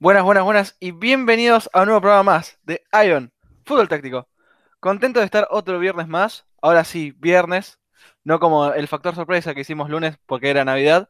[0.00, 3.32] Buenas, buenas, buenas y bienvenidos a un nuevo programa más de Ion,
[3.64, 4.28] Fútbol Táctico.
[4.78, 7.80] Contento de estar otro viernes más, ahora sí, viernes,
[8.22, 11.08] no como el factor sorpresa que hicimos lunes porque era Navidad.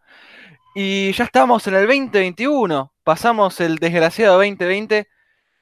[0.74, 5.07] Y ya estamos en el 2021, pasamos el desgraciado 2020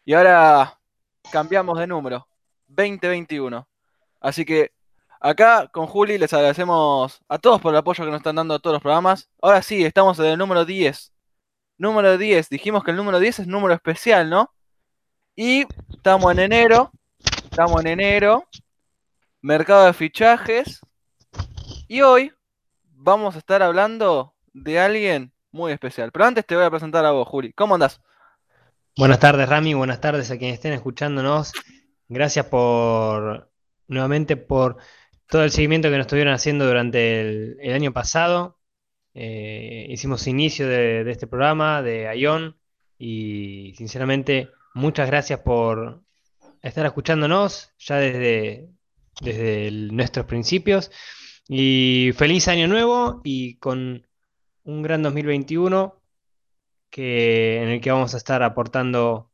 [0.04, 0.79] y ahora
[1.32, 2.29] cambiamos de número,
[2.68, 3.68] 2021.
[4.20, 4.70] Así que
[5.20, 8.61] acá con Juli les agradecemos a todos por el apoyo que nos están dando a
[8.61, 9.29] todos los programas.
[9.43, 11.15] Ahora sí, estamos en el número 10
[11.79, 12.48] número 10.
[12.48, 14.53] Dijimos que el número 10 es número especial, ¿no?
[15.35, 16.90] Y estamos en enero.
[17.44, 18.44] Estamos en enero.
[19.43, 20.80] Mercado de fichajes.
[21.89, 22.32] Y hoy
[22.82, 26.11] vamos a estar hablando de alguien muy especial.
[26.12, 27.52] Pero antes te voy a presentar a vos, Juli.
[27.52, 28.00] ¿Cómo andás?
[28.96, 29.74] Buenas tardes, Rami.
[29.74, 31.52] Buenas tardes a quienes estén escuchándonos.
[32.08, 33.50] Gracias por
[33.88, 34.78] nuevamente por
[35.28, 38.58] todo el seguimiento que nos estuvieron haciendo durante el, el año pasado.
[39.19, 42.55] Eh, hicimos inicio de, este programa, de Ion,
[42.98, 46.02] y sinceramente muchas gracias por
[46.60, 48.68] estar escuchándonos ya desde,
[49.22, 50.91] desde nuestros principios.
[51.48, 54.06] Y feliz año nuevo y con
[54.64, 55.98] un gran 2021
[56.91, 59.30] que, en el que vamos a estar aportando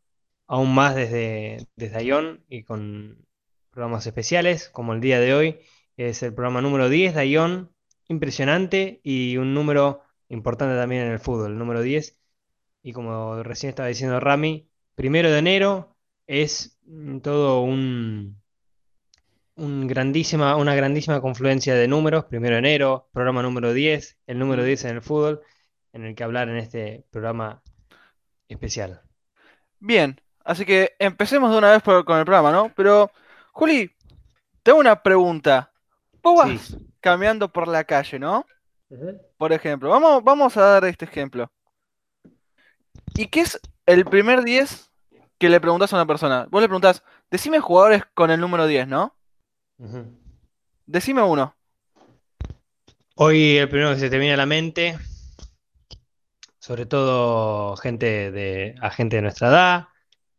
[0.47, 3.27] aún más desde, desde Ion y con
[3.73, 5.61] programas especiales, como el día de hoy
[5.97, 7.72] es el programa número 10 de Ion,
[8.13, 12.19] impresionante y un número importante también en el fútbol, el número 10.
[12.83, 15.97] Y como recién estaba diciendo Rami, primero de enero
[16.27, 16.79] es
[17.23, 18.41] todo un,
[19.57, 22.25] un grandísima, una grandísima confluencia de números.
[22.27, 25.43] Primero de enero, programa número 10, el número 10 en el fútbol,
[25.93, 27.63] en el que hablar en este programa
[28.49, 29.03] especial.
[29.79, 32.73] Bien, así que empecemos de una vez con el programa, ¿no?
[32.75, 33.11] Pero,
[33.53, 33.91] Juli,
[34.63, 35.73] tengo una pregunta.
[36.23, 38.47] ¿Vos caminando por la calle, ¿no?
[39.37, 41.51] Por ejemplo, vamos, vamos a dar este ejemplo.
[43.15, 44.91] ¿Y qué es el primer 10
[45.39, 46.47] que le preguntas a una persona?
[46.51, 49.15] Vos le preguntás, decime jugadores con el número 10, ¿no?
[50.87, 51.55] Decime uno.
[53.17, 54.99] Hoy el primero que se te viene a la mente,
[56.59, 59.89] sobre todo gente de, a gente de nuestra edad,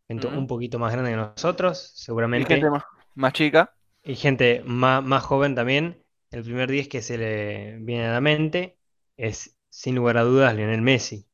[0.07, 2.53] gente un poquito más grande que nosotros, seguramente.
[2.53, 2.69] Y gente
[3.15, 3.73] más, chica.
[4.03, 6.02] Y gente más, más joven también.
[6.33, 8.79] El primer 10 que se le viene a la mente
[9.17, 11.27] es, sin lugar a dudas, Lionel Messi.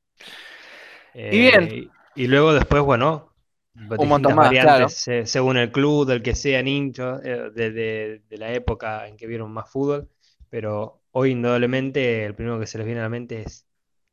[1.14, 1.64] y bien.
[1.64, 3.34] Eh, y luego después, bueno,
[3.76, 9.08] un montón más, variantes según el club, del que sean hinchos, eh, de, la época
[9.08, 10.10] en que vieron más fútbol.
[10.50, 13.66] Pero hoy, indudablemente, el primero que se les viene a la mente es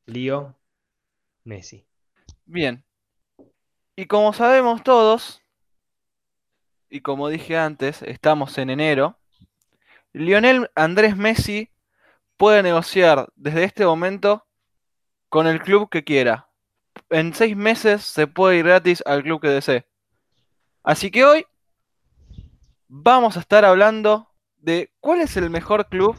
[0.05, 0.57] Leo
[1.43, 1.85] Messi.
[2.45, 2.85] Bien.
[3.97, 5.43] Y como sabemos todos,
[6.89, 9.19] y como dije antes, estamos en enero.
[10.16, 11.69] Lionel Andrés Messi
[12.38, 14.47] puede negociar desde este momento
[15.28, 16.49] con el club que quiera.
[17.10, 19.87] En seis meses se puede ir gratis al club que desee.
[20.82, 21.47] Así que hoy
[22.88, 26.16] vamos a estar hablando de cuál es el mejor club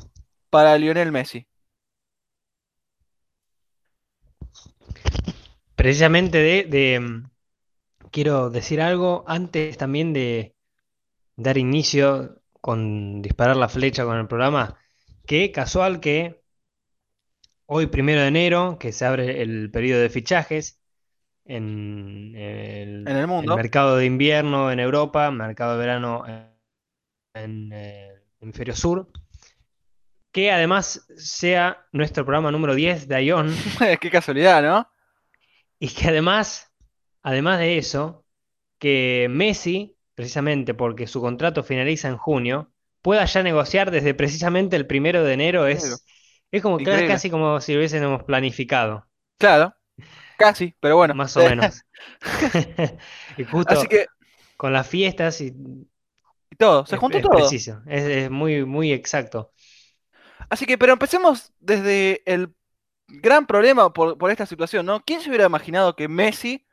[0.51, 1.47] para Lionel Messi.
[5.75, 7.31] Precisamente de, mm,
[8.11, 10.55] quiero decir algo antes también de
[11.35, 14.77] dar inicio con disparar la flecha con el programa.
[15.25, 16.43] Qué casual que
[17.65, 20.77] hoy, primero de enero, que se abre el periodo de fichajes
[21.45, 23.05] en el,
[23.55, 26.25] mercado de invierno en Europa, mercado de verano
[27.33, 29.13] en, el hemisferio sur,
[30.33, 33.55] que además sea nuestro programa número 10 de Ion.
[34.01, 34.91] Qué casualidad, ¿no?
[35.79, 36.75] Y que además,
[37.23, 38.25] además de eso,
[38.77, 42.71] que Messi precisamente porque su contrato finaliza en junio,
[43.03, 46.03] pueda ya negociar desde precisamente el primero de enero es,
[46.49, 49.05] es como casi como si lo hubiésemos planificado.
[49.37, 49.75] Claro,
[50.35, 51.13] casi, pero bueno.
[51.13, 51.83] Más o menos.
[53.37, 54.07] y justo Así que,
[54.57, 55.53] con las fiestas y,
[56.57, 57.33] todo, se juntó todo.
[57.33, 59.51] Preciso, es, muy, muy exacto.
[60.49, 62.55] Así que, pero empecemos desde el
[63.07, 65.03] gran problema por, por, esta situación, ¿no?
[65.05, 66.65] ¿Quién se hubiera imaginado que Messi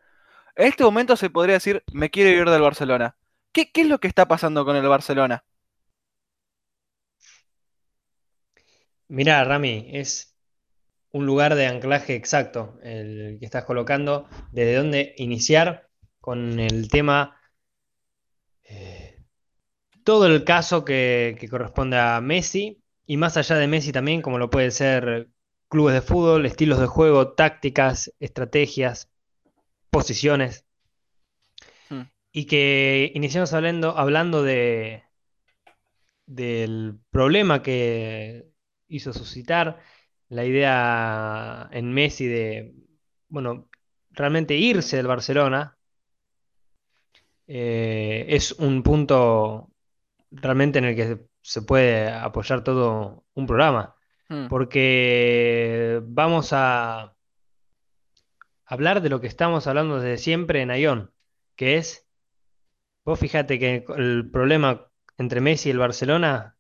[0.57, 3.19] en este momento se podría decir, me quiero ir del Barcelona?
[3.55, 5.45] ¿Qué, es lo que está pasando con el Barcelona?
[9.09, 10.35] Mirá, Rami, es
[11.13, 15.89] un lugar de anclaje exacto el que estás colocando, desde dónde iniciar
[16.21, 17.41] con el tema,
[18.65, 19.23] eh,
[20.05, 24.39] todo el caso que, que, corresponde a Messi y más allá de Messi también, como
[24.39, 25.29] lo pueden ser
[25.69, 29.11] clubes de fútbol, estilos de juego, tácticas, estrategias,
[29.91, 30.65] posiciones
[32.37, 35.05] y que iniciamos hablando, hablando de,
[36.27, 38.49] del problema que
[38.89, 39.81] hizo suscitar
[40.29, 42.75] la idea en Messi de,
[43.29, 43.69] bueno,
[44.11, 45.79] realmente irse del Barcelona
[47.47, 49.71] eh, es un punto
[50.33, 53.95] realmente en el que se puede apoyar todo un programa.
[54.29, 57.15] Mm, Porque vamos a
[58.65, 61.13] hablar de lo que estamos hablando desde siempre en Ion,
[61.55, 62.04] que es,
[63.05, 66.57] vos fíjate que el problema entre Messi y el Barcelona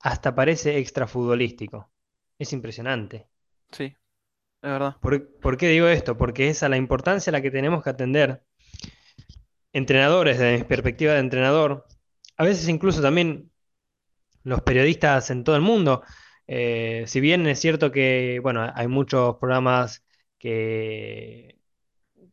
[0.00, 1.90] hasta parece extrafutbolístico.
[2.38, 3.28] Es impresionante.
[3.70, 4.96] sí, es verdad.
[5.00, 6.16] ¿Por, por qué digo esto?
[6.16, 8.42] Porque es a la importancia a la que tenemos que atender
[9.72, 11.86] entrenadores, desde mi perspectiva de entrenador,
[12.36, 13.50] a veces incluso también
[14.42, 16.02] los periodistas en todo el mundo.
[16.46, 20.04] Eh, si bien es cierto que, bueno, hay muchos programas
[20.38, 21.55] que,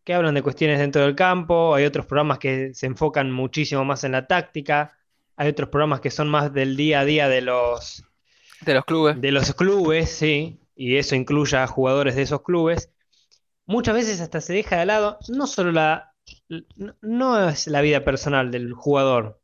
[0.04, 4.04] que hablan de cuestiones dentro del campo, hay otros programas que se enfocan muchísimo más
[4.04, 4.98] en la táctica,
[5.36, 8.04] hay otros programas que son más del día a día de los,
[8.62, 9.18] De los clubes.
[9.18, 12.92] de los clubes, sí, y eso incluye a jugadores de esos clubes.
[13.66, 16.16] Muchas veces hasta se deja de lado no solo la,
[16.76, 19.42] no no es la vida personal del jugador,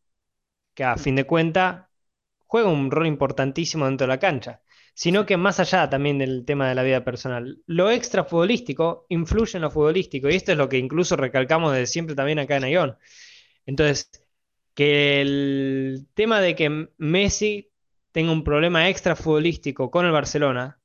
[0.75, 1.87] que a fin de cuentas
[2.47, 4.61] juega un rol importantísimo dentro de la cancha,
[4.99, 9.55] sino que más allá también del tema de la vida personal, lo extra futbolístico influye
[9.55, 12.67] en lo futbolístico, y esto es lo que incluso recalcamos desde siempre también acá en
[12.67, 12.97] Ion.
[13.65, 14.11] Entonces,
[14.73, 17.71] que el tema de que Messi
[18.11, 20.81] tenga un problema extra futbolístico con el Barcelona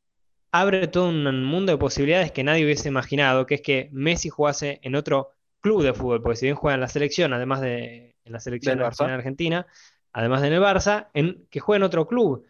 [0.52, 4.78] abre todo un mundo de posibilidades que nadie hubiese imaginado, que es que Messi jugase
[4.84, 8.32] en otro club de fútbol, porque si bien juega en la selección, además de en
[8.32, 9.66] la selección nacional argentina,
[10.12, 12.46] además de en el Barça, en, que juegue en otro club.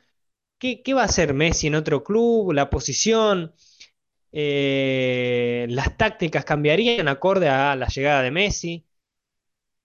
[0.64, 2.52] ¿Qué, qué va a hacer Messi en otro club?
[2.52, 3.52] La posición,
[4.32, 8.82] eh, las tácticas cambiarían acorde a la llegada de Messi.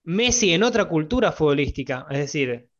[0.04, 2.70] Messi en otra cultura futbolística, es decir,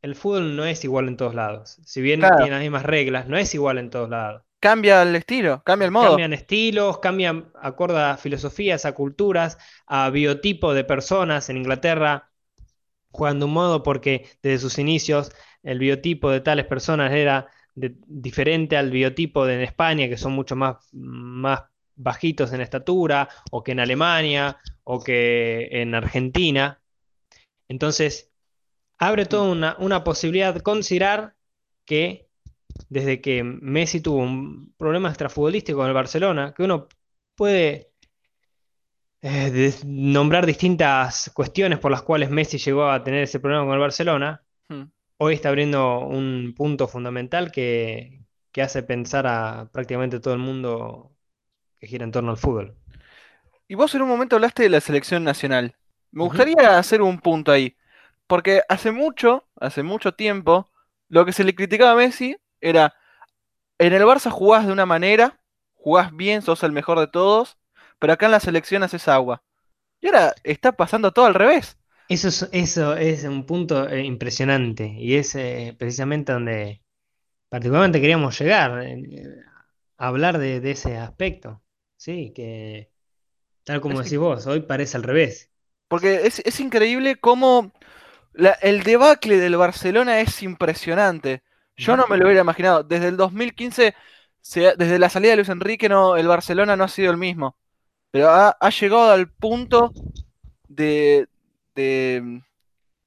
[0.00, 1.76] el fútbol no es igual en todos lados.
[1.84, 2.36] Si bien Claro.
[2.36, 4.42] tiene las mismas reglas, no es igual en todos lados.
[4.58, 6.08] Cambia el estilo, cambia el modo.
[6.08, 11.50] Cambian estilos, cambian acorde a filosofías, a culturas, a biotipo de personas.
[11.50, 12.30] En Inglaterra
[13.10, 15.30] juegan de un modo porque desde sus inicios
[15.64, 20.54] el biotipo de tales personas era diferente al biotipo de en España, que son mucho
[20.54, 21.62] más, más
[21.96, 26.80] bajitos en estatura, o que en Alemania, o que en Argentina.
[27.68, 28.30] Entonces,
[28.98, 31.34] abre toda una, una posibilidad de considerar
[31.84, 32.28] que
[32.88, 36.88] desde que Messi tuvo un problema extrafutbolístico con el Barcelona, que uno
[37.34, 37.92] puede
[39.22, 43.80] eh, nombrar distintas cuestiones por las cuales Messi llegó a tener ese problema con el
[43.80, 44.84] Barcelona, Mm.
[45.24, 48.20] Hoy está abriendo un punto fundamental que,
[48.52, 51.16] que hace pensar a prácticamente todo el mundo
[51.78, 52.76] que gira en torno al fútbol.
[53.68, 55.76] Y vos en un momento hablaste de la selección nacional.
[56.12, 57.76] Me gustaría hacer un punto ahí.
[58.26, 60.70] Porque hace mucho, hace mucho tiempo,
[61.08, 62.94] lo que se le criticaba a Messi era,
[63.78, 65.40] en el Barça jugás de una manera,
[65.74, 67.58] jugás bien, sos el mejor de todos,
[67.98, 69.42] pero acá en la selección haces agua.
[70.00, 71.78] Y ahora está pasando todo al revés.
[72.08, 76.82] Eso es, eso es un punto eh, impresionante y es eh, precisamente donde
[77.50, 79.36] particularmente queríamos llegar, eh,
[79.98, 81.62] a hablar de, de ese aspecto.
[81.96, 82.90] Sí, que
[83.64, 85.52] tal como Es- decís vos, hoy parece al revés.
[85.88, 87.72] Porque es, es increíble cómo
[88.34, 91.42] la- el debacle del Barcelona es impresionante.
[91.76, 92.82] Yo no me lo hubiera imaginado.
[92.84, 93.94] Desde el 2015,
[94.40, 97.18] se ha- desde la salida de Luis Enrique, no, el Barcelona no ha sido el
[97.18, 97.56] mismo.
[98.12, 99.92] Pero ha, ha llegado al punto
[100.68, 101.28] de,
[101.74, 102.42] de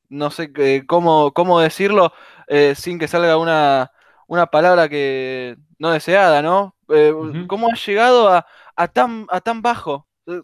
[0.10, 2.14] no sé qué- cómo, cómo decirlo
[2.48, 3.92] eh, sin que salga una,
[4.28, 6.76] una palabra que no deseada, ¿no?
[6.90, 7.14] Eh.
[7.48, 8.46] ¿Cómo ha llegado a,
[8.76, 10.08] a tan, a tan bajo?
[10.28, 10.42] Eh,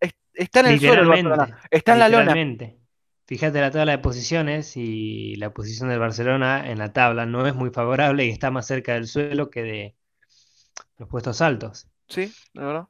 [0.00, 1.62] eh, Está en el suelo el Literalmente, Barcelona.
[1.70, 2.34] Está en la lona.
[3.26, 7.54] Fíjate la tabla de posiciones y la posición del Barcelona en la tabla no es
[7.54, 9.96] muy favorable y está más cerca del suelo que de
[10.98, 11.88] los puestos altos.
[12.08, 12.88] Sí, la verdad.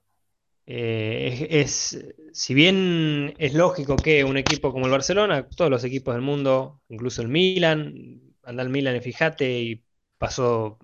[0.73, 5.83] Eh, es, es- si bien es lógico que un equipo como el Barcelona, todos los
[5.85, 9.85] equipos del mundo, incluso el Milan, anda el Milan y fíjate, y
[10.19, 10.79] pasó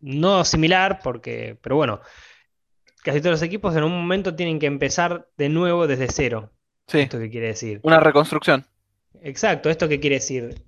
[0.00, 2.00] no similar, porque, pero bueno,
[3.04, 6.52] casi todos los equipos en un momento tienen que empezar de nuevo desde cero.
[6.86, 7.82] Sí, ¿Esto qué quiere decir?
[7.82, 8.66] una reconstrucción.
[9.22, 10.64] Exacto, ¿esto qué quiere decir?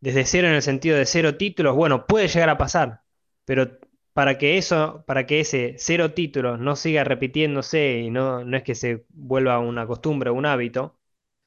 [0.00, 3.02] Desde cero en el sentido de cero títulos, bueno, puede llegar a pasar,
[3.44, 3.78] pero
[4.12, 8.62] para que eso, para que ese cero títulos no siga repitiéndose y no, no es
[8.62, 10.98] que se vuelva una costumbre o un hábito,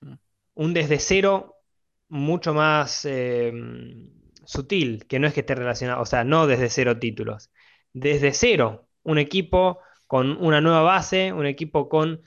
[0.01, 0.13] Mm.
[0.55, 1.55] un desde cero
[2.09, 3.51] mucho más eh,
[4.45, 7.51] sutil, que no es que esté relacionado, o sea, no desde cero títulos,
[7.93, 12.21] desde cero, un equipo con una nueva base, un equipo con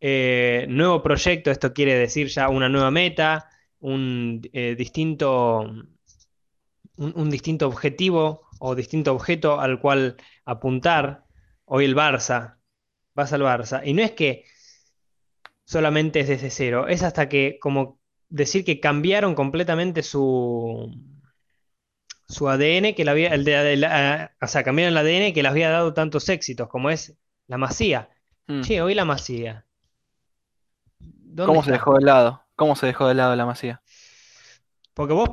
[0.00, 3.48] eh, nuevo proyecto, esto quiere decir ya una nueva meta,
[3.80, 5.86] un eh, distinto, un,
[6.96, 11.24] un distinto objetivo o distinto objeto al cual apuntar.
[11.64, 12.58] Hoy el Barça
[13.14, 13.82] vas al Barça.
[13.84, 14.44] Y no es que
[15.64, 20.90] solamente es desde cero, es hasta que, como decir que cambiaron completamente su,
[22.28, 25.48] su ADN, que le había, el de, el- o sea, cambiaron el ADN que le
[25.48, 28.10] había dado tantos éxitos, como es la Masía.
[28.48, 28.60] Mm.
[28.62, 29.66] Che, hoy la Masía.
[30.98, 32.42] ¿Dónde ¿Cómo se dejó de lado?
[32.56, 33.82] ¿Cómo se dejó de lado la Masía?
[34.94, 35.30] Porque vos,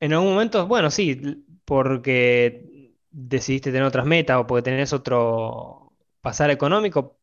[0.00, 6.50] en algún momento, bueno, sí, porque decidiste tener otras metas o porque tenés otro pasar
[6.50, 7.18] económico,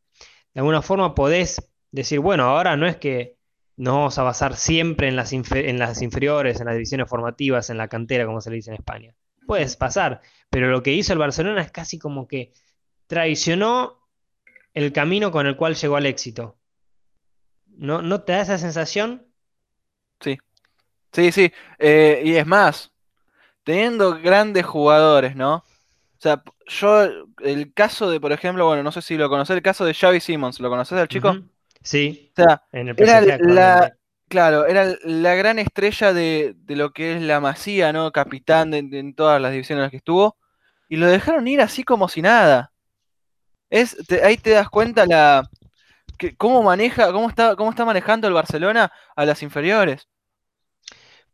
[0.54, 3.38] de alguna forma podés decir, bueno, ahora no es que
[3.75, 7.72] nos vamos a basar siempre en las, infe- en las inferiores, en las divisiones formativas,
[7.72, 9.16] en la cantera, como se le dice en España.
[9.48, 10.22] Puedes pasar,
[10.52, 12.54] pero lo que hizo el Barcelona es casi como que
[13.08, 14.00] traicionó
[14.75, 16.60] el camino con el cual llegó al éxito.
[17.78, 19.25] ¿No, no te da esa sensación?
[20.20, 20.38] Sí,
[21.12, 21.52] sí, sí.
[21.80, 22.95] Eh, y es más,
[23.66, 25.58] teniendo grandes jugadores, ¿no?
[25.58, 25.66] O
[26.22, 27.04] sea, yo,
[27.44, 30.22] el caso de, por ejemplo, bueno, no sé si lo conocés, el caso de Xavi
[30.22, 31.40] Simons, ¿lo conoces al chico?
[31.84, 33.90] Sí, O sea, en el era la,
[34.28, 38.12] claro, era la gran estrella de, de lo que es la Masía, ¿no?
[38.12, 40.38] Capitán de, de- en todas las divisiones en las que estuvo,
[40.90, 42.74] y lo dejaron ir así como si nada.
[43.70, 45.50] Es, te- ahí te das cuenta la
[46.20, 50.08] que, cómo maneja, cómo está, cómo está manejando el Barcelona a las inferiores.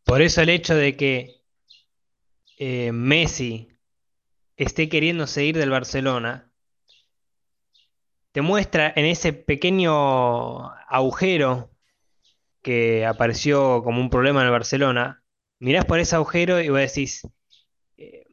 [0.04, 1.41] Por eso el hecho de que
[2.64, 3.68] eh, Messi
[4.56, 6.48] esté queriendo seguir del Barcelona,
[8.30, 11.70] te muestra en ese pequeño agujero
[12.62, 15.24] que apareció como un problema en el Barcelona,
[15.58, 17.22] mirás por ese agujero y vos decís,
[17.96, 18.26] eh,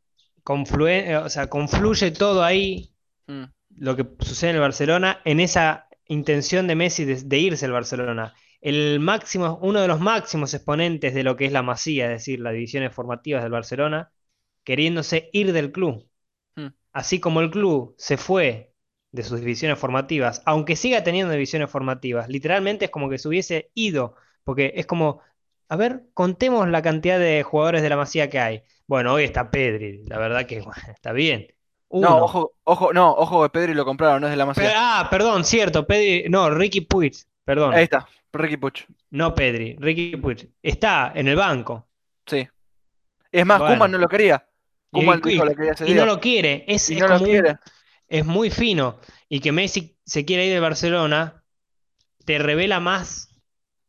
[0.43, 2.93] conflue- o sea, confluye todo ahí,
[3.27, 3.43] Mm,
[3.77, 7.71] lo que sucede en el Barcelona, en esa intención de Messi de, de irse al
[7.71, 8.33] Barcelona.
[8.61, 12.39] El máximo, uno de los máximos exponentes de lo que es la Masía, es decir,
[12.39, 14.11] las divisiones formativas del Barcelona,
[14.69, 16.07] queriéndose ir del club.
[16.55, 16.67] mm.
[16.93, 18.71] Así como el club se fue
[19.11, 23.71] de sus divisiones formativas, aunque siga teniendo divisiones formativas, literalmente es como que se hubiese
[23.73, 25.21] ido, porque es como,
[25.69, 28.61] a ver, contemos la cantidad de jugadores de la Masía que hay.
[28.85, 31.47] Bueno, hoy está Pedri, la verdad que bueno, está bien.
[31.89, 34.71] No, ojo, ojo, no, ojo que Pedri lo compraron, no es de la Masía.
[34.75, 38.85] ah, perdón, cierto, Pedri, no, Ricky Puig, perdón, Ahí está, Ricky Puch.
[39.09, 41.87] no Pedri, Ricky Puig, está en el banco.
[42.27, 42.47] Sí.
[43.31, 43.73] Es más, Bueno.
[43.73, 44.45] Koeman no lo quería.
[44.91, 45.01] Y,
[45.93, 47.55] no lo quiere, es, Y es no lo como un- quiere.
[48.07, 48.99] es muy fino.
[49.27, 51.43] Y que Messi se quiera ir de Barcelona
[52.25, 53.29] te revela más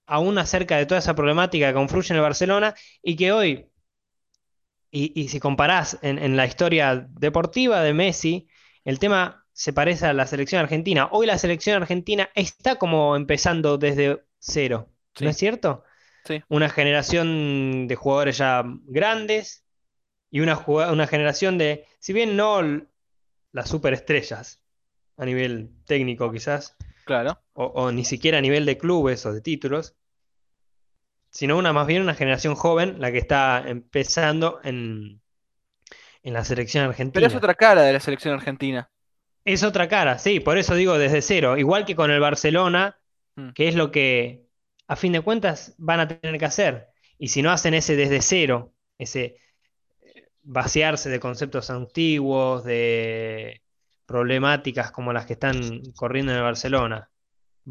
[0.07, 3.67] aún acerca de toda esa problemática que confluye en el Barcelona y que hoy,
[4.91, 8.49] y, y si comparás en, en la historia deportiva de Messi,
[8.85, 11.09] el tema se parece a la selección argentina.
[11.13, 15.25] Hoy la selección argentina está como empezando desde cero, Sí.
[15.25, 15.85] ¿no es cierto?
[16.25, 16.43] Sí.
[16.49, 19.65] Una generación de jugadores ya grandes
[20.31, 22.61] y una, una generación de, si bien no
[23.53, 24.63] las superestrellas
[25.17, 27.41] a nivel técnico quizás, Claro.
[27.55, 29.97] o, o ni siquiera a nivel de clubes o de títulos,
[31.31, 35.21] sino una más bien una generación joven, la que está empezando en,
[36.23, 37.21] en la selección argentina.
[37.21, 38.91] Pero es otra cara de la selección argentina.
[39.45, 42.97] Es otra cara, sí, por eso digo desde cero, igual que con el Barcelona,
[43.37, 43.51] Mm.
[43.51, 44.49] que es lo que
[44.89, 46.89] a fin de cuentas van a tener que hacer.
[47.17, 49.37] Y si no hacen ese desde cero, ese
[50.43, 53.63] vaciarse de conceptos antiguos, de
[54.07, 57.11] problemáticas como las que están corriendo en el Barcelona,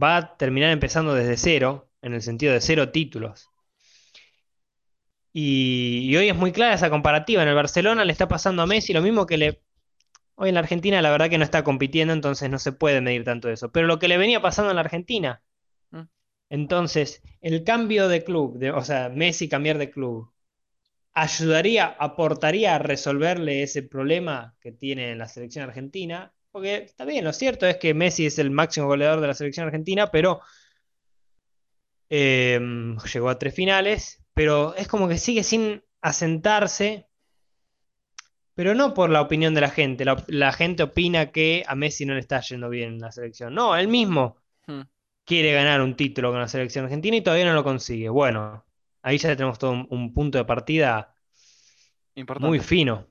[0.02, 3.50] va a terminar empezando desde cero, en el sentido de cero títulos.
[5.34, 7.44] Y, y hoy es muy clara esa comparativa.
[7.44, 9.62] En el Barcelona le está pasando a Messi lo mismo que le...
[10.36, 13.26] Hoy en la Argentina la verdad que no está compitiendo, entonces no se puede medir
[13.26, 13.72] tanto eso.
[13.72, 15.44] Pero lo que le venía pasando en la Argentina.
[15.92, 16.04] Mm.
[16.50, 20.32] Entonces, el cambio de club, de- o sea, Messi cambiar de club,
[21.22, 26.34] ayudaría, aportaría a resolverle ese problema que tiene en la selección argentina.
[26.52, 29.68] Porque está bien, lo cierto es que Messi es el máximo goleador de la selección
[29.68, 30.42] argentina, pero
[32.10, 32.60] eh,
[33.14, 37.08] llegó a tres finales, pero es como que sigue sin asentarse,
[38.56, 40.06] pero no por la opinión de la gente.
[40.06, 43.54] La, la gente opina que a Messi no le está yendo bien en la selección.
[43.54, 44.82] No, él mismo Mm.
[45.26, 48.10] quiere ganar un título con la selección argentina y todavía no lo consigue.
[48.10, 48.66] Bueno,
[49.02, 51.14] ahí ya tenemos todo un, un punto de partida
[52.16, 52.48] Importante.
[52.48, 53.08] muy fino.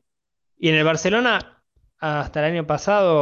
[0.58, 1.62] Y en el Barcelona,
[1.98, 3.14] hasta el año pasado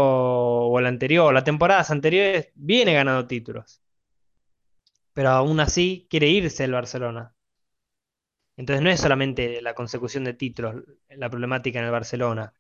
[0.69, 3.83] o el anterior, las temporadas anteriores, viene ganando títulos.
[5.15, 7.35] Pero aún así quiere irse el Barcelona.
[8.57, 12.53] Entonces no es solamente la consecución de títulos la problemática en el Barcelona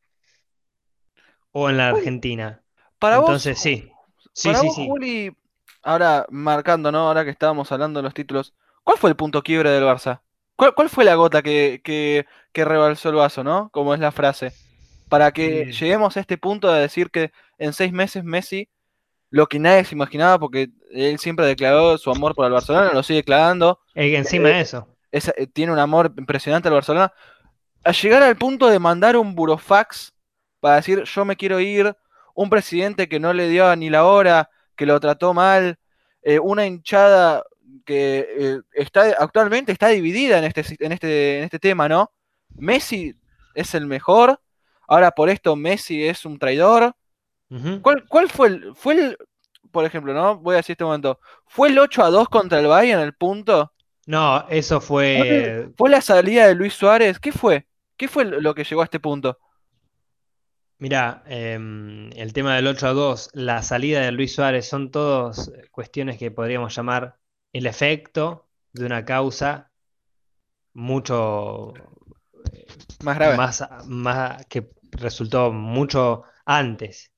[1.53, 2.63] o en la Argentina.
[2.99, 3.91] Para vos, Entonces sí,
[4.33, 4.87] sí, para sí, vos, sí.
[4.87, 5.37] Juli,
[5.83, 7.09] ahora marcando, ¿no?
[7.09, 8.55] Ahora que estábamos hablando de los títulos,
[8.87, 10.23] ¿cuál fue el punto quiebre del Barça?
[10.57, 13.69] ¿Cuál, cuál fue la gota que, que, que rebalsó el vaso, ¿no?
[13.73, 14.53] Como es la frase.
[15.09, 18.69] Para que lleguemos a este punto de decir que en seis meses Messi
[19.31, 23.03] lo que nadie se imaginaba, porque él siempre declaró su amor por el Barcelona, lo
[23.03, 23.81] sigue declarando.
[23.95, 24.89] Eh, encima de eso.
[25.11, 27.13] Es- eh, tiene un amor impresionante al Barcelona.
[27.85, 30.15] A llegar al punto de mandar un burofax
[30.61, 31.97] para decir yo me quiero ir,
[32.35, 35.79] un presidente que no le dio ni la hora, que lo trató mal,
[36.23, 37.45] eh, una hinchada
[37.87, 42.13] que eh, está actualmente está dividida en este, en, este, en este tema, ¿no?
[42.55, 43.15] Messi
[43.55, 44.39] es el mejor,
[44.87, 46.95] ahora por esto Messi es un traidor.
[47.81, 49.17] ¿Cuál, cuál fue el, fue el,
[49.71, 50.37] por ejemplo, ¿no?
[50.39, 53.73] Voy a decir este momento, ¿fue el 8 a 2 contra el Bayern el punto?
[54.07, 55.69] No, eso fue.
[55.77, 57.21] ¿Fue la salida de Luis Suárez?
[57.21, 57.67] ¿Qué fue?
[57.97, 59.39] ¿Qué fue lo que llegó a este punto?
[60.79, 65.51] Mirá, em, el tema del 8 a 2, la salida de Luis Suárez, son todas
[65.71, 67.17] cuestiones que podríamos llamar
[67.59, 69.71] el efecto de una causa
[70.75, 71.73] mucho
[73.03, 73.37] Más grave.
[73.37, 77.13] más, más que resultó mucho antes.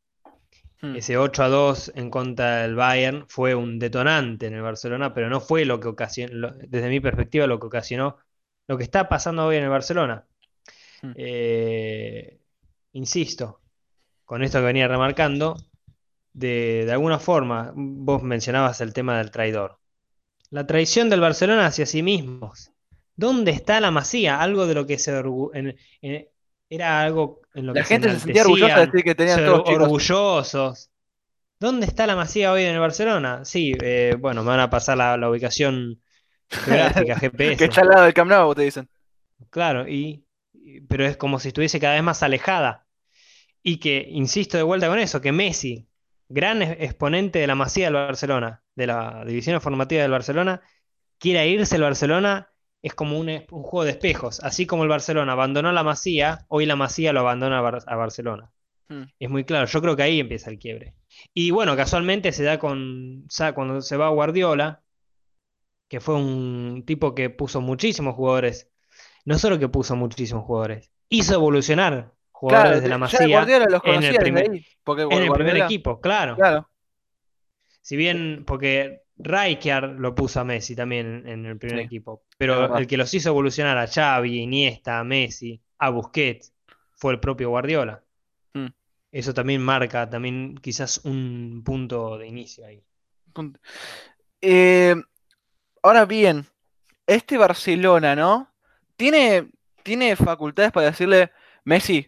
[0.80, 0.94] Hmm.
[0.96, 5.28] Ese 8 a 2 en contra del Bayern fue un detonante en el Barcelona, pero
[5.28, 8.16] no fue lo que ocasionó, lo- desde mi perspectiva, lo que ocasionó
[8.68, 10.26] lo que está pasando hoy en el Barcelona.
[11.02, 11.12] Hmm.
[11.16, 12.38] Eh,
[12.92, 13.60] insisto,
[14.24, 15.56] con esto que venía remarcando,
[16.32, 19.78] de, de alguna forma, vos mencionabas el tema del traidor.
[20.50, 22.72] La traición del Barcelona hacia sí mismos.
[23.16, 24.40] ¿Dónde está la Masía?
[24.40, 26.28] Algo de lo que se en- en-
[26.70, 29.64] era algo en lo La que gente se sentía orgullosa de decir que tenían todos
[29.64, 29.82] chicos.
[29.82, 30.90] orgullosos.
[31.58, 33.44] ¿Dónde está la Masía hoy en el Barcelona?
[33.44, 36.00] Sí, eh, bueno, me van a pasar la, la ubicación
[36.48, 37.56] geográfica, GPS.
[37.56, 38.88] Que está al lado del Camp Nou, te dicen.
[39.50, 42.86] Claro, y, y- pero es como si estuviese cada vez más alejada.
[43.62, 45.87] Y que, insisto de vuelta con eso, que Messi,
[46.28, 50.62] gran exponente de la Masía del Barcelona, de la división formativa del Barcelona,
[51.18, 52.50] quiera irse al Barcelona,
[52.82, 54.40] es como un, juego de espejos.
[54.40, 57.96] Así como el Barcelona abandonó la Masía, hoy la Masía lo abandona a, Bar- a
[57.96, 58.52] Barcelona.
[58.88, 59.04] Hmm.
[59.18, 60.94] Es muy claro, yo creo que ahí empieza el quiebre.
[61.34, 64.82] Y bueno, casualmente se da con, cuando se va Guardiola,
[65.88, 68.70] que fue un tipo que puso muchísimos jugadores,
[69.24, 73.82] no solo que puso muchísimos jugadores, hizo evolucionar jugadores Claro, de la Masía Guardiola los
[73.84, 74.66] en el primer- ahí.
[74.84, 76.36] Porque en el primer equipo, claro.
[76.36, 76.68] Claro.
[77.82, 82.76] Si bien, porque Rijkaard lo puso a Messi también en el primer Sí, equipo, pero
[82.76, 86.52] el que los hizo evolucionar a Xavi, Iniesta, a Messi, a Busquets,
[86.94, 88.02] fue el propio Guardiola.
[88.54, 88.68] Hmm.
[89.10, 92.82] Eso también marca también quizás un punto de inicio ahí.
[94.40, 94.94] Eh,
[95.82, 96.46] ahora bien,
[97.06, 98.48] este Barcelona, ¿no?
[98.96, 99.48] Tiene,
[99.82, 101.30] tiene facultades para decirle,
[101.64, 102.06] Messi,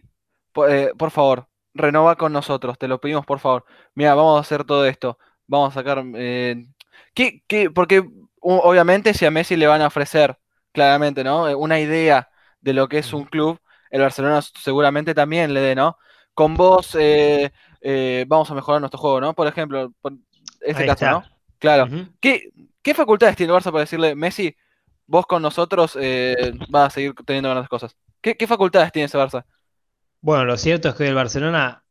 [0.69, 3.65] eh, por favor, renova con nosotros, te lo pedimos por favor.
[3.95, 5.17] Mira, vamos a hacer todo esto.
[5.47, 6.03] Vamos a sacar...
[6.15, 6.65] eh,
[7.13, 7.69] ¿qué- qué?
[7.69, 8.03] Porque
[8.41, 10.37] obviamente si a Messi le van a ofrecer,
[10.71, 11.47] claramente, ¿no?
[11.49, 12.29] Eh, Una idea
[12.61, 13.59] de lo que es un club,
[13.89, 15.97] el Barcelona seguramente también le dé, ¿no?
[16.33, 19.33] Con vos eh, eh, vamos a mejorar nuestro juego, ¿no?
[19.33, 20.13] Por ejemplo, por
[20.61, 21.11] este Ahí caso, está.
[21.11, 21.23] ¿no?
[21.59, 21.91] Claro.
[22.19, 22.49] ¿Qué,
[22.81, 24.55] qué facultades tiene el Barça para decirle, Messi,
[25.07, 27.95] vos con nosotros eh, vas a seguir teniendo grandes cosas?
[28.21, 29.45] ¿Qué, qué facultades tiene ese Barça?
[30.21, 31.83] Bueno, lo cierto es que el Barcelona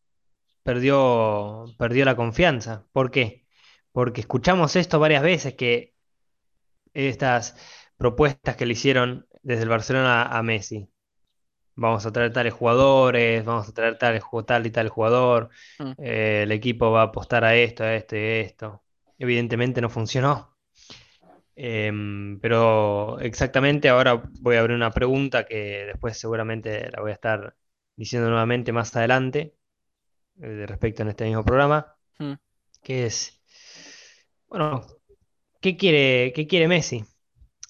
[0.63, 2.87] perdió, perdió la confianza.
[2.93, 3.47] ¿Por qué?
[3.93, 5.95] Porque escuchamos esto varias veces, que
[6.95, 7.57] estas
[7.97, 10.91] propuestas que le hicieron desde el Barcelona a Messi.
[11.77, 15.97] Vamos a traer tales jugadores, vamos a traer ju- tal y tal jugador, Mm.
[15.99, 18.85] eh, el equipo va a apostar a esto, a esto y a esto.
[19.19, 20.57] Evidentemente no funcionó.
[21.57, 27.15] Em, pero exactamente ahora voy a abrir una pregunta que después seguramente la voy a
[27.15, 27.55] estar
[28.01, 29.55] diciendo nuevamente más adelante,
[30.41, 32.33] eh, respecto en este mismo programa, Mm.
[32.83, 33.39] que es,
[34.49, 34.87] bueno,
[35.61, 37.05] ¿qué quiere, qué quiere Messi?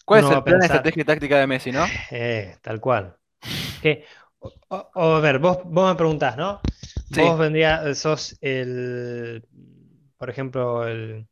[0.04, 1.84] ¿Cuál Uno es el a plan, pensar- estrategia y táctica de Messi, no?
[2.12, 3.16] Eh, tal cual.
[3.82, 4.04] Que,
[4.38, 6.60] o, o- o, a ver, vos, vos me preguntás, ¿no?
[7.12, 7.20] Sí.
[7.22, 9.44] Vos vendrías, sos el,
[10.16, 11.26] por ejemplo, el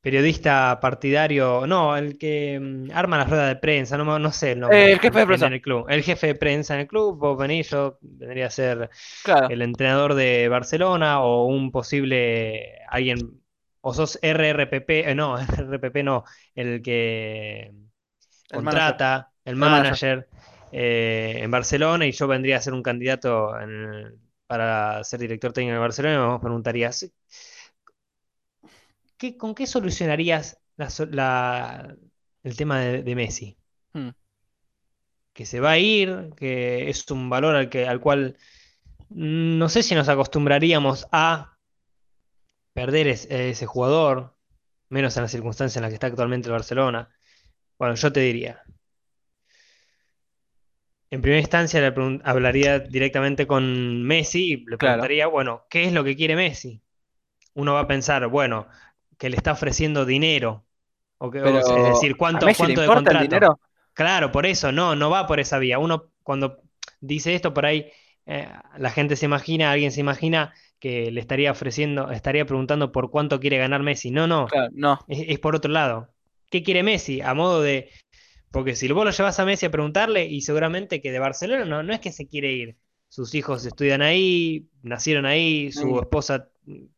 [0.00, 4.60] periodista partidario, no, el que mm, arma las ruedas de prensa, no, no sé el
[4.60, 5.46] nombre Eh, el jefe de en- prensa.
[5.46, 5.86] en el club.
[5.88, 8.90] El jefe de prensa en el club, vos venís, yo vendría a ser
[9.22, 9.48] Claro.
[9.48, 13.42] el entrenador de Barcelona o un posible alguien,
[13.80, 17.72] o sos RRPP, eh, no, RRPP no, el que
[18.50, 20.00] El contrata, el manager.
[20.00, 20.28] manager
[20.70, 25.74] eh, en Barcelona y yo vendría a ser un candidato en- para ser director técnico
[25.74, 27.08] de Barcelona y vos preguntarías,
[29.20, 31.96] ¿qué, ¿con qué solucionarías la so- la-
[32.42, 33.56] el tema de, de Messi?
[33.94, 34.10] Hmm.
[35.32, 38.36] Que se va a ir, que es un valor al, que, al cual
[39.10, 41.58] no sé si nos acostumbraríamos a
[42.72, 44.36] perder es- ese jugador,
[44.88, 47.08] menos en las circunstancias en las que está actualmente el Barcelona.
[47.78, 48.62] Bueno, yo te diría.
[51.10, 51.92] En primera instancia le
[52.24, 54.78] hablaría directamente con Messi y le Claro.
[54.78, 56.82] preguntaría, bueno, ¿qué es lo que quiere Messi?
[57.54, 58.68] uno va a pensar, bueno,
[59.20, 60.64] que le está ofreciendo dinero,
[61.18, 63.22] o que, es decir, ¿a ¿cuánto, le cuánto de el contrato?
[63.22, 63.60] dinero?
[63.92, 65.78] Claro, por eso, no, no va por esa vía.
[65.78, 66.62] Uno cuando
[67.02, 67.92] dice esto por ahí,
[68.24, 73.10] eh, la gente se imagina, alguien se imagina que le estaría ofreciendo, estaría preguntando por
[73.10, 74.10] cuánto quiere ganar Messi.
[74.10, 76.08] No, no, Claro, no, es, es por otro lado.
[76.50, 77.20] ¿Qué quiere Messi?
[77.20, 77.90] A modo de,
[78.50, 81.82] porque si vos lo llevas a Messi a preguntarle, y seguramente que de Barcelona no,
[81.82, 82.76] no es que se quiere ir.
[83.10, 86.00] Sus hijos estudian ahí, nacieron ahí, su sí.
[86.00, 86.50] esposa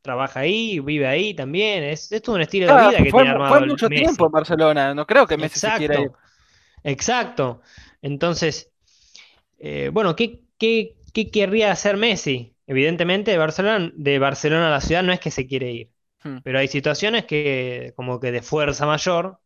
[0.02, 1.84] trabaja ahí, vive ahí también.
[1.84, 4.26] Es, es todo un estilo de vida que fue, tiene fue armado el mucho tiempo
[4.26, 6.08] en Barcelona, no creo que Messi se quiera ir.
[6.08, 6.18] Exacto,
[6.84, 7.62] exacto.
[8.02, 8.72] Entonces,
[9.58, 12.56] eh, bueno, ¿qué, qué, qué querría hacer Messi?
[12.66, 15.92] Evidentemente, de Barcelona, de Barcelona a la ciudad no es que se quiere ir,
[16.24, 19.40] Hmm, pero hay situaciones que, como que de fuerza mayor,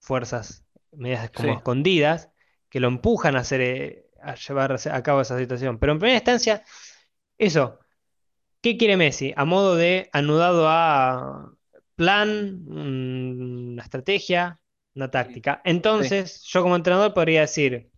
[0.00, 2.30] fuerzas medias como Sí, escondidas,
[2.70, 5.78] que lo empujan a hacer, eh, a llevar a cabo esa situación.
[5.78, 6.62] Pero en primera instancia,
[7.38, 7.80] eso,
[8.62, 9.32] ¿qué quiere Messi?
[9.36, 11.52] A modo de anudado a
[11.96, 14.60] plan, una estrategia,
[14.94, 15.60] una táctica.
[15.64, 17.90] sí, Entonces, yo como entrenador podría decir,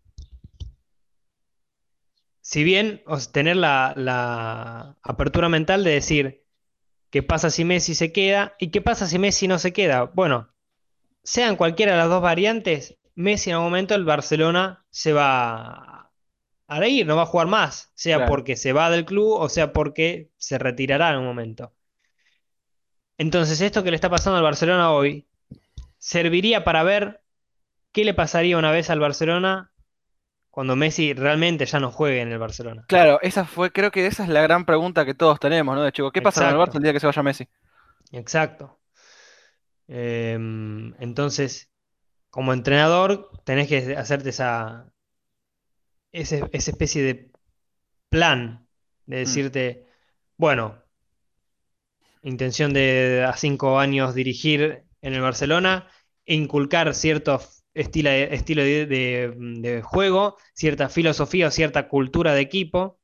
[2.40, 6.44] si bien o sea, tener la, la apertura mental de decir,
[7.10, 8.56] ¿qué pasa si Messi se queda?
[8.58, 10.04] ¿Y qué pasa si Messi no se queda?
[10.04, 10.52] Bueno,
[11.22, 15.91] sean cualquiera de las dos variantes, Messi en algún momento el Barcelona se va a
[16.84, 18.30] ir, no va a jugar más, sea claro.
[18.30, 21.72] porque se va del club o sea porque se retirará en un momento.
[23.18, 25.26] Entonces, esto que le está pasando al Barcelona hoy
[25.98, 27.22] serviría para ver
[27.92, 29.70] qué le pasaría una vez al Barcelona
[30.50, 32.84] cuando Messi realmente ya no juegue en el Barcelona.
[32.88, 35.82] Claro, esa fue, creo que esa es la gran pregunta que todos tenemos, ¿no?
[35.82, 37.48] De chico, ¿qué pasa con el Barça el día que se vaya Messi?
[38.10, 38.78] exacto.
[39.88, 41.70] Em, entonces,
[42.30, 44.92] como entrenador, tenés que hacerte esa,
[46.12, 47.32] ese- esa especie de
[48.10, 48.68] plan
[49.06, 49.86] de Hmm, decirte,
[50.38, 50.82] bueno,
[52.22, 55.88] intención de a cinco años dirigir en el Barcelona,
[56.24, 57.40] e inculcar cierto
[57.74, 62.98] estilo, estilo de, de- de juego, cierta filosofía o cierta cultura de equipo.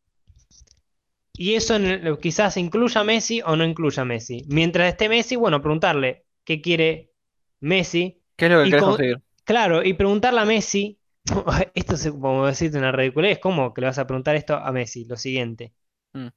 [1.33, 4.44] Y eso en el- quizás incluya a Messi o no incluya a Messi.
[4.49, 7.12] Mientras esté Messi, bueno, preguntarle qué quiere
[7.61, 8.23] Messi.
[8.37, 9.16] ¿Qué es lo que Y con- conseguir?
[9.44, 10.97] claro, y preguntarle a Messi,
[11.74, 15.04] esto es como decirte una ridiculez, ¿cómo que le vas a preguntar esto a Messi?
[15.04, 15.74] Lo siguiente.
[16.14, 16.28] Hmm,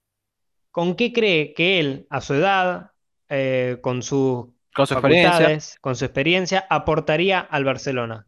[0.71, 2.91] ¿Con qué cree que él, a su edad,
[3.29, 8.27] eh, con sus Con su experiencia, facultades, con su experiencia, aportaría al Barcelona,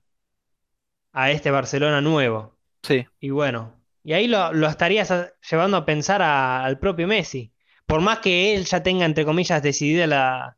[1.12, 2.58] a este Barcelona nuevo?
[2.84, 7.08] sí, Y bueno, y ahí lo, lo estarías a- llevando a pensar a- al propio
[7.08, 7.54] Messi.
[7.86, 10.58] Por más que él ya tenga, entre comillas, decidida la,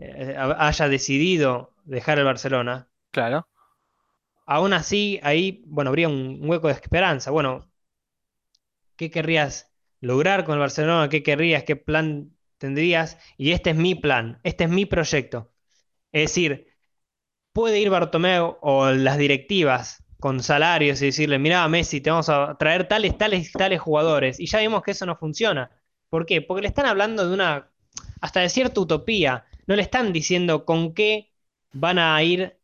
[0.00, 3.46] eh, haya decidido dejar el Barcelona, claro.
[4.46, 7.30] Aún así ahí, bueno, habría un hueco de esperanza.
[7.30, 7.70] Bueno,
[8.96, 11.08] ¿qué querrías lograr con el Barcelona?
[11.08, 11.64] ¿Qué querrías?
[11.64, 13.18] ¿Qué plan tendrías?
[13.36, 15.52] Y este es mi plan, este es mi proyecto.
[16.12, 16.68] Es decir,
[17.52, 22.56] puede ir Bartomeu o las directivas con salarios y decirle, mirá, Messi, te vamos a
[22.58, 24.40] traer tales, tales, tales jugadores.
[24.40, 25.70] Y ya vimos que eso no funciona.
[26.08, 26.42] ¿Por qué?
[26.42, 27.70] Porque le están hablando de una,
[28.20, 29.46] hasta de cierta utopía.
[29.66, 31.32] No le están diciendo con qué
[31.72, 32.58] van a ir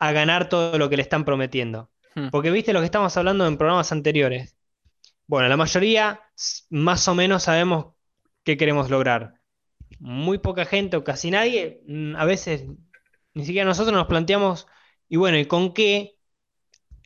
[0.00, 1.90] a ganar todo lo que le están prometiendo.
[2.16, 4.56] Hmm, Porque viste lo que estamos hablando en programas anteriores.
[5.26, 6.20] Bueno, la mayoría
[6.70, 7.94] más o menos sabemos
[8.44, 9.34] qué queremos lograr.
[10.00, 12.66] Muy poca gente o casi nadie, mm, a veces
[13.34, 14.66] ni siquiera nosotros nos planteamos,
[15.08, 16.16] y bueno, ¿y con qué,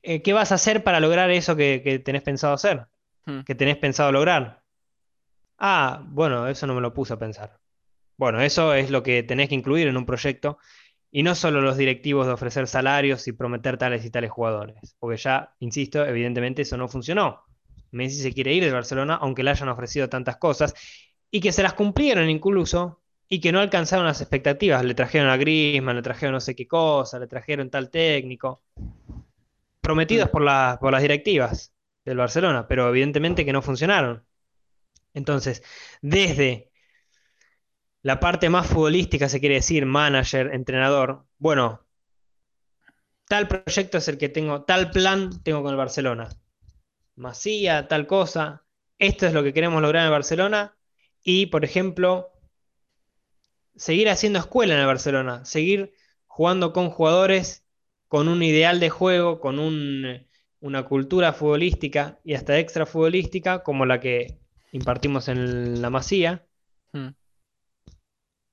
[0.02, 2.86] eh, qué vas a hacer para lograr eso que, que tenés pensado hacer?
[3.26, 4.64] hmm, Que tenés pensado lograr.
[5.58, 7.58] Ah, bueno, eso no me lo puse a pensar.
[8.16, 10.58] Bueno, eso es lo que tenés que incluir en un proyecto
[11.16, 15.16] y no solo los directivos de ofrecer salarios y prometer tales y tales jugadores, porque
[15.16, 17.44] ya, insisto, evidentemente eso no funcionó.
[17.92, 20.74] Messi se quiere ir de Barcelona aunque le hayan ofrecido tantas cosas
[21.30, 24.84] y que se las cumplieron incluso y que no alcanzaron las expectativas.
[24.84, 28.64] Le trajeron a Griezmann, le trajeron no sé qué cosa, le trajeron tal técnico,
[29.80, 30.42] prometidos por,
[30.80, 31.72] por las directivas
[32.04, 34.24] del Barcelona, pero evidentemente que no funcionaron.
[35.12, 35.62] Entonces,
[36.02, 36.72] desde
[38.04, 41.86] la parte más futbolística, se quiere decir, manager, entrenador, bueno,
[43.28, 46.28] tal proyecto es el que tengo, tal plan tengo con el Barcelona.
[47.16, 48.66] Masía, tal cosa,
[48.98, 50.76] esto es lo que queremos lograr en el Barcelona
[51.22, 52.30] y, por ejemplo,
[53.74, 55.94] seguir haciendo escuela en el Barcelona, seguir
[56.26, 57.64] jugando con jugadores
[58.08, 60.26] con un ideal de juego, con un,
[60.60, 64.38] una cultura futbolística y hasta extra futbolística como la que
[64.72, 66.44] impartimos en la Masía
[66.92, 67.08] hmm.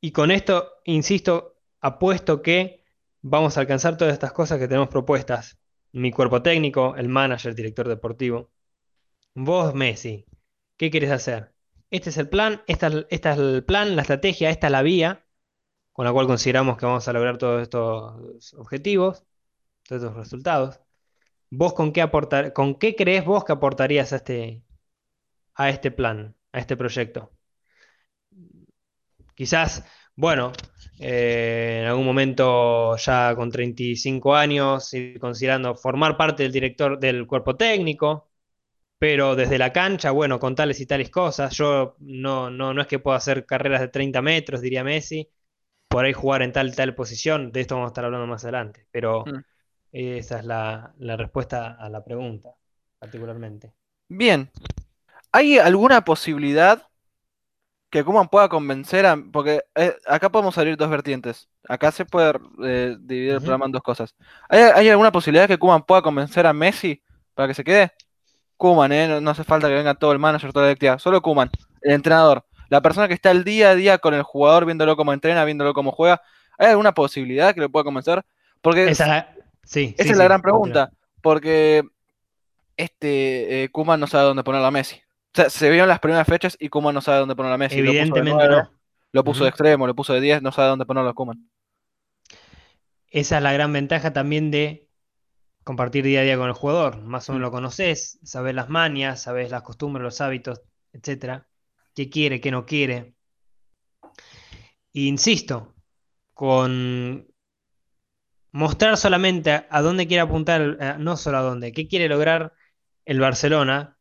[0.02, 2.84] Y con esto, insisto, apuesto que
[3.22, 5.60] vamos a alcanzar todas estas cosas que tenemos propuestas.
[5.92, 8.50] Mi cuerpo técnico, el manager, director deportivo.
[9.36, 10.26] Vos, Messi,
[10.78, 11.54] ¿qué quieres hacer?
[11.92, 14.82] este es el plan, esta, es- esta es el plan, la estrategia, esta es la
[14.84, 15.26] vía
[15.94, 19.26] con la cual consideramos que vamos a lograr todos estos objetivos,
[19.88, 20.82] todos estos resultados.
[21.52, 24.64] ¿Vos con qué aportar, con qué crees vos que aportarías a este,
[25.56, 27.32] a este plan, a este proyecto?
[29.41, 29.84] Quizás,
[30.15, 30.51] bueno,
[30.99, 37.25] eh, en algún momento ya con 35 años y considerando formar parte del director del
[37.27, 38.30] cuerpo técnico,
[38.99, 41.54] pero desde la cancha, bueno, con tales y tales cosas.
[41.58, 45.30] Yo no, no, no es que pueda hacer carreras de 30 metros, diría Messi,
[45.89, 48.43] por ahí jugar en tal y tal posición, de esto vamos a estar hablando más
[48.45, 49.41] adelante, pero Mm.
[49.91, 52.56] esa es la, la respuesta a la pregunta,
[52.99, 53.73] particularmente.
[54.10, 54.51] Bien.
[55.34, 56.89] ¿Hay alguna posibilidad
[57.91, 59.17] que Koeman pueda convencer a...
[59.32, 61.49] Porque eh, acá podemos abrir dos vertientes.
[61.67, 64.15] Acá se puede eh, dividir el programa en dos cosas.
[64.49, 67.04] ¿Hay, hay alguna posibilidad que Koeman pueda convencer a Messi
[67.36, 67.91] para que se quede?
[68.58, 69.08] Koeman, ¿eh?
[69.08, 70.97] No, no hace falta que venga todo el manager, toda la directiva.
[70.99, 71.51] Solo Koeman,
[71.82, 72.45] el entrenador.
[72.69, 75.73] La persona que está el día a día con el jugador, viéndolo cómo entrena, viéndolo
[75.73, 76.21] cómo juega.
[76.58, 78.23] ¿Hay alguna posibilidad que lo pueda convencer?
[78.62, 80.91] Porque Esa, la- sí, esa sí, es la sí, gran pregunta.
[81.21, 81.84] Porque
[82.77, 85.01] este eh, Koeman no sabe dónde poner a Messi.
[85.34, 87.82] Sea, se vio en las primeras fechas y Koeman no sabe dónde poner a Messi.
[87.82, 88.72] Lo puso de Evidentemente 9, no.
[89.13, 91.50] lo puso de extremo, lo puso de 10, no sabe dónde ponerlo a Koeman.
[93.12, 94.89] Esa es la gran ventaja también de
[95.63, 97.02] compartir día a día con el jugador.
[97.04, 97.36] Más o Mm.
[97.36, 100.62] menos lo conoces, sabes las mañas, sabes las costumbres, los hábitos,
[100.94, 101.48] etcétera.
[101.96, 103.15] ¿Qué quiere, qué no quiere?
[105.00, 105.58] E insisto,
[106.34, 107.28] con
[108.52, 112.54] mostrar solamente a, a dónde quiere apuntar, eh, no solo a dónde, qué quiere lograr
[113.06, 113.98] el Barcelona,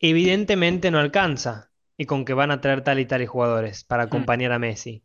[0.00, 1.70] evidentemente no alcanza.
[1.98, 5.02] Y con que van a traer tal y tales jugadores para acompañar a Messi.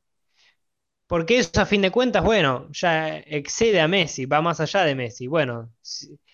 [1.07, 4.95] Porque eso a fin de cuentas, bueno, ya excede a Messi, va más allá de
[4.95, 5.27] Messi.
[5.27, 5.69] Bueno,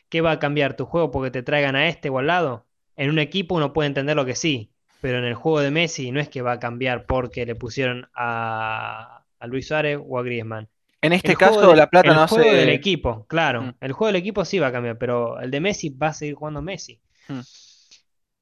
[0.09, 2.65] ¿qué va a cambiar tu juego porque te traigan a este o al lado?
[2.95, 6.11] En un equipo uno puede entender lo que sí, pero en el juego de Messi
[6.11, 10.23] no es que va a cambiar porque le pusieron a, a Luis Suárez o a
[10.23, 10.69] Griezmann.
[11.01, 13.63] En este El caso, de- La Plata el no juego del equipo, claro.
[13.63, 13.73] Mm.
[13.81, 16.35] El juego del equipo sí va a cambiar, pero el de Messi va a seguir
[16.35, 16.99] jugando Messi.
[17.29, 17.39] Mm.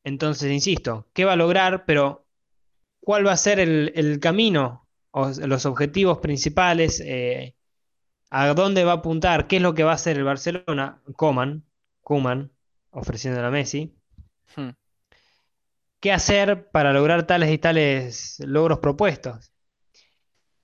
[0.05, 1.85] Entonces, insisto, ¿qué va a lograr?
[1.85, 2.25] Pero,
[3.01, 4.87] ¿cuál va a ser el, el camino?
[5.11, 7.55] O los objetivos principales, eh,
[8.31, 9.47] ¿a dónde va a apuntar?
[9.47, 11.01] ¿Qué es lo que va a hacer el Barcelona?
[11.17, 11.65] Coman,
[12.01, 12.51] Koeman,
[12.91, 13.95] ofreciéndole a Messi.
[14.55, 14.71] Hmm.
[15.99, 19.51] ¿Qué hacer para lograr tales y tales logros propuestos?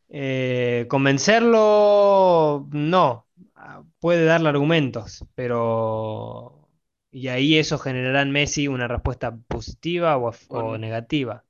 [0.09, 3.27] Eh, convencerlo, no.
[3.55, 6.60] Ah, Puede darle argumentos, pero...
[7.11, 11.43] Y ahí eso generará en Messi una respuesta positiva o, negativa.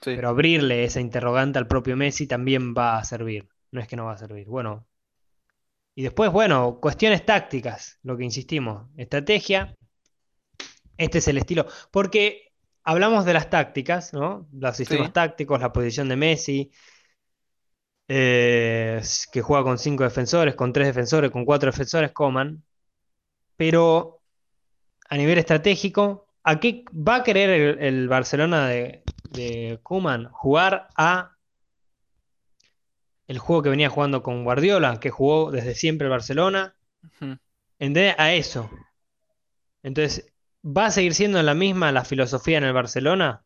[0.00, 0.12] Sí.
[0.14, 3.48] Pero abrirle esa interrogante al propio Messi también va a servir.
[3.72, 4.46] No es que no va a servir.
[4.46, 4.86] Bueno.
[5.96, 8.86] Y después, bueno, cuestiones tácticas, lo que insistimos.
[8.96, 9.74] Estrategia.
[10.96, 11.66] Este es el estilo.
[11.90, 12.52] Porque
[12.84, 14.46] hablamos de las tácticas, ¿no?
[14.52, 15.12] Los sistemas Sí.
[15.14, 16.70] tácticos, la posición de Messi.
[18.08, 22.62] eh, que juega con cinco defensores, con tres defensores, con cuatro defensores, coman.
[23.56, 24.22] Pero
[25.08, 30.28] a nivel estratégico, ¿a qué va a querer el, el Barcelona de, de Koeman?
[30.30, 31.36] Jugar a
[33.26, 36.76] el juego que venía jugando con Guardiola, que jugó desde siempre el Barcelona.
[37.02, 37.36] Ujú.
[37.78, 38.14] ¿Entendés?
[38.18, 38.70] A eso.
[39.82, 40.32] Entonces,
[40.64, 43.44] ¿va a seguir siendo la misma la filosofía en el Barcelona?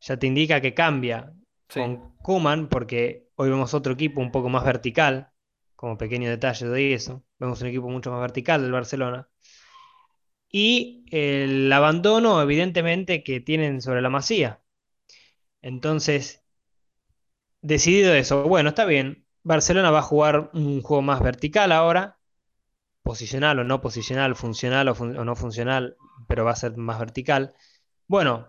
[0.00, 1.32] Ya te indica que cambia
[1.68, 1.80] Sí.
[1.80, 5.30] con Koeman, porque hoy vemos otro equipo un poco más vertical,
[5.76, 7.22] como pequeño detalle de eso.
[7.40, 9.28] Vemos un equipo mucho más vertical del Barcelona.
[10.52, 14.60] Y el abandono, evidentemente, que tienen sobre la Masía.
[15.62, 16.44] Entonces,
[17.62, 19.26] decidido eso, bueno, está bien.
[19.42, 22.18] Barcelona va a jugar un juego más vertical ahora,
[23.02, 25.96] posicional o no posicional, funcional o, o no funcional,
[26.28, 27.54] pero va a ser más vertical.
[28.08, 28.48] Bueno,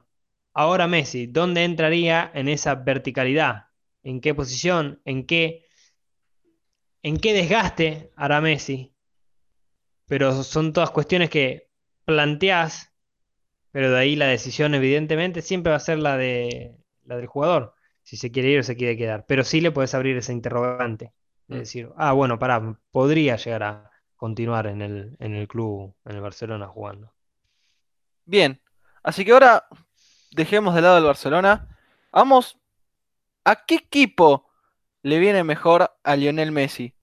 [0.53, 3.67] ahora Messi, ¿dónde entraría en esa verticalidad?
[4.03, 5.01] ¿En qué posición?
[5.05, 5.67] ¿En qué,
[7.03, 8.93] en qué desgaste hará Messi?
[10.07, 11.69] Pero son todas cuestiones que
[12.05, 12.91] planteás,
[13.71, 17.75] pero de ahí la decisión evidentemente siempre va a ser la de la del jugador,
[18.03, 19.25] si se quiere ir o se quiere quedar.
[19.27, 21.13] Pero sí le puedes abrir ese interrogante,
[21.47, 21.59] de Mm.
[21.59, 26.21] decir, ah, bueno, pará, podría llegar a continuar en el, en el club, en el
[26.21, 27.13] Barcelona jugando.
[28.25, 28.61] Bien.
[29.03, 29.65] Así que ahora
[30.31, 31.67] dejemos de lado el Barcelona.
[32.11, 32.57] Vamos.
[33.43, 34.50] ¿A qué equipo
[35.03, 36.93] le viene mejor a Lionel Messi?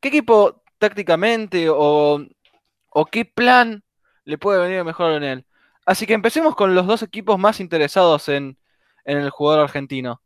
[0.00, 2.24] ¿Qué equipo tácticamente o,
[2.90, 3.84] o qué plan
[4.24, 5.46] le puede venir mejor a Lionel?
[5.86, 8.58] Así que empecemos con los dos equipos más interesados en,
[9.04, 10.22] en el jugador argentino.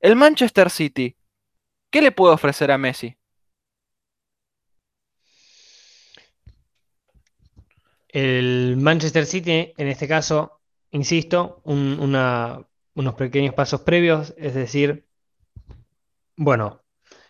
[0.00, 1.16] El Manchester City.
[1.90, 3.16] ¿Qué le puede ofrecer a Messi?
[8.08, 15.05] El Manchester City, en este caso, insisto, unos pequeños pasos previos, es decir,
[16.36, 16.82] bueno,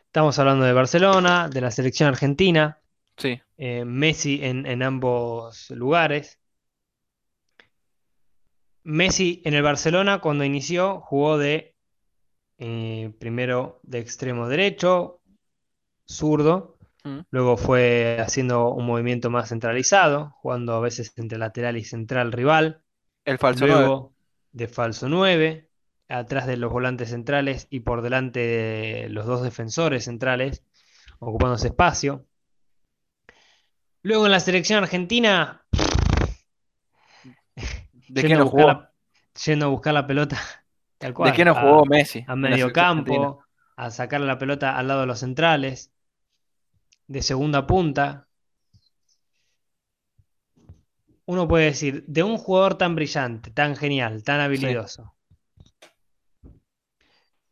[0.05, 2.81] estamos hablando de Barcelona, de la selección argentina,
[3.17, 6.39] Sí, eh, Messi en, en ambos lugares.
[8.85, 11.75] Messi en el Barcelona, cuando inició, jugó de
[12.59, 15.21] eh, primero de extremo derecho,
[16.07, 21.85] zurdo, mm, luego fue haciendo un movimiento más centralizado, jugando a veces entre lateral y
[21.85, 22.83] central rival.
[23.25, 23.81] el falso 9.
[23.81, 24.15] Luego
[24.53, 25.66] de falso 9,
[26.09, 30.63] atrás de los volantes centrales y por delante de los dos defensores centrales,
[31.21, 32.27] ocupando ese espacio.
[34.03, 35.67] Luego en la selección argentina,
[38.09, 38.67] ¿De a no buscar jugó?
[38.67, 38.93] la,
[39.45, 40.39] yendo a buscar la pelota,
[40.99, 42.27] tal ¿De no a, jugó Messi?
[42.27, 42.73] a medio argentina?
[42.73, 43.45] campo,
[43.77, 45.93] a sacarle la pelota al lado de los centrales,
[47.09, 48.29] de segunda punta.
[51.27, 54.83] Uno puede decir, de un jugador tan brillante, tan genial, tan Sí.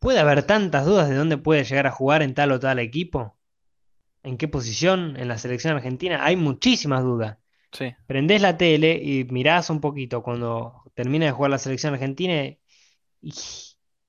[0.05, 3.39] ¿Puede haber tantas dudas de dónde puede llegar a jugar en tal o tal equipo?
[4.23, 6.23] ¿En qué posición en la selección argentina?
[6.23, 7.39] Hay muchísimas dudas.
[7.73, 7.95] Sí.
[8.07, 12.45] Prendés la tele y mirás un poquito cuando termina de jugar la selección argentina
[13.23, 13.33] y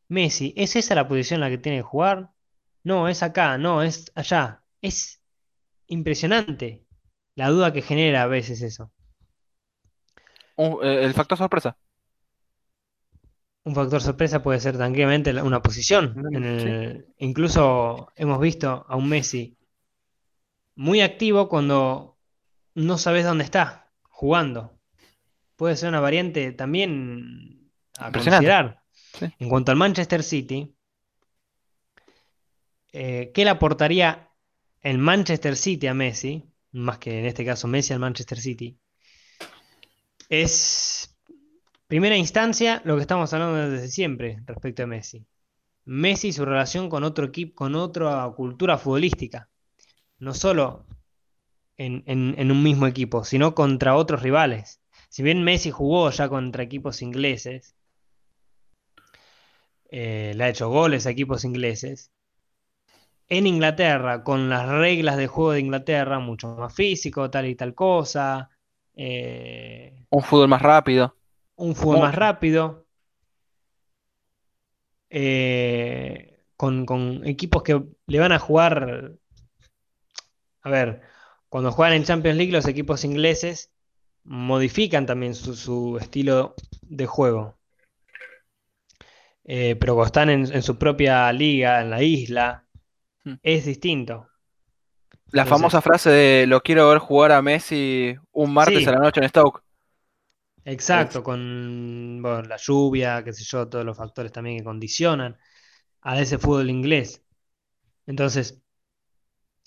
[0.09, 2.29] Messi, ¿es esa la posición en la que tiene que jugar?
[2.83, 4.65] No, es acá, no, es allá.
[4.81, 5.23] Es
[5.87, 6.83] impresionante
[7.35, 8.91] la duda que genera a veces eso.
[10.57, 11.77] Eh, el factor sorpresa.
[13.65, 16.15] Un factor sorpresa puede ser tranquilamente la- una posición.
[16.31, 16.67] En Sí.
[16.67, 19.57] el- incluso hemos visto a un Messi
[20.75, 22.17] muy activo cuando
[22.75, 24.77] no sabes dónde está jugando.
[25.55, 28.83] Puede ser una variante también a considerar.
[29.13, 29.33] Sí.
[29.39, 30.75] En cuanto al Manchester City,
[32.93, 34.29] eh, ¿qué le aportaría
[34.81, 36.45] el Manchester City a Messi?
[36.71, 38.77] Más que en este caso Messi al Manchester City.
[40.29, 41.14] Es,
[41.95, 45.25] primera instancia, lo que estamos hablando desde siempre respecto a Messi.
[45.85, 49.47] Messi y su relación con otro equipo, con otra cultura futbolística.
[50.19, 50.85] No solo
[51.77, 54.81] en, un mismo equipo, sino contra otros rivales.
[55.07, 57.77] Si bien Messi jugó ya contra equipos ingleses,
[59.89, 62.11] eh, le ha hecho goles a equipos ingleses.
[63.29, 67.73] En Inglaterra, con las reglas de juego de Inglaterra, mucho más físico, tal y tal
[67.73, 68.49] cosa.
[68.97, 71.15] eh, Un fútbol más rápido.
[71.55, 72.85] Un fútbol más rápido,
[75.09, 79.13] eh, con, con equipos que le van a jugar,
[80.61, 81.01] a ver,
[81.49, 83.71] cuando juegan en Champions League los equipos ingleses
[84.23, 87.57] modifican también su, su estilo de juego,
[89.47, 92.61] Eh, pero cuando están en, en su propia liga, en la isla,
[93.23, 93.35] Hmm.
[93.41, 94.27] es distinto.
[95.31, 98.85] La Entonces- famosa frase de lo quiero ver jugar a Messi un martes Sí.
[98.87, 99.61] a la noche en Stoke.
[100.65, 105.37] Exacto, con bueno, la lluvia, qué sé yo, todos los factores también que condicionan
[106.01, 107.23] a ese fútbol inglés.
[108.07, 108.61] Entonces,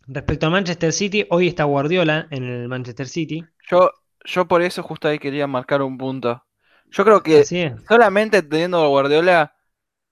[0.07, 3.45] respecto al Manchester City, hoy está Guardiola en el Manchester City.
[3.71, 3.91] Yo,
[4.25, 6.45] yo por eso justo ahí quería marcar un punto.
[6.91, 7.51] Yo creo que
[7.87, 9.55] solamente teniendo a Guardiola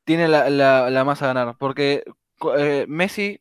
[0.05, 1.57] tiene la, la, la más a ganar.
[1.59, 2.05] Porque
[2.59, 3.41] eh, Messi,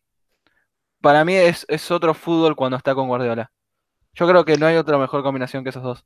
[1.02, 3.52] para mí, es, es otro fútbol cuando está con Guardiola.
[4.14, 6.06] Yo creo que no hay otra mejor combinación que esos dos.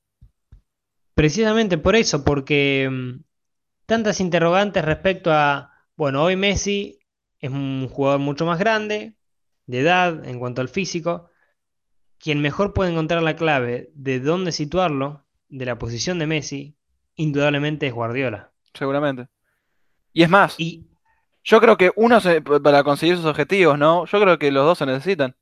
[1.19, 3.23] Precisamente por eso, porque mm,
[3.85, 6.99] tantas interrogantes respecto a, bueno, hoy Messi
[7.39, 9.15] es un jugador mucho más grande,
[9.65, 11.29] de edad, en cuanto al físico.
[12.19, 16.77] Quien mejor puede encontrar la clave de dónde situarlo, de la posición de Messi,
[17.15, 18.53] indudablemente es Guardiola.
[18.73, 19.27] Seguramente.
[20.13, 20.85] Y es más, Y
[21.43, 24.05] yo creo que uno se- para conseguir sus objetivos, ¿no?
[24.05, 25.35] Yo creo que los dos se necesitan.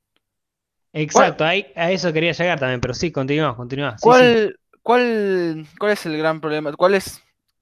[0.93, 3.55] Exacto, ahí- a eso quería llegar también, pero sí, continúa.
[3.99, 4.53] Sí, sí.
[4.87, 6.71] ¿Cuál, cuál, es el gran problema?
[6.71, 7.21] ¿Cuál es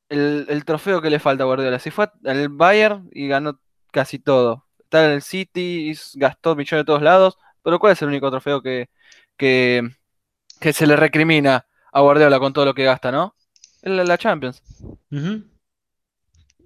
[0.10, 1.80] el, el trofeo que le falta a Guardiola?
[1.80, 3.60] Si fue al Bayern y ganó
[3.90, 4.68] casi todo.
[4.78, 8.62] Está en el City, gastó millones de todos lados, pero ¿cuál es el único trofeo
[8.62, 8.92] que,
[9.38, 9.90] que,
[10.62, 13.36] que se le recrimina a Guardiola con todo lo que gasta, ¿no?
[13.82, 14.62] La, la Champions.
[15.10, 15.42] Y,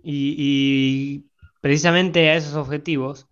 [0.04, 1.30] y
[1.62, 3.30] precisamente a esos objetivos,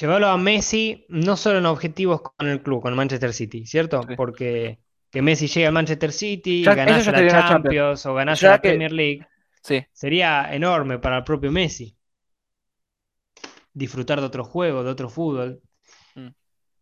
[0.00, 4.02] llevarlo a Messi no solo en objetivos con el club, con Manchester City, ¿cierto?
[4.02, 4.16] Sí.
[4.16, 4.80] Porque
[5.10, 7.48] que Messi llegue al Manchester City, Ya- ganase la Champions.
[7.48, 9.26] Champions o ganase Ya la que- Premier League,
[9.62, 11.94] Sí, sería enorme para el propio Messi.
[13.72, 15.60] Disfrutar de otro juego, de otro fútbol.
[16.14, 16.28] Mm.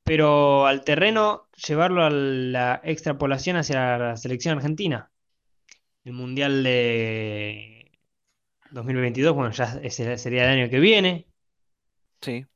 [0.05, 5.11] Pero al terreno, llevarlo a la extrapolación hacia la selección argentina.
[6.05, 7.91] El Mundial de
[8.70, 11.27] 2022, bueno, ya ese sería el año que viene.
[12.20, 12.47] sí.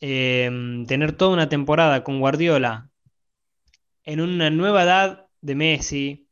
[0.00, 0.48] Eh,
[0.86, 2.87] tener toda una temporada con Guardiola
[4.08, 6.30] en una nueva edad de Messi,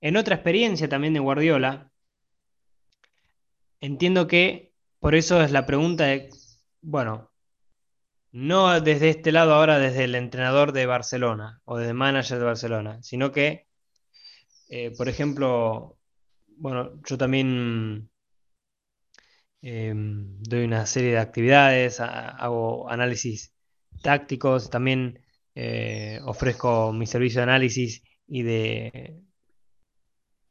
[0.00, 1.90] en otra experiencia también de Guardiola,
[3.80, 6.30] entiendo que por eso es la pregunta de,
[6.82, 7.32] bueno,
[8.30, 12.44] no desde este lado ahora, desde el entrenador de Barcelona o desde el manager de
[12.44, 13.66] Barcelona, sino que,
[14.68, 15.98] eh, por ejemplo,
[16.46, 18.08] bueno, yo también
[19.62, 23.52] eh, doy una serie de actividades, hago análisis
[24.00, 25.25] tácticos, también
[25.58, 29.22] eh, ofrezco mi servicio de análisis y de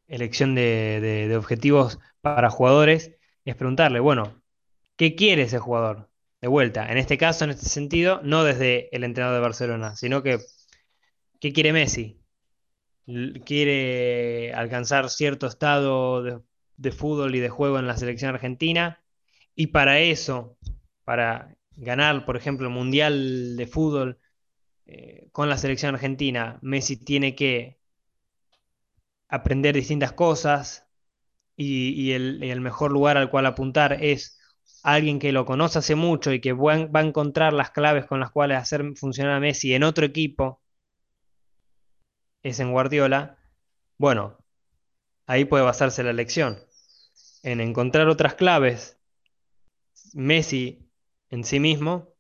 [0.08, 3.12] elección de, objetivos para jugadores,
[3.46, 4.42] es preguntarle, bueno,
[4.98, 6.10] ¿qué quiere ese jugador?
[6.42, 10.24] De vuelta, en este caso, en este sentido, no desde el entrenador de Barcelona, sino
[10.24, 10.40] que,
[11.40, 12.20] ¿qué quiere Messi?
[13.46, 16.40] ¿Quiere alcanzar cierto estado de,
[16.78, 19.04] de fútbol y de juego en la selección argentina?
[19.54, 20.58] Y para eso,
[21.04, 24.20] para ganar, por ejemplo, el Mundial de Fútbol
[24.86, 27.80] eh, con la selección argentina, Messi tiene que
[29.28, 30.88] aprender distintas cosas
[31.56, 34.40] y, el, y el mejor lugar al cual apuntar es
[34.84, 38.32] alguien que lo conoce hace mucho y que va a encontrar las claves con las
[38.32, 40.62] cuales hacer funcionar a Messi en otro equipo,
[42.44, 43.40] es en Guardiola,
[43.98, 44.38] bueno,
[45.26, 46.60] ahí puede basarse la elección,
[47.44, 49.00] en encontrar otras claves,
[50.14, 50.88] Messi
[51.30, 52.14] en sí mismo,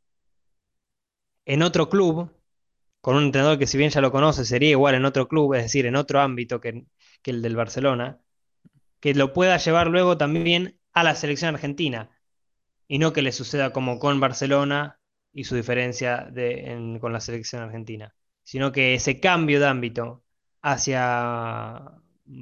[1.45, 2.34] en otro club,
[3.05, 5.61] con un entrenador que si bien ya lo conoce, sería igual en otro club, es
[5.61, 6.87] decir, en otro ámbito que,
[7.25, 8.19] el del Barcelona,
[8.99, 12.09] que lo pueda llevar luego también a la selección argentina
[12.87, 14.99] y no que le suceda como con Barcelona
[15.33, 16.31] y su diferencia
[16.99, 20.23] con la selección argentina, sino que ese cambio de ámbito
[20.63, 21.81] hacia,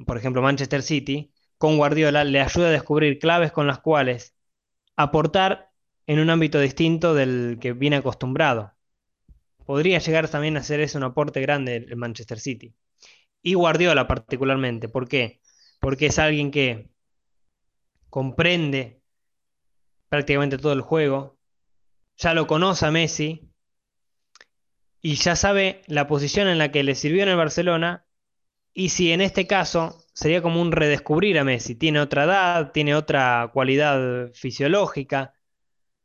[0.05, 4.33] por ejemplo, Manchester City, con Guardiola, le ayuda a descubrir claves con las cuales
[4.95, 5.71] aportar
[6.07, 8.72] en un ámbito distinto del que viene acostumbrado.
[9.65, 12.73] Podría llegar también a ser eso un aporte grande el Manchester City.
[13.41, 14.89] Y Guardiola particularmente.
[14.89, 15.41] ¿Por qué?
[15.79, 16.89] Porque es alguien que
[18.09, 19.01] comprende
[20.09, 21.39] prácticamente todo el juego,
[22.17, 23.49] ya lo conoce a Messi
[25.01, 28.05] y ya sabe la posición en la que le sirvió en el Barcelona
[28.73, 32.93] y si en este caso sería como un redescubrir a Messi, tiene otra edad, tiene
[32.93, 35.33] otra cualidad fisiológica,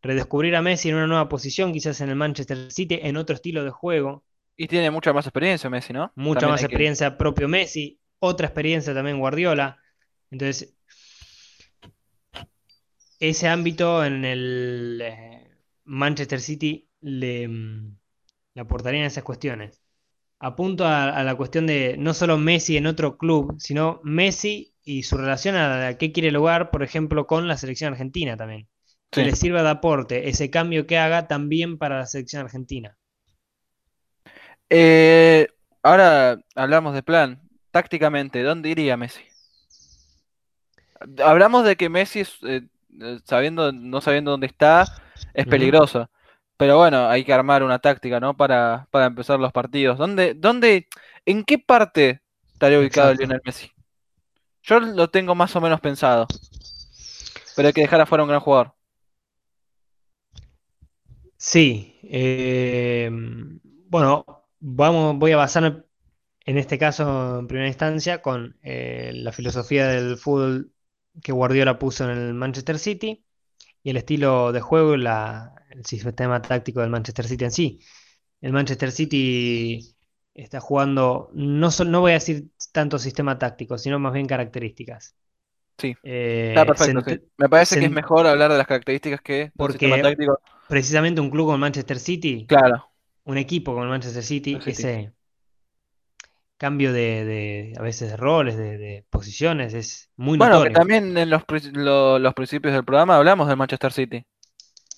[0.03, 3.65] redescubrir a Messi en una nueva posición, quizás en el Manchester City, en otro estilo
[3.65, 4.25] de juego,
[4.57, 6.13] Y tiene mucha más experiencia Messi, ¿no?
[6.17, 9.79] mucha También más que- experiencia propio Messi, otra experiencia también Guardiola.
[10.31, 10.75] Entonces,
[13.21, 15.51] ese ámbito en el eh,
[15.85, 17.97] Manchester City le, mm,
[18.55, 19.83] le aportarían esas cuestiones.
[20.41, 25.03] Apunto a, a la cuestión de no solo Messi en otro club, sino Messi y
[25.03, 28.69] su relación a, a qué quiere lograr, por ejemplo, con la selección argentina también.
[29.11, 29.27] Que Sí.
[29.27, 32.97] le sirva de aporte ese cambio que haga también para la selección argentina.
[34.71, 35.49] Eh,
[35.83, 37.41] ahora hablamos de plan.
[37.71, 39.23] Tácticamente, ¿dónde iría Messi?
[41.25, 42.63] Hablamos de que Messi, es, eh,
[43.25, 44.85] sabiendo, no sabiendo dónde está,
[45.35, 46.11] es peligroso.
[46.57, 48.37] Pero bueno, hay que armar una táctica, ¿no?
[48.37, 49.97] Para, para empezar los partidos.
[49.97, 50.89] ¿Dónde, dónde,
[51.25, 53.23] en qué parte estaría ubicado Exacto.
[53.23, 53.71] Lionel Messi?
[54.63, 56.27] Yo lo tengo más o menos pensado.
[57.55, 58.75] Pero hay que dejar afuera un gran jugador.
[61.41, 64.25] Sí, eh, bueno,
[64.61, 65.85] vamos, voy a basarme
[66.47, 70.73] en este caso en primera instancia con eh, la filosofía del fútbol
[71.23, 73.25] que Guardiola puso en el Manchester City
[73.83, 77.81] y el estilo de juego y la- el sistema táctico del Manchester City en sí.
[78.43, 79.97] El Manchester City
[80.35, 85.17] está jugando, no, no voy a decir tanto sistema táctico, sino más bien características.
[85.79, 87.21] Sí, Eh, está perfecto, sí.
[87.37, 90.41] Me parece que es mejor hablar de las características que de un sistema porque táctico.
[90.69, 92.91] Precisamente un club como el Manchester City Claro,
[93.25, 94.73] un equipo como el Manchester City, el City.
[94.73, 95.13] ese
[96.57, 101.17] cambio de, de, a veces de roles, de, de posiciones, es muy Bueno, que también
[101.19, 101.43] en los,
[101.73, 104.25] lo- los principios del programa hablamos del Manchester City.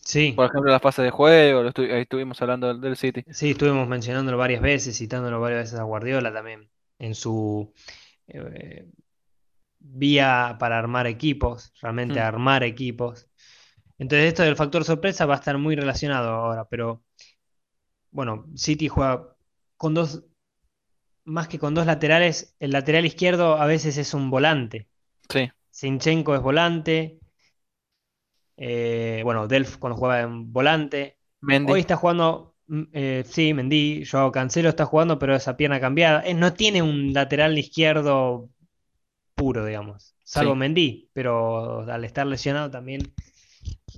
[0.05, 3.25] Sí, Por ejemplo, la fase de juego, estu- ahí estuvimos hablando del, del City.
[3.33, 7.73] sí, estuvimos mencionándolo varias veces, citándolo varias veces a Guardiola también, en su
[8.29, 8.87] eh,
[9.81, 12.23] vía para armar equipos, realmente Mm.
[12.23, 13.30] armar equipos.
[14.01, 17.03] Entonces esto del factor sorpresa va a estar muy relacionado ahora, pero
[18.11, 19.37] bueno, City juega
[19.77, 20.25] con dos,
[21.25, 24.89] más que con dos laterales, el lateral izquierdo a veces es un volante.
[25.29, 27.19] Sí, Zinchenko es volante.
[28.57, 31.19] eh, bueno, Delf cuando juega en volante.
[31.43, 31.71] Mendy.
[31.71, 36.23] Hoy está jugando, mm, eh, sí, Mendy, Joao Cancelo está jugando, pero esa pierna cambiada.
[36.25, 38.49] Eh, no tiene un lateral izquierdo
[39.35, 40.15] puro, digamos.
[40.25, 40.59] Salvo Sí.
[40.59, 43.13] Mendy, pero al estar lesionado también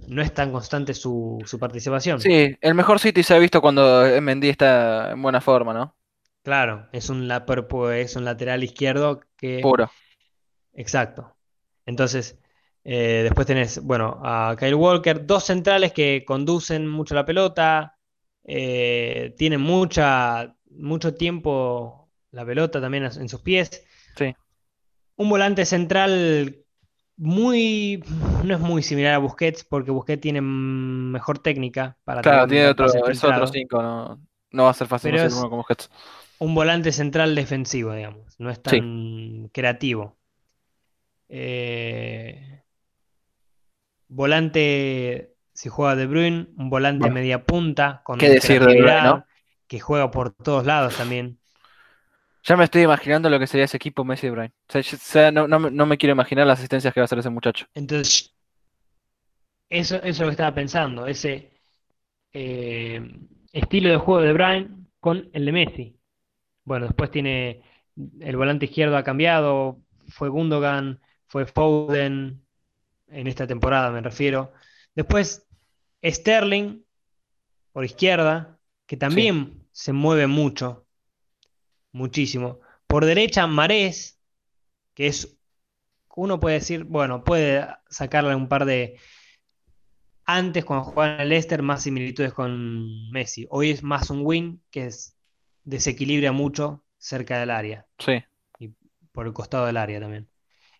[0.08, 2.20] no es tan constante su, su participación.
[2.20, 5.96] Sí, el mejor City se ha visto cuando Mendy está en buena forma, ¿no?
[6.42, 9.60] Claro, es un, es un lateral izquierdo que...
[9.62, 9.90] Puro.
[10.74, 11.36] Exacto.
[11.86, 12.38] Entonces,
[12.84, 17.96] eh, después tenés, bueno, a Kyle Walker, dos centrales que conducen mucho la pelota,
[18.44, 23.84] eh, tienen mucha, mucho tiempo la pelota también en sus pies.
[24.16, 24.34] Sí.
[25.16, 26.61] Un volante central
[27.22, 28.02] muy,
[28.44, 32.86] no es muy similar a Busquets, porque Busquets tiene mejor técnica para Claro, tiene otro,
[32.86, 33.46] es otro filtrado.
[33.46, 34.20] 5, no,
[34.50, 35.90] no va a ser fácil es- uno como Busquets.
[36.38, 38.76] Un volante central defensivo, digamos, no es Sí.
[38.76, 40.18] tan creativo.
[41.28, 42.62] Eh,
[44.08, 49.02] volante, si juega De Bruyne, un volante Bueno, media punta con ¿qué decir de Bruyne,
[49.02, 49.24] no?
[49.66, 51.38] que juega por todos lados también.
[52.44, 54.54] Ya me estoy imaginando lo que sería ese equipo Messi de Bruyne.
[54.68, 57.00] O sea, yo- o sea, no, no me- no me quiero imaginar las asistencias que
[57.00, 57.66] va a hacer ese muchacho.
[57.74, 58.34] Entonces,
[59.68, 61.50] eso, eso es lo que estaba pensando, ese
[62.32, 63.02] eh,
[63.52, 64.70] estilo de juego de Bruyne
[65.00, 66.00] con el de Messi.
[66.64, 67.62] Bueno, después tiene
[68.20, 72.44] el volante izquierdo ha cambiado, fue Gundogan, fue Foden
[73.08, 74.52] en esta temporada me refiero.
[74.94, 75.46] Después
[76.04, 76.82] Sterling
[77.72, 80.86] por izquierda, que también se mueve mucho,
[81.92, 82.60] muchísimo.
[82.86, 84.20] Por derecha Marés,
[84.94, 85.38] que es,
[86.16, 88.98] uno puede decir, bueno, puede sacarle un par de...
[90.24, 93.46] Antes cuando jugaba en el Leicester más similitudes con Messi.
[93.50, 95.16] Hoy es más un win que es,
[95.64, 98.22] desequilibra mucho cerca del área Sí,
[99.12, 100.28] por el costado del área también.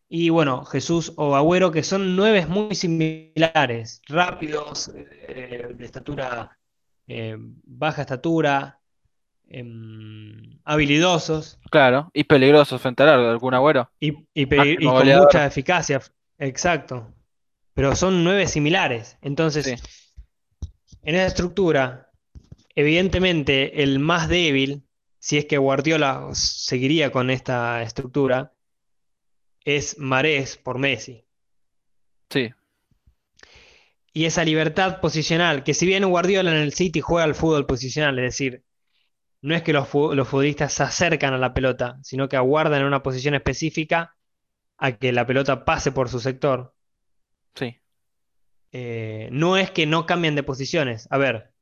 [0.09, 6.59] Y bueno, Jesús o Agüero, que son nueves muy similares, rápidos, eh, de estatura,
[7.07, 8.79] eh, baja estatura,
[9.53, 12.11] em, habilidosos claro.
[12.15, 13.91] Y peligroso frente al largo, algún agüero.
[14.01, 14.47] y, y
[14.85, 16.01] con mucha eficacia.
[16.39, 17.13] Exacto.
[17.75, 19.17] Pero son nueve similares.
[19.23, 19.75] Entonces, Sí.
[21.05, 22.11] en esa estructura,
[22.75, 24.83] evidentemente el más débil,
[25.19, 28.53] si es que Guardiola seguiría con esta estructura,
[29.65, 31.25] es Marés por Messi.
[32.31, 32.51] Sí,
[34.15, 38.19] Y esa libertad posicional, que si bien Guardiola en el City juega al fútbol posicional,
[38.19, 38.63] es decir,
[39.43, 42.81] no es que los, fu- los futbolistas se acercan a la pelota, sino que aguardan
[42.81, 44.17] en una posición específica
[44.79, 46.75] a que la pelota pase por su sector.
[47.55, 47.79] sí.
[48.73, 51.07] Eh, no es que no cambien de posiciones.
[51.11, 51.53] A ver,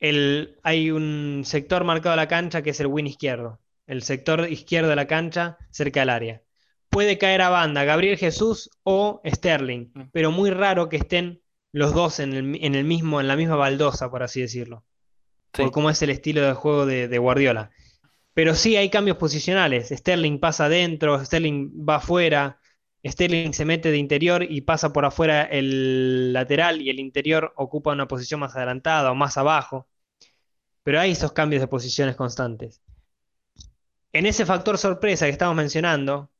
[0.00, 3.60] el, hay un sector marcado a la cancha que es el win izquierdo.
[3.86, 6.42] El sector izquierdo de la cancha, cerca del área.
[6.90, 10.02] Puede caer a banda Gabriel Jesús o Sterling, Mm.
[10.12, 13.56] pero muy raro que estén los dos en el, en el mismo, en la misma
[13.56, 14.84] baldosa, por así decirlo.
[15.56, 17.70] Por cómo es el estilo de juego de, de Guardiola.
[18.34, 19.90] Pero sí hay cambios posicionales.
[19.90, 22.58] Sterling pasa adentro, Sterling va afuera,
[23.06, 27.92] Sterling se mete de interior y pasa por afuera el lateral y el interior ocupa
[27.92, 29.86] una posición más adelantada o más abajo.
[30.82, 32.82] Pero hay esos cambios de posiciones constantes.
[34.12, 36.30] En ese factor sorpresa que estamos mencionando,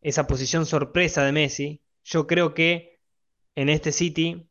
[0.00, 3.00] esa posición sorpresa de Messi, yo creo que
[3.54, 4.48] en este City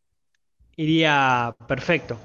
[0.76, 2.18] iría perfecto,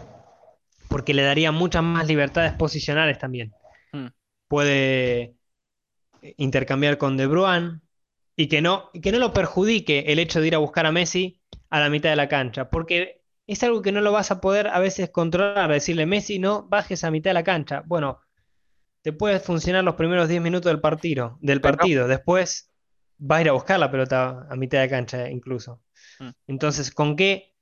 [0.88, 3.52] porque le daría muchas más libertades posicionales también.
[3.92, 4.06] Mm.
[4.48, 5.34] Puede
[6.36, 7.80] intercambiar con De Bruyne
[8.36, 11.40] y que no, que no lo perjudique el hecho de ir a buscar a Messi
[11.70, 14.68] a la mitad de la cancha, porque es algo que no lo vas a poder
[14.68, 17.82] a veces controlar, decirle Messi no bajes a mitad de la cancha.
[17.86, 18.20] Bueno,
[19.02, 22.70] te puede funcionar los primeros 10 minutos del partido, del partido, después
[23.20, 25.82] va a ir a buscar la pelota a mitad de cancha incluso.
[26.18, 26.30] Mm.
[26.46, 27.53] Entonces, ¿con qué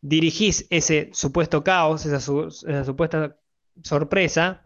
[0.00, 3.36] dirigís ese supuesto caos, esa, su- esa supuesta
[3.82, 4.64] sorpresa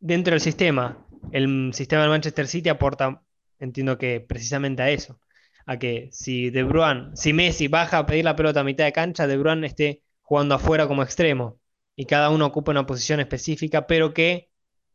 [0.00, 1.06] dentro del sistema?
[1.32, 3.22] El sistema del Manchester City aporta,
[3.58, 5.20] entiendo que precisamente a eso,
[5.66, 8.92] a que si De Bruyne, si Messi baja a pedir la pelota a mitad de
[8.92, 11.60] cancha, De Bruyne esté jugando afuera como extremo
[11.96, 14.50] y cada uno ocupa una posición específica, pero que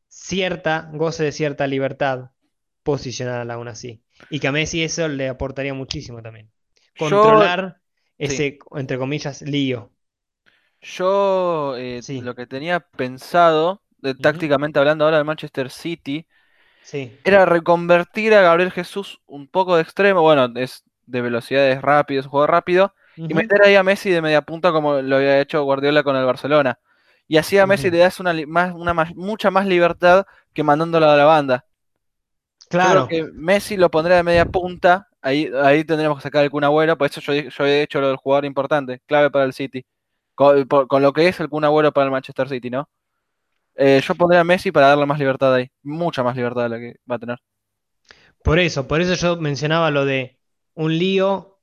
[0.10, 2.32] cierta, goce de cierta libertad
[2.84, 4.02] posicional aún así.
[4.30, 6.52] Y que a Messi eso le aportaría muchísimo también.
[6.98, 7.80] Controlar.
[8.18, 9.92] Ese, entre comillas, lío.
[10.82, 12.22] yo eh, Sí.
[12.22, 14.22] lo que tenía pensado, de, Ujú.
[14.22, 16.28] tácticamente hablando ahora del Manchester City,
[16.82, 17.12] Sí.
[17.24, 20.22] era reconvertir a Gabriel Jesús un poco de extremo.
[20.22, 22.94] Bueno, es de velocidades rápido, es un juego rápido.
[23.28, 26.26] Y meter ahí a Messi de media punta como lo había hecho Guardiola con el
[26.26, 26.80] Barcelona.
[27.28, 27.98] Y así a Messi Ujú.
[27.98, 31.66] le das una, más, una más- mucha más libertad que mandándolo a la banda.
[32.70, 33.08] Claro.
[33.08, 35.07] creo que Messi lo pondría de media punta.
[35.22, 36.98] Ahí, ahí tendríamos que sacar el Kun Agüero.
[36.98, 37.34] Por eso yo,
[37.66, 39.86] he hecho lo del jugador importante, clave para el City.
[40.36, 42.90] Con, por- con lo que es el Kun Agüero para el Manchester City, ¿no?
[43.76, 45.70] Eh, yo pondría a Messi para darle más libertad ahí.
[45.84, 47.40] Mucha más libertad de la que va a tener.
[48.44, 50.40] Por eso, por eso yo mencionaba lo de
[50.74, 51.60] un lío,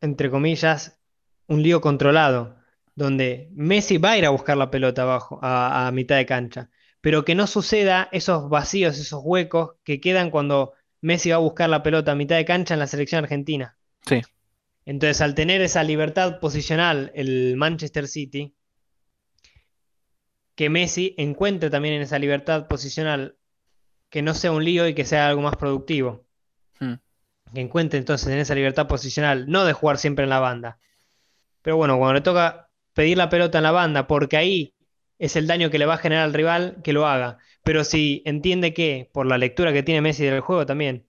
[0.00, 1.00] entre comillas,
[1.46, 2.56] un lío controlado,
[2.94, 6.70] donde Messi va a ir a buscar la pelota abajo, a mitad de cancha,
[7.00, 11.68] pero que no suceda esos vacíos, esos huecos que quedan cuando Messi va a buscar
[11.70, 13.76] la pelota a mitad de cancha en la selección argentina.
[14.06, 14.22] Sí.
[14.84, 18.54] Entonces, al tener esa libertad posicional el Manchester City,
[20.54, 23.36] que Messi encuentre también en esa libertad posicional
[24.10, 26.26] que no sea un lío y que sea algo más productivo.
[26.78, 26.94] Hmm.
[27.54, 30.78] Que encuentre entonces en esa libertad posicional, no de jugar siempre en la banda.
[31.62, 34.74] Pero bueno, cuando le toca pedir la pelota en la banda, porque ahí
[35.18, 37.38] es el daño que le va a generar al rival, que lo haga.
[37.62, 41.06] Pero si entiende que, por la lectura que tiene Messi del juego también,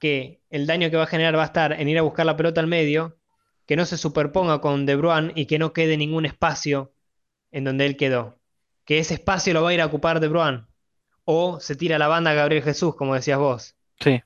[0.00, 2.36] que el daño que va a generar va a estar en ir a buscar la
[2.36, 3.18] pelota al medio,
[3.66, 6.92] que no se superponga con De Bruyne y que no quede ningún espacio
[7.50, 8.38] en donde él quedó.
[8.84, 10.66] Que ese espacio lo va a ir a ocupar De Bruyne.
[11.24, 13.76] O se tira la banda a Gabriel Jesús, como decías vos.
[14.00, 14.22] Sí.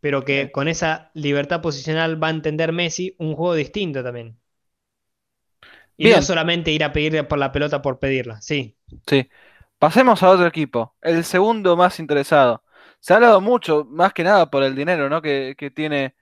[0.00, 4.38] Pero que con esa libertad posicional va a entender Messi un juego distinto también.
[5.98, 6.16] Y Bien.
[6.16, 8.78] no solamente ir a pedir por la pelota por pedirla, sí.
[9.06, 9.28] Sí.
[9.80, 12.64] Pasemos a otro equipo, el segundo más interesado.
[13.00, 15.22] Se ha hablado mucho, más que nada por el dinero, ¿no?
[15.22, 16.16] que, que tiene,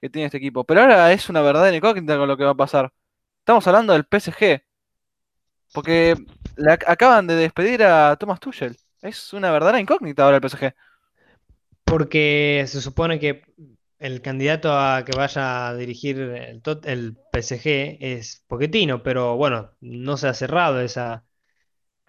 [0.00, 0.64] que tiene este equipo.
[0.64, 2.92] Pero ahora es una verdadera incógnita con lo que va a pasar.
[3.40, 4.64] Estamos hablando del PSG.
[5.72, 6.16] Porque
[6.56, 8.76] le ac- acaban de despedir a Thomas Tuchel.
[9.02, 10.74] Es una verdadera incógnita ahora el PSG.
[11.84, 13.42] Porque se supone que
[13.98, 20.16] el candidato a que vaya a dirigir el, el PSG es Pochettino, pero bueno, no
[20.16, 21.24] se ha cerrado esa,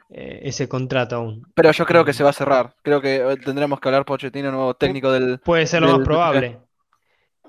[0.10, 1.45] eh, ese contrato aún.
[1.56, 2.14] Pero yo creo que Mm.
[2.14, 2.76] se va a cerrar.
[2.84, 6.06] Creo que eh, tendremos que hablar Pochettino, nuevo técnico del, Puede ser lo del más
[6.06, 6.60] probable.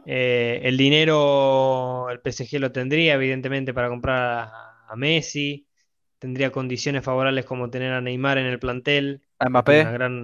[0.09, 5.67] Eh, el dinero el PSG lo tendría, evidentemente, para comprar a, a Messi.
[6.19, 9.21] Tendría condiciones favorables como tener a Neymar en el plantel.
[9.39, 9.83] A Mbappé.
[9.83, 10.15] Una gran,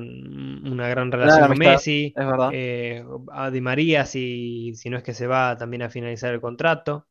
[0.67, 2.15] una gran relación con amistad, Messi.
[2.17, 2.51] es verdad.
[2.53, 6.41] eh, a Di María, si, si no es que se va también a finalizar el
[6.41, 7.07] contrato.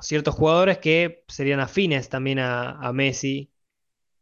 [0.00, 3.50] Ciertos jugadores que serían afines también a, a Messi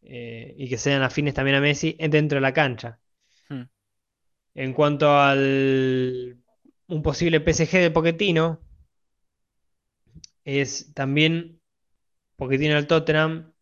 [0.03, 2.99] eh, y que sean afines también a Messi dentro de la cancha.
[3.49, 3.65] Hmm.
[4.55, 6.39] En cuanto al
[6.89, 8.61] un posible PSG de Pochettino,
[10.45, 11.61] es también
[12.37, 13.53] Pochettino del Tottenham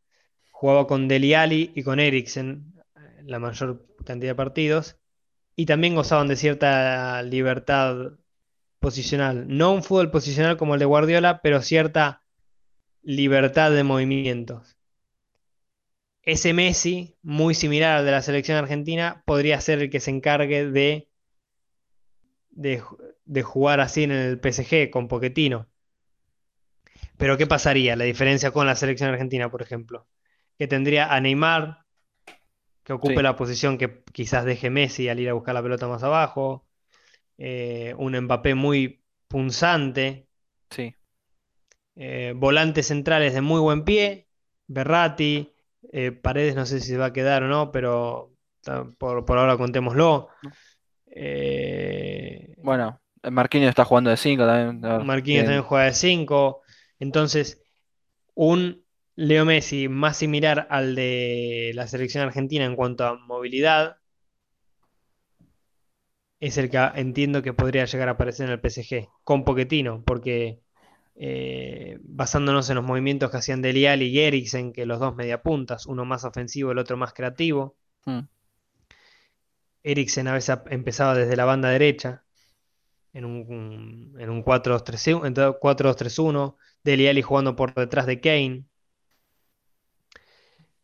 [0.50, 4.98] jugaba con Dele Alli y con Eriksen eh, la mayor cantidad de partidos
[5.56, 8.12] y también gozaban de cierta libertad
[8.84, 9.46] posicional.
[9.48, 12.22] No un fútbol posicional como el de Guardiola, pero cierta
[13.02, 14.76] libertad de movimientos.
[16.22, 20.68] Ese Messi, muy similar al de la selección argentina, podría ser el que se encargue
[20.68, 21.08] de,
[22.50, 25.68] de, ju- de jugar así en el PSG con Pochettino.
[27.18, 27.96] Pero ¿qué pasaría?
[27.96, 30.06] La diferencia con la selección argentina, por ejemplo.
[30.58, 31.84] Que tendría a Neymar,
[32.84, 33.22] que ocupe Sí.
[33.22, 36.66] la posición que quizás deje Messi al ir a buscar la pelota más abajo.
[37.38, 40.28] Eh, un Mbappé muy punzante.
[40.70, 40.94] Sí.
[41.96, 44.28] eh, volantes centrales de muy buen pie.
[44.66, 45.52] Berratti.
[45.92, 48.32] eh, Paredes no sé si se va a quedar o no, pero
[48.98, 50.28] por, por ahora contémoslo.
[50.42, 50.50] No.
[52.62, 54.80] Bueno, Marquinhos está jugando de 5 también.
[55.06, 55.44] Marquinhos bien.
[55.44, 56.62] también juega de 5.
[56.98, 57.62] Entonces,
[58.34, 58.84] un
[59.16, 63.96] Leo Messi más similar al de la selección argentina en cuanto a movilidad
[66.40, 70.60] es el que entiendo que podría llegar a aparecer en el PSG con Pochettino, porque
[71.16, 75.86] eh, basándonos en los movimientos que hacían Dele Alli y Eriksen, que los dos mediapuntas,
[75.86, 77.76] uno más ofensivo, el otro más creativo.
[78.04, 78.20] Mm.
[79.84, 82.24] Eriksen a veces empezaba desde la banda derecha
[83.12, 88.64] en un, en un 4-2-3-1, en 4-2-3-1, Dele Alli jugando por detrás de Kane.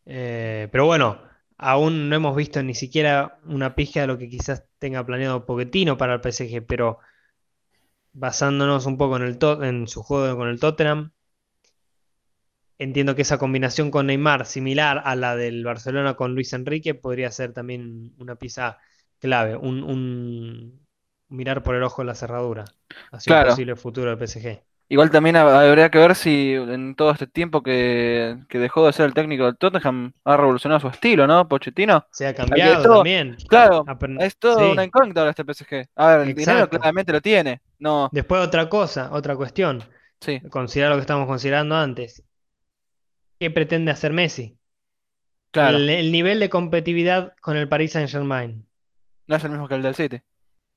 [0.07, 1.21] Eh, pero bueno,
[1.61, 5.97] aún no hemos visto ni siquiera una pizca de lo que quizás tenga planeado Pochettino
[5.99, 6.99] para el PSG, pero
[8.13, 11.11] basándonos un poco en, el en su juego con el Tottenham,
[12.79, 17.31] entiendo que esa combinación con Neymar, similar a la del Barcelona con Luis Enrique, podría
[17.31, 18.79] ser también una pieza
[19.19, 20.87] clave, un, un
[21.29, 22.65] mirar por el ojo de la cerradura
[23.13, 23.41] hacia un Claro.
[23.41, 24.63] posible futuro del PSG.
[24.93, 28.93] Igual también hab- habría que ver si en todo este tiempo que, que dejó de
[28.93, 31.47] ser el técnico del Tottenham ha revolucionado su estilo, ¿no?
[31.47, 32.05] Pochettino.
[32.11, 33.37] Se ha cambiado todo- también.
[33.49, 34.65] Claro, Apen- es todo sí.
[34.73, 35.87] una incógnita ahora este PSG.
[35.95, 37.61] A ver, el dinero claramente lo tiene.
[37.79, 39.83] No, Después otra cosa, otra cuestión.
[40.21, 42.25] sí, Considerar lo que estamos considerando antes.
[43.39, 44.59] ¿Qué pretende hacer Messi?
[45.53, 45.77] claro.
[45.79, 48.67] El, el nivel de competitividad con el Paris Saint-Germain.
[49.29, 50.21] No es el mismo que el del City.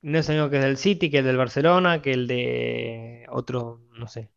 [0.04, 3.26] No es el mismo que el del City, que el del Barcelona, que el de
[3.30, 4.30] otro, no sé.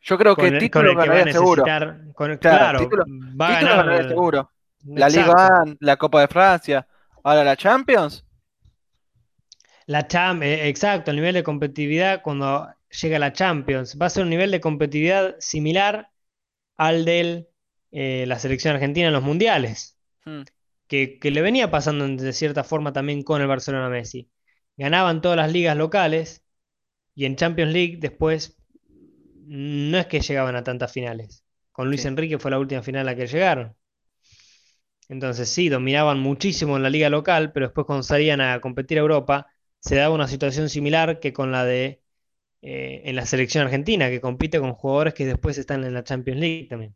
[0.00, 1.62] Yo creo que el, título el que va a ganaría seguro.
[2.14, 3.04] con el- Claro, claro, título-
[3.38, 4.08] va a Título ganar.
[4.08, 4.50] seguro.
[4.86, 5.30] La Exacto.
[5.32, 6.86] Liga 1, la Copa de Francia,
[7.22, 8.24] ahora la Champions.
[9.86, 12.68] La Cham- eh, exacto, el nivel de competitividad cuando
[13.02, 13.98] llega la Champions.
[14.00, 16.08] Va a ser un nivel de competitividad similar
[16.78, 17.48] al del
[17.92, 20.42] eh, la selección argentina en los mundiales, Hmm.
[20.90, 24.30] Que, que le venía pasando de cierta forma también con el Barcelona Messi.
[24.78, 26.44] Ganaban todas las ligas locales
[27.14, 28.58] y en Champions League después
[29.46, 31.44] no es que llegaban a tantas finales.
[31.72, 32.06] Con Luis Sí.
[32.06, 33.76] Enrique fue la última final a la que llegaron.
[35.08, 39.00] Entonces sí, dominaban muchísimo en la liga local, pero después cuando salían a competir a
[39.02, 39.48] Europa,
[39.80, 42.02] se daba una situación similar que con la de
[42.62, 46.40] eh, en la selección argentina, que compite con jugadores que después están en la Champions
[46.40, 46.94] League también.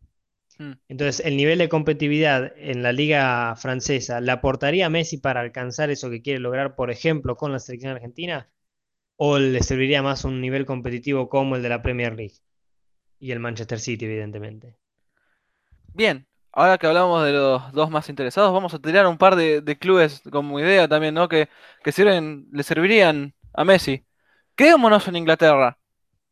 [0.58, 0.72] Hmm.
[0.88, 5.90] Entonces, el nivel de competitividad en la liga francesa, ¿le aportaría a Messi para alcanzar
[5.90, 8.48] eso que quiere lograr, por ejemplo, con la selección argentina?
[9.16, 12.34] ¿O le serviría más un nivel competitivo como el de la Premier League?
[13.18, 14.76] Y el Manchester City, evidentemente.
[15.92, 19.60] Bien, ahora que hablamos de los dos más interesados, vamos a tirar un par de,
[19.60, 21.28] de clubes como idea también, ¿no?
[21.28, 21.48] Que,
[21.82, 24.04] que sirven, le servirían a Messi.
[24.56, 25.78] Quedémonos en Inglaterra.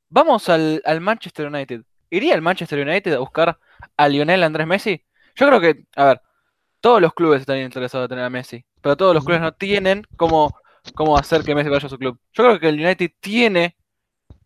[0.08, 1.82] Vamos al, al Manchester United.
[2.10, 3.58] ¿Iría el Manchester United a buscar
[3.97, 5.05] a Lionel Andrés Messi?
[5.37, 6.20] Yo creo que, a ver,
[6.80, 10.05] todos los clubes estarían interesados en tener a Messi, pero todos los clubes no tienen
[10.16, 10.55] cómo,
[10.95, 12.18] cómo hacer que Messi vaya a su club.
[12.33, 13.76] Yo creo que el United tiene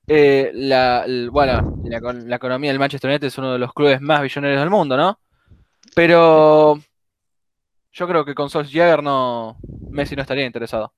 [0.09, 3.73] eh, la, el- bueno, la, econ- la economía del Manchester United es uno de los
[3.75, 5.21] clubes más billonarios del mundo, ¿no?
[5.95, 6.79] Pero
[7.93, 9.59] yo creo que con Solskjaer no,
[9.91, 10.95] Messi no estaría interesado.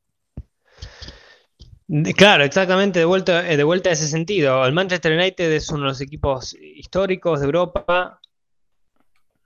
[2.17, 4.65] Claro, exactamente, de vuelta, eh, de vuelta a ese sentido.
[4.67, 8.21] El Manchester United es uno de los equipos históricos de Europa.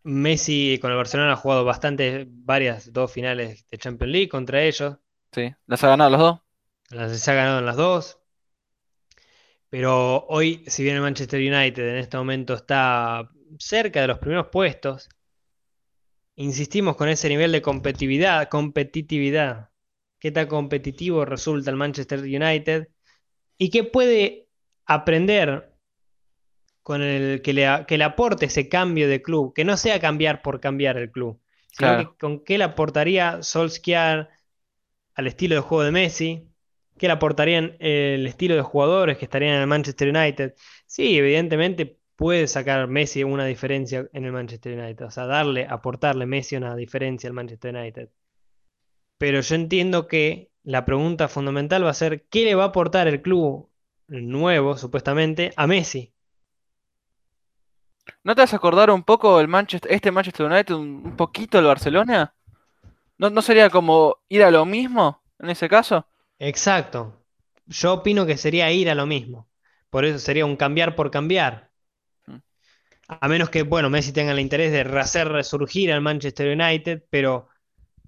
[0.05, 4.97] Messi con el Barcelona ha jugado bastante, varias, dos finales de Champions League contra ellos.
[5.33, 6.41] Sí, las ha ganado los dos.
[6.91, 8.19] Las ha ganado en las dos.
[9.71, 14.49] Pero hoy, si bien el Manchester United en este momento está cerca de los primeros
[14.49, 15.09] puestos,
[16.35, 19.71] insistimos con ese nivel de competitividad, competitividad.
[20.19, 22.89] ¿Qué tan competitivo resulta el Manchester United?
[23.57, 24.49] ¿Y qué puede
[24.85, 25.72] aprender
[26.83, 29.55] con el que le, que le aporte ese cambio de club?
[29.55, 32.15] Que no sea cambiar por cambiar el club, sino Claro.
[32.15, 34.29] que con qué le aportaría Solskjaer
[35.15, 36.49] al estilo de juego de Messi,
[36.99, 40.55] qué le aportarían el estilo de jugadores que estarían en el Manchester United.
[40.87, 46.27] Sí, evidentemente puede sacar Messi una diferencia en el Manchester United, o sea, darle, aportarle
[46.27, 48.11] Messi una diferencia al Manchester United.
[49.19, 53.09] Pero yo entiendo que la pregunta fundamental va a ser, ¿qué le va a aportar
[53.09, 53.71] el club
[54.09, 56.12] nuevo, supuestamente, a Messi?
[58.25, 61.67] ¿No te vas a acordar un poco el Manchester, este Manchester United, un, poquito el
[61.67, 62.35] Barcelona?
[63.19, 66.07] ¿No, no sería como ir a lo mismo en ese caso?
[66.39, 67.25] Exacto.
[67.67, 69.49] Yo opino que sería ir a lo mismo.
[69.91, 71.71] Por eso sería un cambiar por cambiar.
[72.27, 72.37] Mm.
[73.09, 77.49] A menos que, bueno, Messi tenga el interés de hacer resurgir al Manchester United, pero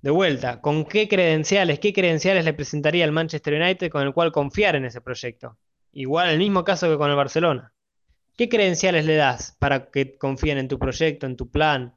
[0.01, 4.33] de vuelta, ¿con qué credenciales, qué credenciales le presentaría al Manchester United con el cual
[4.33, 5.59] confiar en ese proyecto?
[5.93, 7.74] Igual el mismo caso que con el Barcelona.
[8.37, 11.97] ¿Qué credenciales le das para que confíen en tu proyecto, en tu plan,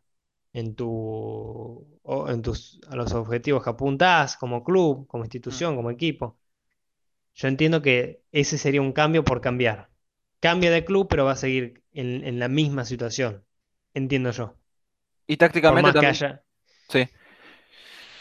[0.53, 6.37] en tu, en tus, a los objetivos que apuntás como club, como institución, como equipo?
[7.33, 9.89] Yo entiendo que ese sería un cambio por cambiar.
[10.39, 13.43] Cambia de club, pero va a seguir en, en la misma situación.
[13.93, 14.55] Entiendo yo.
[15.27, 16.11] Y tácticamente también.
[16.11, 16.43] haya.
[16.89, 17.07] Sí.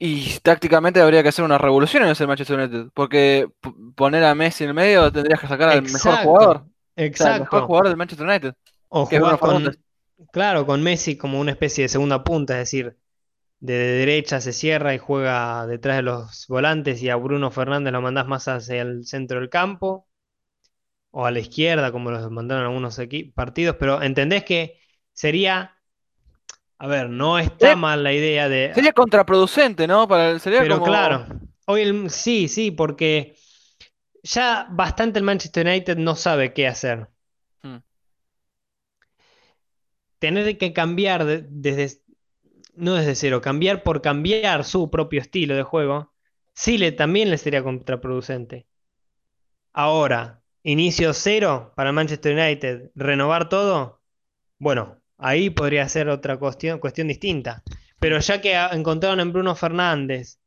[0.01, 2.91] Y tácticamente habría que hacer una revolución en ese Manchester United.
[2.93, 3.49] Porque
[3.95, 6.67] poner a Messi en el medio tendrías que sacar al mejor jugador.
[6.97, 7.67] Exacto, O sea, el mejor exacto.
[7.67, 8.55] jugador del Manchester United.
[8.89, 9.77] O que jugar con,
[10.33, 12.97] claro, con Messi como una especie de segunda punta, es decir,
[13.61, 18.03] de derecha se cierra y juega detrás de los volantes y a Bruno Fernández lo
[18.03, 20.09] mandás más hacia el centro del campo
[21.11, 22.99] o a la izquierda, como los mandaron algunos
[23.35, 24.79] partidos, pero entendés que
[25.13, 25.75] sería,
[26.79, 30.07] a ver, no está Sería- mal la idea de, Sería contraproducente, ¿no?
[30.07, 30.87] Para el, sería pero como.
[30.87, 31.27] claro,
[31.67, 33.37] hoy el- sí, sí, porque
[34.27, 37.09] ya bastante el Manchester United no sabe qué hacer.
[37.63, 37.79] Hmm.
[40.19, 42.01] Tener que cambiar de- desde,
[42.75, 46.13] no desde cero, cambiar por cambiar su propio estilo de juego,
[46.55, 48.67] sí le, también le sería contraproducente.
[49.73, 54.01] Ahora, inicio cero para Manchester United, renovar todo,
[54.59, 57.63] bueno, ahí podría ser otra cuestión, cuestión distinta.
[58.01, 60.39] Pero ya que encontraron en Bruno Fernández,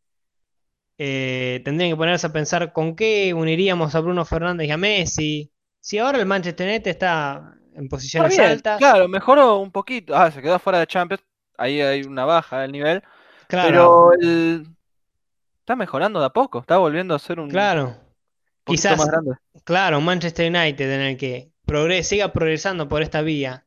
[1.01, 5.51] eh, tendrían que ponerse a pensar con qué uniríamos a Bruno Fernández y a Messi.
[5.79, 10.15] Si ahora el Manchester United está en posiciones bien, altas, claro, mejoró un poquito.
[10.15, 11.23] Ah, se quedó fuera de Champions.
[11.57, 13.01] Ahí hay una baja del nivel.
[13.47, 14.67] claro, Pero el...
[15.61, 16.59] está mejorando de a poco.
[16.59, 17.95] Está volviendo a ser un claro.
[18.65, 19.31] Quizás, más grande.
[19.63, 23.65] claro, un Manchester United en el que progre- siga progresando por esta vía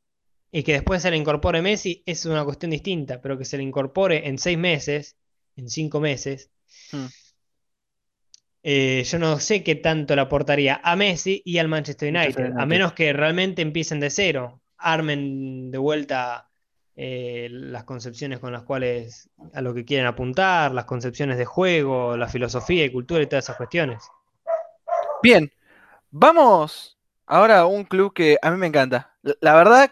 [0.53, 3.63] y que después se le incorpore Messi es una cuestión distinta, pero que se le
[3.65, 5.17] incorpore en seis meses,
[5.57, 6.51] en cinco meses,
[6.93, 7.07] Hmm.
[8.63, 12.67] Eh, yo no sé qué tanto le aportaría a Messi y al Manchester United, a
[12.67, 16.49] menos que realmente empiecen de cero, armen de vuelta
[16.95, 22.17] eh, las concepciones con las cuales a lo que quieren apuntar, las concepciones de juego,
[22.17, 24.05] la filosofía y cultura y todas esas cuestiones.
[25.23, 25.51] Bien,
[26.11, 29.15] vamos ahora a un club que a mí me encanta.
[29.41, 29.91] La, verdad,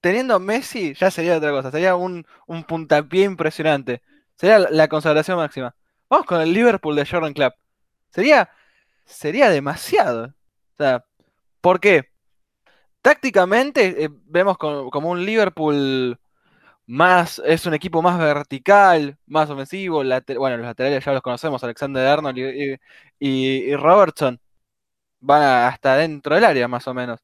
[0.00, 4.02] teniendo a Messi ya sería otra cosa, sería un, un puntapié impresionante.
[4.36, 5.76] Sería la, consagración máxima.
[6.10, 7.54] Vamos con el Liverpool de Jordan Klopp.
[8.12, 8.50] Sería,
[9.06, 10.26] sería demasiado.
[10.26, 10.34] O
[10.78, 11.04] sea,
[11.60, 12.10] ¿por qué?
[13.02, 16.18] Tácticamente eh, vemos co- como un Liverpool
[16.86, 19.98] más, es un equipo más vertical, más ofensivo.
[20.38, 22.38] bueno, los laterales ya los conocemos, Alexander Arnold
[23.20, 24.40] y, Robertson
[25.20, 27.20] van hasta dentro del área más o menos.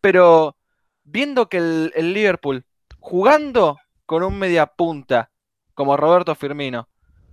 [0.00, 0.56] Pero
[1.04, 2.64] viendo que el Liverpool
[2.98, 5.30] jugando con un mediapunta
[5.74, 6.88] como Roberto Firmino,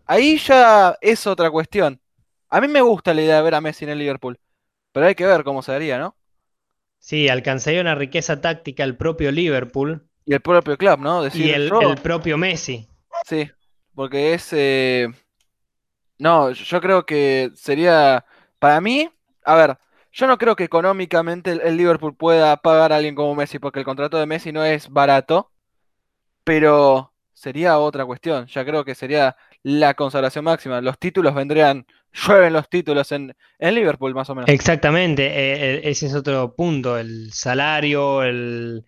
[0.06, 2.02] ahí ya es otra cuestión.
[2.50, 4.40] A mí me gusta la idea de ver a Messi en el Liverpool,
[4.92, 6.18] pero hay que ver cómo se haría, ¿no?
[7.00, 11.26] Sí, alcanzaría una riqueza táctica el propio Liverpool Y el propio club, ¿no?
[11.34, 11.72] y el,
[12.04, 12.88] propio Messi.
[13.26, 13.50] sí,
[13.94, 15.08] porque es, eh,
[16.18, 18.26] no, yo creo que sería,
[18.60, 19.10] para mí,
[19.46, 19.78] a ver,
[20.12, 23.80] yo no creo que económicamente el, el Liverpool pueda pagar a alguien como Messi, porque
[23.80, 25.52] el contrato de Messi no es barato.
[26.44, 28.48] pero sería otra cuestión.
[28.48, 29.36] Ya creo que sería
[29.68, 30.80] la consagración máxima.
[30.80, 34.50] Los títulos vendrían, llueven los títulos en, en Liverpool, más o menos.
[34.50, 38.86] Exactamente, eh, eh, ese es otro punto, el salario, el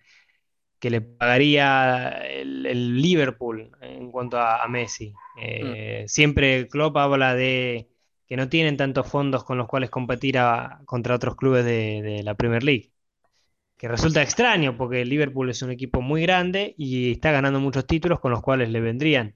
[0.78, 5.10] que le pagaría el, el Liverpool en cuanto a, a Messi.
[5.10, 5.40] Mm.
[5.42, 7.90] Eh, siempre Klopp habla de
[8.26, 12.22] que no tienen tantos fondos con los cuales competir a- contra otros clubes de, de
[12.22, 12.92] la Premier League.
[13.76, 17.86] Que resulta extraño porque el Liverpool es un equipo muy grande y está ganando muchos
[17.86, 19.34] títulos con los cuales le vendrían,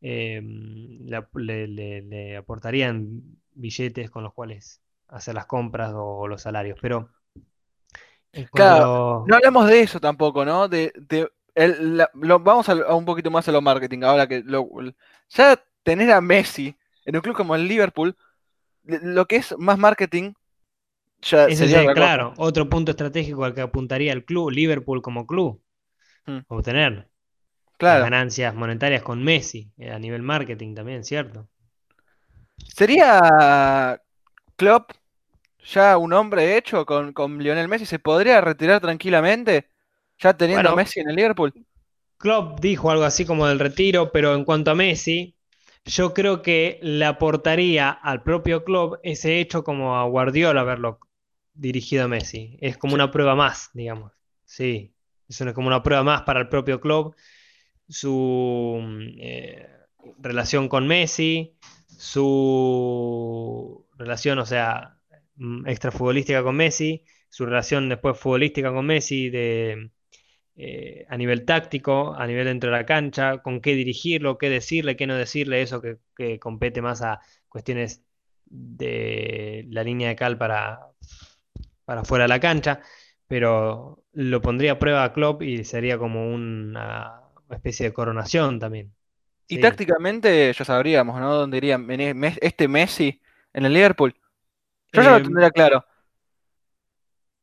[0.00, 3.22] eh, le, le- le- le aportarían
[3.54, 6.78] billetes con los cuales hacer las compras o, los salarios.
[6.80, 7.10] Pero
[8.52, 10.68] Claro, lo- no hablamos de eso tampoco, ¿no?
[10.68, 14.02] De, de el- la- lo- vamos a, a un poquito más a lo marketing.
[14.02, 14.68] Ahora que lo-
[15.30, 18.16] ya tener a Messi en un club como el Liverpool,
[18.84, 20.34] lo que es más marketing,
[21.22, 21.94] ya Ese sería cosa.
[21.94, 25.62] claro, otro punto estratégico al que apuntaría el club, Liverpool como club,
[26.26, 27.09] Mm, obtener
[27.86, 28.00] las Claro.
[28.00, 31.48] ganancias monetarias con Messi, eh, a nivel marketing también, ¿cierto?
[32.66, 34.00] ¿Sería
[34.56, 34.92] Klopp
[35.64, 37.86] ya un hombre hecho con, con Lionel Messi?
[37.86, 39.70] ¿Se podría retirar tranquilamente
[40.18, 41.54] ya teniendo a Messi en el Liverpool?
[42.18, 45.36] Klopp dijo algo así como del retiro, pero en cuanto a Messi,
[45.84, 51.00] yo creo que le aportaría al propio Klopp ese hecho como a Guardiola haberlo
[51.54, 52.56] dirigido a Messi.
[52.60, 54.12] Es como una prueba más, digamos.
[54.44, 54.94] Sí,
[55.28, 57.14] es una- como una prueba más para el propio Klopp,
[57.90, 59.68] su mm, eh,
[60.18, 61.56] relación con Messi,
[61.88, 64.98] su relación, o sea,
[65.36, 69.90] mm, extrafutbolística con Messi, su relación después futbolística con Messi de
[70.56, 74.96] eh, a nivel táctico, a nivel dentro de la cancha, con qué dirigirlo, qué decirle,
[74.96, 75.98] qué no decirle, eso que,
[76.38, 78.04] compete más a cuestiones
[78.46, 80.80] de la línea de cal para,
[81.84, 82.80] para fuera de la cancha,
[83.26, 87.19] pero lo pondría a prueba a Klopp y sería como una
[87.56, 88.94] especie de coronación también.
[89.48, 89.58] Y Sí.
[89.58, 91.34] tácticamente ya sabríamos, ¿no?
[91.34, 91.78] ¿Dónde iría
[92.40, 93.20] este Messi
[93.52, 94.14] en el Liverpool?
[94.92, 95.84] Yo ya lo Eh, tendría claro.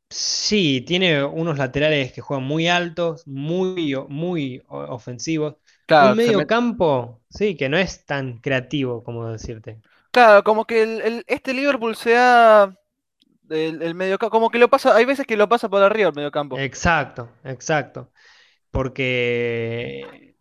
[0.09, 5.55] sí, tiene unos laterales que juegan muy altos, muy, muy ofensivos.
[5.85, 9.81] Claro, Un medio met- campo, sí, que no es tan creativo como decirte.
[10.11, 12.75] claro, como que el, el- este Liverpool sea
[13.49, 16.15] el, el mediocampo, como que lo pasa, hay veces que lo pasa por arriba el
[16.15, 16.65] mediocampo.
[16.65, 18.11] Exacto, exacto.
[18.71, 20.35] Porque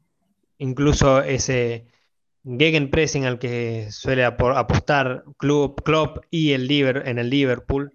[0.58, 1.86] incluso ese
[2.44, 7.92] gegenpressing al que suele apo- apostar Club, Klopp y el Liver, en el Liverpool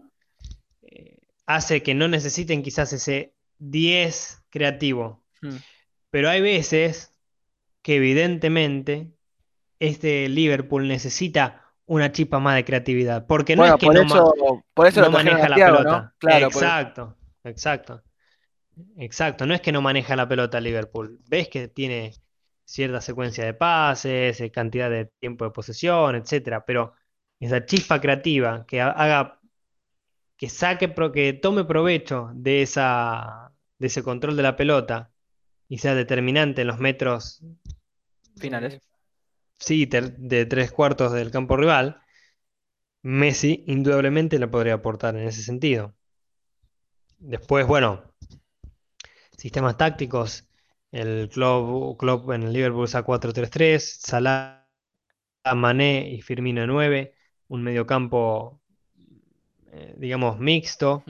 [0.82, 5.24] eh, hace que no necesiten quizás ese 10 creativo.
[5.42, 5.56] Mm.
[6.10, 7.12] Pero hay veces
[7.82, 9.12] que evidentemente
[9.80, 13.26] este Liverpool necesita una chispa más de creatividad.
[13.26, 15.78] Porque no Bueno, es que por no, ma- eso, por eso no maneja la Thiago,
[15.78, 16.02] pelota.
[16.02, 16.14] ¿no?
[16.18, 16.64] Claro, por-
[17.44, 18.04] Exacto,
[18.98, 19.46] exacto.
[19.46, 21.20] No es que no maneja la pelota Liverpool.
[21.28, 22.14] Ves que tiene
[22.66, 26.94] cierta secuencia de pases, eh, cantidad de tiempo de posesión, etcétera, pero
[27.40, 29.40] esa chispa creativa que ha- haga
[30.38, 35.12] que saque que tome provecho de esa de ese control de la pelota
[35.70, 37.42] y sea determinante en los metros
[38.36, 38.82] finales.
[39.60, 42.02] sí, de tres cuartos del campo rival,
[43.04, 45.94] Messi indudablemente le podría aportar en ese sentido.
[47.20, 48.04] Después, bueno,
[49.42, 50.48] sistemas tácticos,
[50.92, 54.68] el club, club en el Liverpool usa 4-3-3, Salah,
[55.56, 57.16] Mané y Firmino 9,
[57.48, 58.62] un mediocampo,
[59.72, 61.04] eh, digamos, mixto,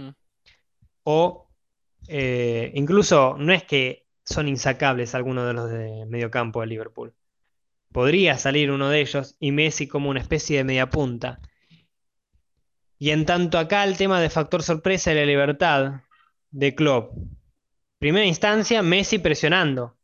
[1.03, 1.49] o
[2.07, 7.13] eh, incluso no es que son insacables algunos de los de mediocampo de Liverpool.
[7.91, 11.41] Podría salir uno de ellos y Messi como una especie de media punta.
[12.97, 16.03] Y en tanto acá el tema de factor sorpresa y la libertad
[16.51, 17.11] de Klopp.
[18.01, 19.95] Primera instancia, Messi presionando.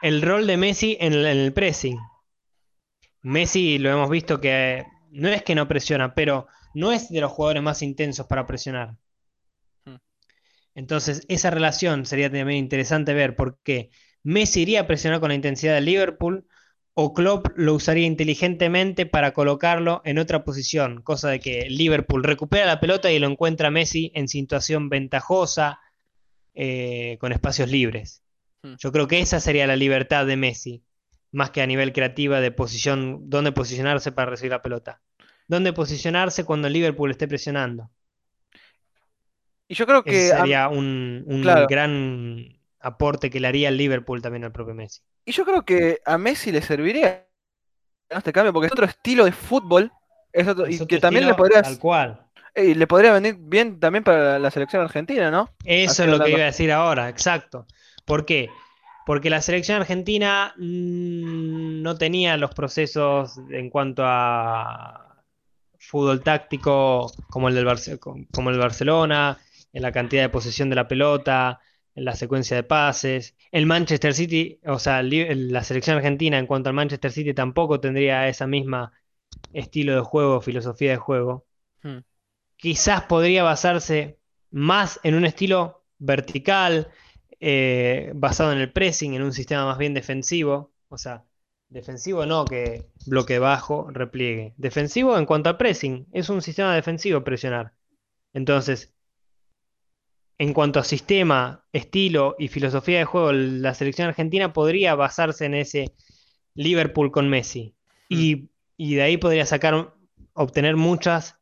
[0.00, 1.98] El rol de Messi en el, en el pressing.
[3.20, 7.30] Messi lo hemos visto que no es que no presiona, pero no es de los
[7.30, 8.96] jugadores más intensos para presionar.
[9.84, 9.96] Hmm.
[10.74, 13.90] Entonces, esa relación sería también interesante ver por qué
[14.22, 16.46] Messi iría a presionar con la intensidad del Liverpool
[16.94, 22.64] o Klopp lo usaría inteligentemente para colocarlo en otra posición, cosa de que Liverpool recupera
[22.64, 25.80] la pelota y lo encuentra Messi en situación ventajosa,
[26.56, 28.22] eh, con espacios libres.
[28.62, 28.74] Hmm.
[28.78, 30.82] Yo creo que esa sería la libertad de Messi,
[31.30, 35.00] más que a nivel creativa de posición, dónde posicionarse para recibir la pelota.
[35.48, 37.90] Dónde posicionarse cuando el Liverpool esté presionando.
[39.68, 40.26] Y yo creo que.
[40.26, 41.66] Ese sería un, un claro.
[41.68, 45.02] gran aporte que le haría el Liverpool también al propio Messi.
[45.24, 47.26] Y yo creo que a Messi le serviría
[48.08, 49.92] este cambio, porque es otro estilo de fútbol.
[50.32, 52.25] es otro- Es y que también le estilo podría, tal cual.
[52.56, 55.50] Eh, le podría venir bien también para la, selección argentina, ¿no?
[55.64, 57.66] Eso Así es lo que iba a decir ahora, exacto.
[58.04, 58.50] ¿Por qué?
[59.04, 65.22] Porque la selección argentina mm, no tenía los procesos en cuanto a
[65.78, 67.98] fútbol táctico como el del Barce-
[68.32, 69.38] como el Barcelona,
[69.72, 71.60] en la cantidad de posesión de la pelota,
[71.94, 73.36] en la secuencia de pases.
[73.52, 77.80] El Manchester City, o sea, el la selección argentina en cuanto al Manchester City tampoco
[77.80, 78.92] tendría esa misma
[79.52, 81.44] estilo de juego, filosofía de juego
[81.82, 81.98] Hmm.
[82.56, 84.18] Quizás podría basarse
[84.50, 86.88] más en un estilo vertical,
[87.40, 90.72] eh, basado en el pressing, en un sistema más bien defensivo.
[90.88, 91.24] O sea,
[91.68, 94.54] defensivo no que bloque bajo, repliegue.
[94.56, 97.74] Defensivo en cuanto al pressing, es un sistema defensivo presionar.
[98.32, 98.94] Entonces,
[100.38, 105.54] en cuanto a sistema, estilo y filosofía de juego, la selección argentina podría basarse en
[105.54, 105.94] ese
[106.54, 107.74] Liverpool con Messi.
[108.08, 109.94] Y, y de ahí podría sacar,
[110.34, 111.35] obtener muchas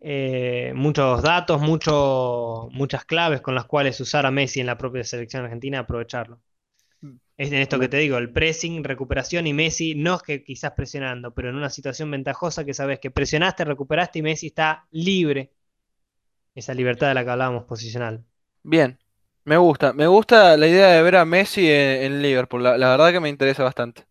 [0.00, 5.04] eh, muchos datos, mucho- muchas claves con las cuales usar a Messi en la propia
[5.04, 6.40] selección argentina, aprovecharlo.
[7.38, 10.72] Es en esto que te digo, el pressing, recuperación y Messi, no es que quizás
[10.72, 15.52] presionando, pero en una situación ventajosa que sabes que presionaste, recuperaste y Messi está libre.
[16.56, 18.24] Esa libertad de la que hablábamos posicional.
[18.62, 18.98] Bien,
[19.44, 19.92] me gusta.
[19.94, 22.62] Me gusta la idea de ver a Messi en, en Liverpool.
[22.62, 24.06] La, la verdad que me interesa bastante.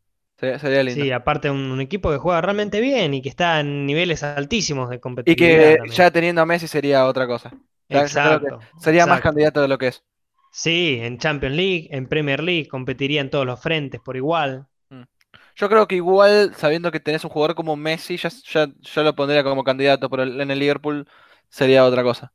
[0.46, 1.06] Sería, sería lindo.
[1.06, 4.90] Sí, aparte un, un equipo que juega realmente bien y que está en niveles altísimos
[4.90, 5.96] de Y competitividad que también.
[5.96, 7.58] ya teniendo a Messi sería otra cosa.
[7.90, 10.04] Que Exacto, sería más candidato de lo que es.
[10.50, 14.68] Sí, en Champions League, en Premier League, competiría en todos los frentes por igual.
[15.56, 19.16] Yo creo que igual, sabiendo que tenés un jugador como Messi, ya, ya, ya lo
[19.16, 21.08] pondría como candidato, pero en el Liverpool
[21.50, 22.34] sería otra cosa.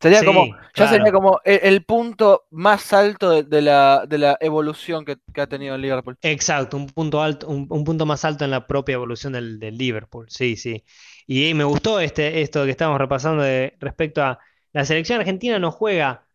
[0.00, 4.18] Sería Sí, como, ya sería como el, el punto más alto de, de la, de
[4.18, 6.18] la evolución que, que ha tenido el Liverpool.
[6.20, 9.78] Exacto, un punto alto, un, un punto más alto en la propia evolución del, del
[9.78, 10.26] Liverpool.
[10.30, 10.84] Sí, sí.
[11.26, 14.38] Y me gustó este, esto que estamos repasando de, respecto a
[14.72, 16.26] la selección argentina no juega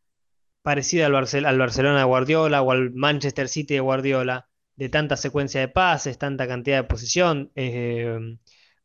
[0.64, 5.18] parecido al, Barcel- al Barcelona de Guardiola o al Manchester City de Guardiola, de tanta
[5.18, 8.38] secuencia de pases, tanta cantidad de posesión, eh,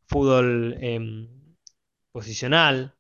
[0.09, 1.29] fútbol em,
[2.13, 2.95] posicional.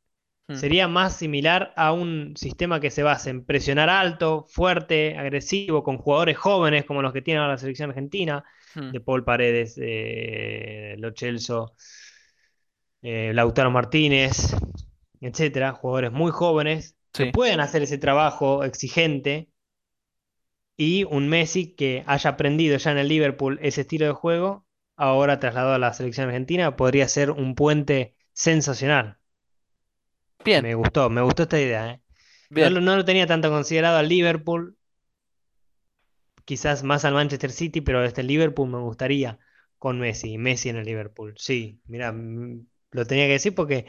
[0.49, 0.55] Hmm.
[0.57, 5.99] Sería más similar a un sistema que se basa en presionar alto, fuerte, agresivo, con
[5.99, 8.45] jugadores jóvenes como los que tiene ahora la selección argentina,
[8.75, 8.91] Hmm.
[8.91, 11.75] de Paul Paredes, eh, Lo Celso,
[13.03, 14.55] eh, Lautaro Martínez,
[15.21, 19.51] etcétera, jugadores muy jóvenes que pueden hacer ese trabajo exigente
[20.79, 25.41] y un Messi que haya aprendido ya en el Liverpool ese estilo de juego, ahora
[25.41, 29.18] trasladado a la selección argentina, podría ser un puente sensacional.
[30.45, 32.03] Bien, Me gustó, me gustó esta idea, ¿eh?
[32.55, 32.71] No bien.
[32.71, 34.77] lo, no lo tenía tanto considerado al Liverpool,
[36.45, 39.39] quizás más al Manchester City, pero este Liverpool me gustaría
[39.79, 41.35] con Messi, Messi en el Liverpool.
[41.37, 43.87] Sí, mira, lo tenía que decir porque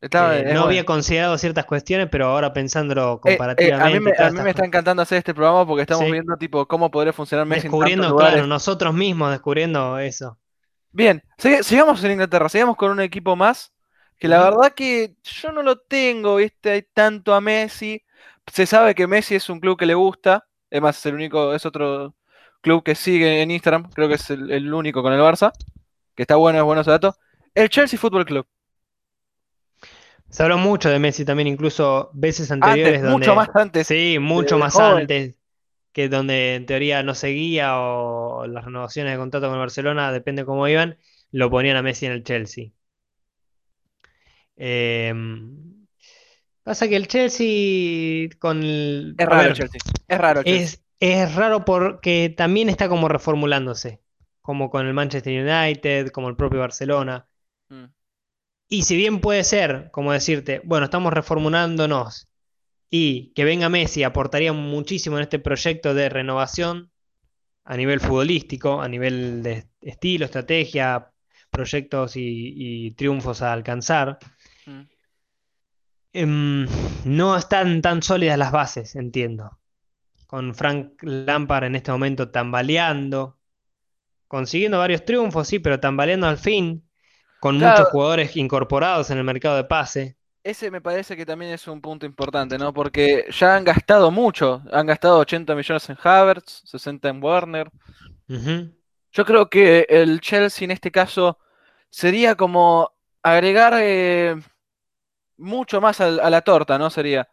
[0.00, 0.64] Está- eh, no bueno.
[0.64, 4.50] había considerado ciertas cuestiones, pero ahora pensándolo Eh, eh, a mí comparativamente me, a mí
[4.50, 6.10] está encantando hacer este programa porque estamos Sí.
[6.10, 8.44] viendo tipo cómo podría funcionar Messi en descubriendo, lugares.
[8.44, 10.38] claro, nosotros mismos descubriendo eso.
[10.90, 13.72] Bien, sig- sigamos en Inglaterra, sigamos con un equipo más,
[14.18, 16.70] que la verdad que yo no lo tengo, ¿viste?
[16.70, 18.02] Hay tanto a Messi.
[18.46, 21.54] Se sabe que Messi es un club que le gusta, es más, es el único,
[21.54, 22.14] es otro
[22.60, 25.52] club que sigue en Instagram, creo que es el, el único con el Barça,
[26.14, 27.16] que está bueno, es bueno ese dato.
[27.54, 28.46] El Chelsea Football Club.
[30.28, 34.18] Se habló mucho de Messi también, incluso veces Antes, anteriores mucho donde, más antes, sí,
[34.20, 35.02] mucho más joven.
[35.02, 35.38] antes,
[35.92, 40.44] que donde en teoría no seguía o las renovaciones de contrato con el Barcelona, depende
[40.44, 40.98] cómo iban,
[41.30, 42.70] lo ponían a Messi en el Chelsea.
[44.56, 45.12] Eh,
[46.62, 49.16] pasa que el Chelsea con el...
[49.18, 50.72] Es raro el Chelsea, es raro el Chelsea.
[50.72, 54.02] es, es raro porque también está como reformulándose,
[54.42, 57.28] como con el Manchester United, como el propio Barcelona.
[57.70, 57.86] Mm,
[58.68, 62.28] Y si bien puede ser, como decirte, bueno, estamos reformulándonos
[62.90, 66.92] y que venga Messi aportaría muchísimo en este proyecto de renovación
[67.64, 71.12] a nivel futbolístico, a nivel de estilo, estrategia,
[71.50, 72.54] proyectos y,
[72.88, 74.18] y triunfos a alcanzar.
[76.18, 76.66] Em,
[77.04, 79.58] no están tan sólidas las bases, entiendo.
[80.26, 83.38] Con Frank Lampard en este momento tambaleando,
[84.26, 86.88] consiguiendo varios triunfos, sí, pero tambaleando al fin,
[87.38, 90.16] con muchos jugadores incorporados en el mercado de pase.
[90.42, 92.72] ese me parece que también es un punto importante, ¿no?
[92.72, 94.62] Porque ya han gastado mucho.
[94.72, 97.70] Han gastado 80 millones en Havertz, 60 en Werner.
[98.26, 101.38] Yo creo que el Chelsea en este caso
[101.90, 102.90] sería como
[103.22, 104.36] agregar eh,
[105.38, 106.90] mucho más al- a, la torta, ¿no?
[106.90, 107.28] Sería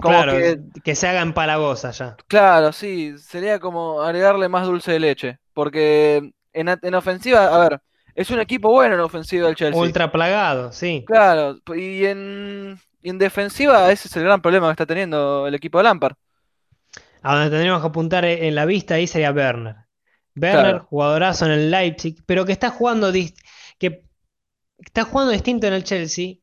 [0.00, 2.20] como Claro, que, que se haga empalagosa ya.
[2.26, 5.38] claro, sí, sería como agregarle más dulce de leche.
[5.52, 7.80] Porque en, a- en ofensiva, a ver,
[8.14, 9.92] es un equipo bueno en ofensiva el Chelsea.
[9.92, 11.06] Ultra plagado, sí.
[11.06, 15.54] Claro, y en, y en defensiva ese es el gran problema que está teniendo el
[15.54, 16.14] equipo de Lampard.
[17.22, 19.76] A donde tendríamos que apuntar en la vista ahí sería Werner.
[20.36, 23.12] Werner, Claro, jugadorazo en el Leipzig, pero que está jugando,
[23.78, 24.04] que
[24.78, 26.36] está jugando distinto en el Chelsea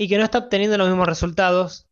[0.00, 1.88] y que no está obteniendo los mismos resultados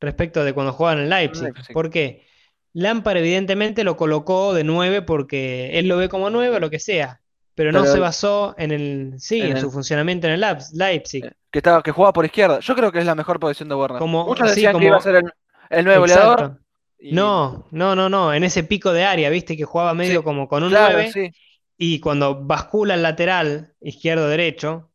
[0.00, 1.52] respecto de cuando jugaba en el Leipzig.
[1.74, 2.26] ¿Por qué?
[2.72, 6.78] Lampard evidentemente lo colocó de 9 porque él lo ve como 9 o lo que
[6.78, 7.20] sea,
[7.54, 11.30] pero no se basó en el, sí, en en el, su funcionamiento en el Leipzig.
[11.50, 12.60] que estaba, que jugaba por izquierda.
[12.60, 13.98] Yo creo que es la mejor posición de Werner.
[13.98, 15.32] Como, Muchos sí, decían que iba a ser el,
[15.68, 16.62] el nuevo goleador
[16.98, 20.24] y No, no, no, no, en ese pico de área, viste que jugaba sí, medio
[20.24, 21.30] como con un claro, 9 sí,
[21.76, 24.90] y cuando bascula el lateral izquierdo-derecho,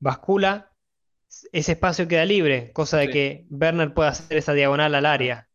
[0.00, 0.72] bascula,
[1.52, 3.10] ese espacio queda libre, cosa de sí.
[3.10, 5.48] que Werner pueda hacer esa diagonal al área.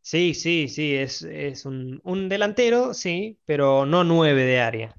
[0.00, 4.96] Sí, sí, sí, es, es un, un delantero, sí, pero no 9 de área.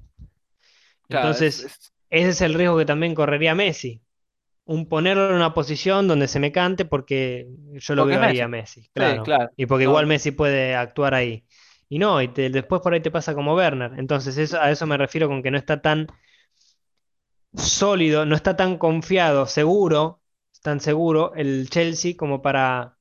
[1.08, 4.02] Claro, Entonces, es- ese es el riesgo que también correría Messi.
[4.66, 8.40] Un ponerlo en una posición donde se me cante porque yo lo porque veo ahí
[8.40, 8.90] a Messi.
[8.96, 9.22] Sí, claro.
[9.22, 9.50] claro.
[9.56, 11.46] Y porque No, igual Messi puede actuar ahí.
[11.88, 13.92] Y no, y te- después por ahí te pasa como Werner.
[13.98, 16.08] Entonces eso, a eso me refiero con que no está tan
[17.54, 20.20] sólido, no está tan confiado, seguro,
[20.64, 22.98] tan seguro el Chelsea como para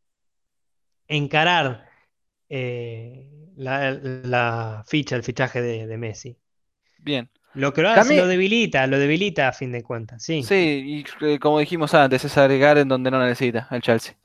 [1.07, 1.87] encarar
[2.49, 6.37] eh, la, la ficha, el fichaje de, de Messi.
[6.97, 7.29] bien.
[7.53, 10.55] Lo que lo hace, lo debilita, lo debilita a fin de cuentas, sí.
[10.55, 14.15] sí, y eh, como dijimos antes, es agregar en donde no necesita el Chelsea.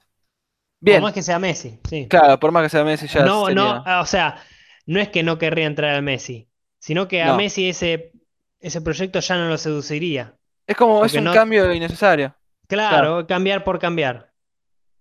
[0.84, 2.00] Por Bien, más que sea Messi, sí.
[2.08, 3.86] claro, por más que sea Messi ya No, no, sería.
[4.02, 4.42] o sea,
[4.86, 8.12] no es que no querría entrar a Messi, sino que a No, Messi ese,
[8.60, 10.38] ese proyecto ya no lo seduciría.
[10.66, 12.34] es como, es un no, cambio innecesario.
[12.68, 14.30] Claro, claro, cambiar por cambiar.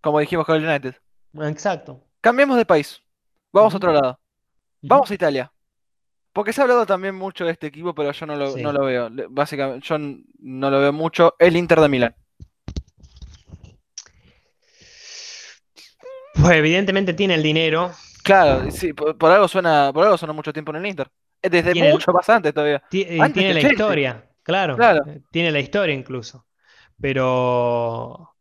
[0.02, 0.96] como dijimos con el United.
[1.42, 2.04] Exacto.
[2.22, 3.02] Cambiemos de país.
[3.52, 4.20] Vamos a otro lado.
[4.82, 5.52] Vamos a Italia.
[6.34, 8.62] Porque se ha hablado también mucho de este equipo, pero yo no lo, no Sí.
[8.64, 9.10] lo veo.
[9.30, 11.36] Básicamente, yo no lo veo mucho.
[11.40, 12.16] El Inter de Milán.
[16.34, 17.92] Pues evidentemente tiene el dinero,
[18.24, 21.08] Claro, sí, por, por algo suena, por algo sonó mucho tiempo en el Inter.
[21.42, 22.76] Eh, Desde tiene, el- mucho más antes todavía.
[22.84, 23.72] Antes tiene la Chelsea.
[23.72, 25.04] historia, claro, Claro.
[25.32, 26.46] tiene la historia incluso,
[27.02, 28.36] pero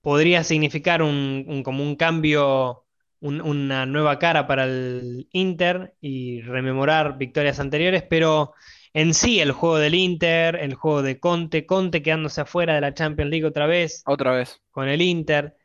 [0.00, 2.84] podría significar un, un- como un cambio,
[3.20, 8.52] un- una nueva cara para el Inter y rememorar victorias anteriores, pero
[8.94, 12.94] en sí el juego del Inter, el juego de Conte, Conte quedándose afuera de la
[12.94, 14.60] Champions League otra vez Otra vez.
[14.70, 15.56] con el Inter,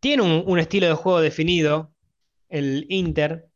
[0.00, 1.94] tiene un, un estilo de juego definido,
[2.48, 3.50] el Inter.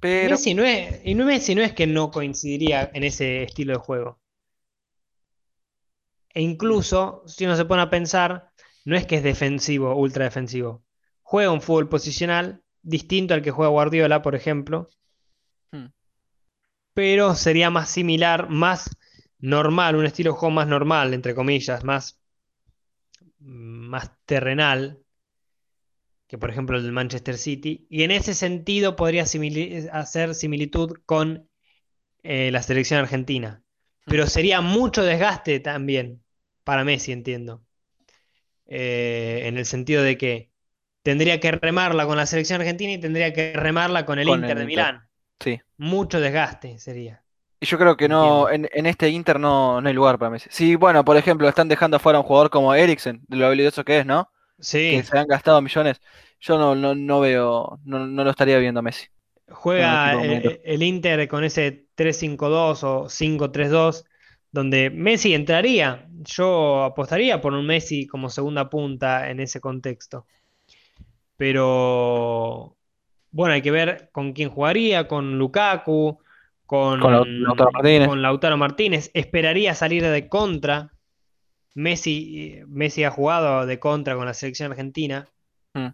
[0.00, 3.78] Pero, Messi no es, y Messi no es que no coincidiría en ese estilo de
[3.78, 4.18] juego.
[6.34, 8.50] E incluso, si uno se pone a pensar,
[8.84, 10.84] no es que es defensivo, ultra defensivo.
[11.22, 14.88] Juega un fútbol posicional distinto al que juega Guardiola, por ejemplo,
[15.72, 15.86] hmm,
[16.92, 18.90] pero sería más similar, más
[19.38, 22.20] normal, un estilo de juego más normal, entre comillas, más,
[23.38, 25.00] más terrenal
[26.26, 27.86] que por ejemplo el del Manchester City.
[27.88, 31.48] Y en ese sentido podría simili- hacer similitud con
[32.22, 33.62] eh, la selección argentina.
[34.06, 34.10] hmm.
[34.10, 36.23] Pero sería mucho desgaste también
[36.64, 37.64] para Messi, entiendo.
[38.66, 40.50] Eh, en el sentido de que
[41.02, 44.56] tendría que remarla con la selección argentina y tendría que remarla con el Con Inter
[44.56, 44.66] el de Inter.
[44.66, 45.08] Milán.
[45.40, 45.60] Sí.
[45.78, 47.24] Mucho desgaste sería,
[47.60, 50.48] Y yo creo que no, en, en este Inter no, no hay lugar para Messi.
[50.50, 53.84] Sí, bueno, por ejemplo, están dejando afuera a un jugador como Eriksen, de lo habilidoso
[53.84, 54.30] que es, ¿no?
[54.88, 56.00] Que Sí, se han gastado millones.
[56.40, 59.06] Yo no, no, no veo, no, no lo estaría viendo a Messi
[59.48, 64.04] juega como el el Inter con ese 3-5-2 o 5-3-2,
[64.54, 66.06] donde Messi entraría.
[66.22, 70.26] Yo apostaría por un Messi como segunda punta en ese contexto.
[71.36, 72.76] Pero
[73.32, 76.18] Bueno, hay que ver con quién jugaría, con Lukaku,
[76.66, 78.08] con, Con Lau- Lautaro Martínez.
[78.08, 79.10] con Lautaro Martínez.
[79.12, 80.92] Esperaría salir de contra.
[81.74, 85.26] Messi, Messi ha jugado de contra con la selección argentina.
[85.74, 85.88] Mm.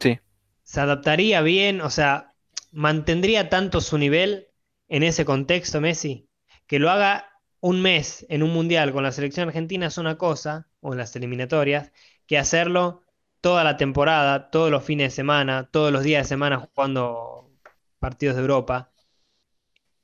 [0.00, 0.18] Sí,
[0.64, 2.32] Se adaptaría bien, o sea,
[2.72, 4.48] mantendría tanto su nivel
[4.88, 6.26] en ese contexto, Messi,
[6.66, 7.27] que lo haga
[7.60, 11.14] un mes en un mundial con la selección argentina es una cosa, o en las
[11.16, 11.92] eliminatorias,
[12.26, 13.04] que hacerlo
[13.40, 17.50] toda la temporada, todos los fines de semana, todos los días de semana jugando
[17.98, 18.92] partidos de Europa.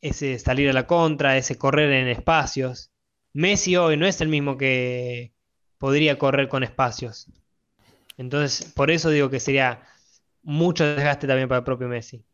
[0.01, 2.91] Ese salir a la contra, ese correr en espacios.
[3.33, 5.33] Messi hoy no es el mismo que
[5.79, 7.29] podría correr con espacios.
[8.17, 9.83] Entonces, por eso digo que sería
[10.43, 12.25] mucho desgaste también para el propio Messi.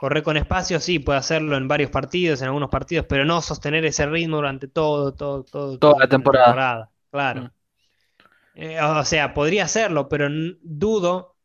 [0.00, 3.84] Correr con espacio, sí, puede hacerlo en varios partidos, en algunos partidos, pero no sostener
[3.84, 6.90] ese ritmo durante todo, todo, todo, Toda la la temporada.
[7.10, 7.42] Claro.
[7.42, 7.50] Mm.
[8.54, 10.28] Eh, o sea, podría hacerlo, pero
[10.62, 11.36] dudo,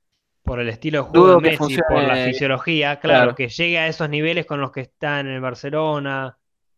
[0.41, 3.35] por el estilo de juego Dudo de Messi, por la fisiología, claro, Claro.
[3.35, 6.37] que llegue a esos niveles con los que está en el Barcelona,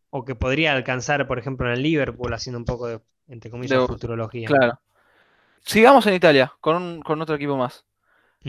[0.10, 3.80] o que podría alcanzar, por ejemplo, en el Liverpool, haciendo un poco de, entre comillas,
[3.82, 4.48] De- futurología.
[4.48, 4.80] claro.
[5.62, 7.86] Sigamos en Italia, con, un- con otro equipo más.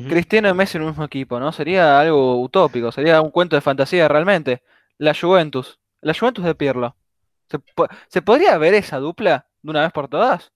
[0.06, 1.52] Cristiano y Messi en un mismo equipo, ¿no?
[1.52, 4.62] Sería algo utópico, sería un cuento de fantasía realmente.
[4.98, 6.96] La Juventus, la Juventus de Pirlo.
[7.50, 10.52] ¿Se, po- ¿se podría ver esa dupla de una vez por todas?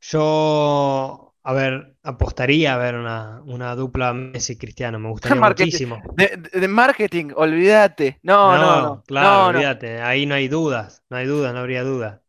[0.00, 5.70] Yo, a ver, apostaría a ver una, una dupla Messi-Cristiano, me gustaría Marketing.
[5.70, 6.02] muchísimo.
[6.16, 8.18] De, de- marketing, olvídate.
[8.22, 9.02] No, no, no.
[9.06, 9.58] claro, no, no.
[9.58, 12.20] olvídate, ahí no hay dudas, no hay dudas, no habría dudas.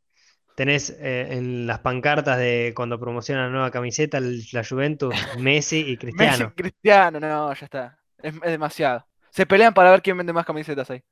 [0.55, 5.97] Tenés eh, en las pancartas de cuando promocionan la nueva camiseta la Juventus, Messi y
[6.09, 6.55] Messi, Cristiano.
[6.55, 7.99] Cristiano, no, ya está.
[8.17, 9.07] Es, es demasiado.
[9.31, 11.03] Se pelean para ver quién vende más camisetas ahí.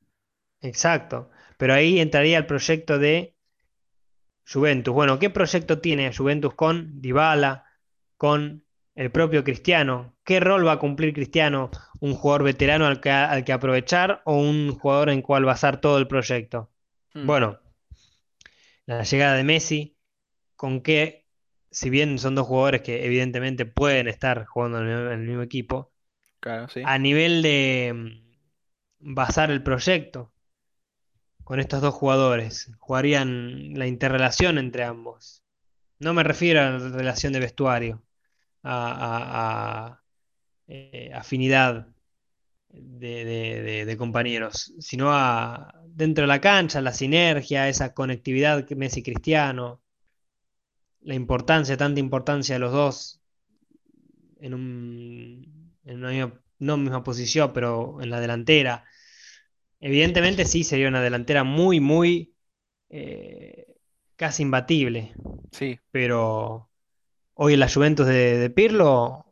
[0.62, 3.36] Exacto, pero ahí entraría el proyecto de
[4.52, 4.94] Juventus.
[4.94, 7.66] Bueno, ¿qué proyecto tiene Juventus con Dybala,
[8.18, 8.66] con
[8.96, 10.16] el propio Cristiano?
[10.24, 11.72] ¿Qué rol va a cumplir Cristiano?
[12.00, 15.98] ¿Un jugador veterano al que, al que aprovechar o un jugador en cual basar todo
[15.98, 16.70] el proyecto?
[17.16, 17.60] Hmm, Bueno,
[18.86, 19.98] la llegada de Messi,
[20.58, 21.28] con que,
[21.72, 25.44] si bien son dos jugadores que evidentemente pueden estar jugando en el, en el mismo
[25.44, 25.94] equipo,
[26.40, 26.94] claro, sí.
[26.94, 27.94] a nivel de
[29.02, 30.34] mm, basar el proyecto
[31.44, 35.44] con estos dos jugadores, jugarían la interrelación entre ambos.
[36.00, 38.04] No me refiero a la relación de vestuario,
[38.64, 40.04] a, a- a,
[40.68, 41.88] eh, afinidad
[42.70, 48.66] de, de- de- de compañeros, sino a dentro de la cancha, la sinergia, esa conectividad
[48.66, 49.82] que Messi Cristiano,
[51.02, 53.22] la importancia, tanta importancia de los dos
[54.40, 58.86] en un, en una misma, no misma posición, pero en la delantera.
[59.80, 62.34] Evidentemente sí sería una delantera muy, muy
[62.90, 63.68] eh,
[64.16, 65.14] casi imbatible,
[65.52, 66.70] Sí, pero
[67.36, 69.26] hoy la Juventus de, de Pirlo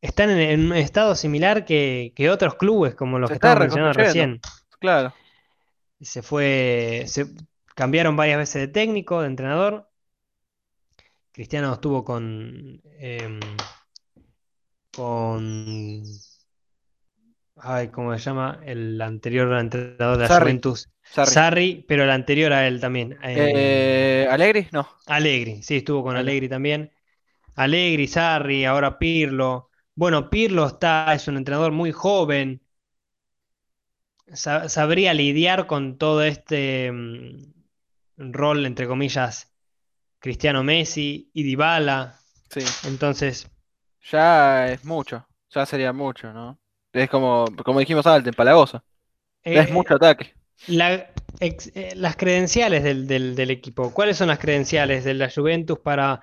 [0.00, 3.60] están en, en un estado similar que, que otros clubes, como los Se que estamos
[3.60, 4.40] mencionando recién.
[4.78, 5.12] claro.
[6.00, 7.26] Se fue, se
[7.74, 9.88] cambiaron varias veces de técnico, de entrenador.
[11.32, 13.40] Cristiano estuvo con, em,
[14.92, 15.42] con,
[17.56, 18.60] ay, ¿cómo se llama?
[18.64, 20.40] El anterior entrenador de la Sarri.
[20.42, 21.32] Juventus, Sarri.
[21.32, 23.18] Sarri, pero el anterior a él también.
[23.22, 24.68] em, Eh, ¿Allegri?
[24.72, 24.88] No.
[25.06, 26.16] Allegri, sí, estuvo con.
[26.16, 26.90] Allegri también.
[27.56, 29.70] Allegri, Sarri, ahora Pirlo.
[29.94, 32.62] Bueno, Pirlo está, es un entrenador muy joven.
[34.34, 37.52] Sa- sabría lidiar con todo este mm,
[38.18, 39.52] rol, entre comillas,
[40.20, 42.20] Cristiano Messi y Dybala.
[42.50, 42.78] Sí.
[42.82, 43.50] Entonces,
[44.10, 45.26] Ya es mucho.
[45.50, 46.58] Ya sería mucho, ¿no?
[46.92, 48.82] Es como, como dijimos antes, empalagoso.
[49.52, 50.34] Ya es eh, mucho ataque.
[50.66, 53.92] la- ex- eh, las credenciales del, del- del equipo.
[53.94, 56.20] ¿Cuáles son las credenciales de la Juventus para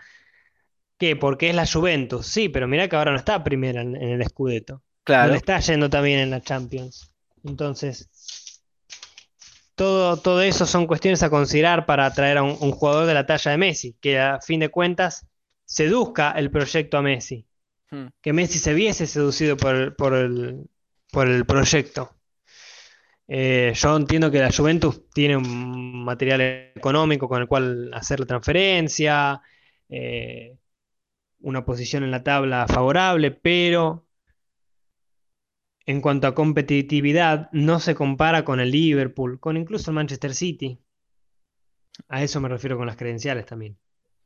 [0.97, 1.15] qué?
[1.15, 4.25] Porque es la Juventus, sí, pero mirá que ahora no está primera en, en el
[4.27, 4.83] Scudetto.
[5.19, 5.31] No Claro.
[5.31, 7.11] le está yendo también en la Champions.
[7.45, 8.09] Entonces,
[9.75, 13.25] todo, todo eso son cuestiones a considerar para atraer a un, un jugador de la
[13.25, 15.27] talla de Messi, que a fin de cuentas
[15.65, 17.45] seduzca el proyecto a Messi.
[17.91, 18.07] Hmm.
[18.21, 20.69] Que Messi se viese seducido por el, por el,
[21.11, 22.11] por el proyecto.
[23.27, 26.41] Eh, yo entiendo que la Juventus tiene un material
[26.75, 29.41] económico con el cual hacer la transferencia,
[29.89, 30.57] eh,
[31.39, 34.07] una posición en la tabla favorable, pero
[35.85, 40.79] en cuanto a competitividad no se compara con el Liverpool, con incluso el Manchester City.
[42.09, 43.77] A eso me refiero con las credenciales también.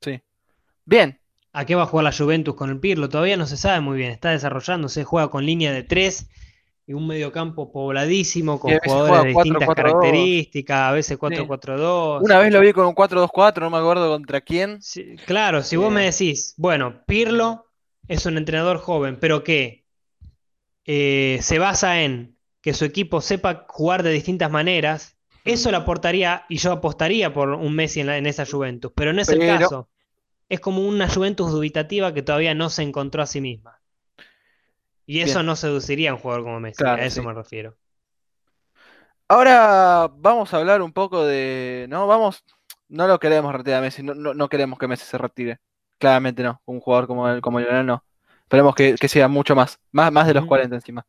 [0.02, 0.22] Sí.
[0.86, 1.20] Bien.
[1.52, 3.10] ¿A qué va a jugar la Juventus con el Pirlo?
[3.10, 6.30] Todavía no se sabe muy bien, está desarrollándose, juega con línea de tres
[6.86, 9.76] y un mediocampo pobladísimo con jugadores de distintas 4-4-2.
[9.76, 12.22] características, a veces 4-4-2.
[12.24, 14.80] Una vez lo vi con un 4-2-4, no me acuerdo contra quién.
[14.82, 15.96] Sí, claro, si vos Eh.
[15.96, 17.66] me decís, bueno, Pirlo
[18.08, 19.79] es un entrenador joven, pero ¿qué?
[20.92, 26.46] Eh, se basa en que su equipo sepa jugar de distintas maneras, eso le aportaría
[26.50, 29.44] y yo apostaría por un Messi en, la- en esa Juventus, pero no es el
[29.44, 29.90] caso.
[30.50, 33.82] Es como una Juventus dubitativa que todavía no se encontró a sí misma.
[35.06, 35.44] Y eso Bien.
[35.44, 37.22] no seduciría a un jugador como Messi, Claro, a eso sí.
[37.22, 37.78] me refiero.
[39.28, 41.86] Ahora vamos a hablar un poco de.
[41.90, 42.44] No, vamos.
[42.88, 44.02] No lo queremos retirar a Messi.
[44.04, 45.60] No, no, no queremos que Messi se retire.
[46.00, 46.62] Claramente no.
[46.66, 48.04] Un jugador como él, como Lionel, no.
[48.50, 49.80] Esperemos que, que siga mucho más.
[49.92, 50.50] Más, más de los Ujú.
[50.50, 51.06] 40 encima.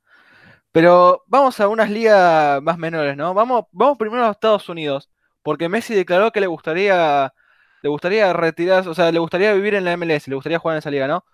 [0.73, 3.33] Pero vamos a unas ligas más menores, ¿no?
[3.33, 5.09] Vamos, vamos primero a Estados Unidos.
[5.43, 7.33] Porque Messi declaró que le gustaría.
[7.81, 8.91] Le gustaría retirarse.
[8.91, 10.29] O sea, le gustaría vivir en la MLS.
[10.29, 11.25] Le gustaría jugar en esa liga, ¿no?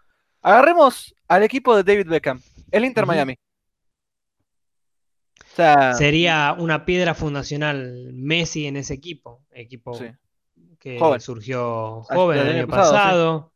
[0.43, 2.41] Agarremos al equipo de David Beckham.
[2.71, 3.05] El Inter.
[3.05, 3.37] Miami.
[5.41, 5.93] O sea.
[5.95, 10.07] Sería una piedra fundacional Messi en ese equipo, equipo sí.
[10.79, 11.21] que Joven.
[11.21, 13.56] surgió joven el año pasado.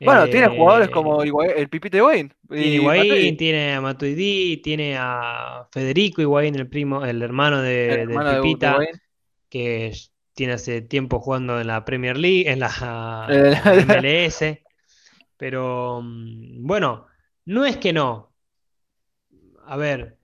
[0.00, 1.98] Bueno, tiene jugadores Eh, como el Pipite
[2.50, 8.42] y Higuaín, tiene a Matuidi, tiene a Federico Higuaín, el primo, el hermano de, hermano
[8.42, 8.78] Pipita,
[9.48, 9.92] que
[10.34, 14.62] tiene hace tiempo jugando en la Premier League, en la, Eh, en la MLS.
[15.36, 17.06] Pero mm, bueno,
[17.44, 18.32] no es que no.
[19.66, 20.18] A ver,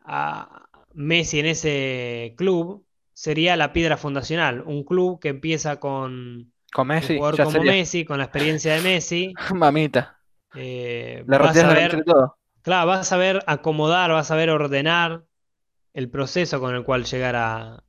[0.00, 4.62] a Messi en ese club sería la piedra fundacional.
[4.66, 7.64] Un club que empieza con Con un Messi, jugador ya como sería.
[7.64, 9.40] Messi, con la experiencia de Messi.
[9.54, 10.18] Mamita.
[10.52, 12.36] eh, Le vas a la ver, todo.
[12.62, 15.24] claro, vas a saber acomodar, vas a saber ordenar
[15.94, 17.84] el proceso con el cual llegar a,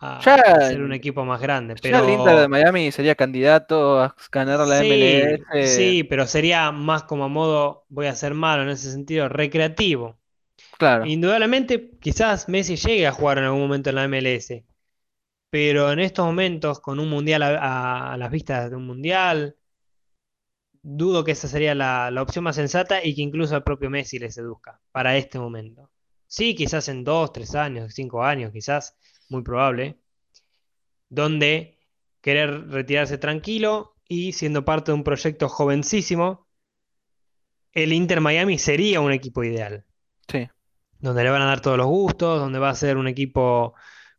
[0.00, 1.76] a Ya- ser un equipo más grande.
[1.82, 5.50] Ya el Inter de Pero Miami sería candidato a ganar la sí, MLS.
[5.58, 10.18] sí, pero sería más como a modo, voy a ser malo en ese sentido, recreativo.
[10.78, 11.14] Claro.
[11.14, 14.66] Indudablemente, quizás Messi llegue a jugar en algún momento en la MLS,
[15.56, 19.56] pero en estos momentos, con un mundial a, las vistas de un mundial,
[20.82, 24.18] dudo que esa sería la, la opción más sensata y que incluso al propio Messi
[24.18, 25.90] le seduzca para este momento.
[26.26, 28.98] Sí, quizás en dos, tres años, cinco años, quizás,
[29.30, 29.98] muy probable,
[31.08, 31.78] donde
[32.20, 36.46] querer retirarse tranquilo y siendo parte de un proyecto jovencísimo,
[37.72, 39.86] el Inter Miami sería un equipo ideal
[40.30, 40.46] Sí.
[40.98, 43.74] donde le van a dar todos los gustos, donde va a ser un equipo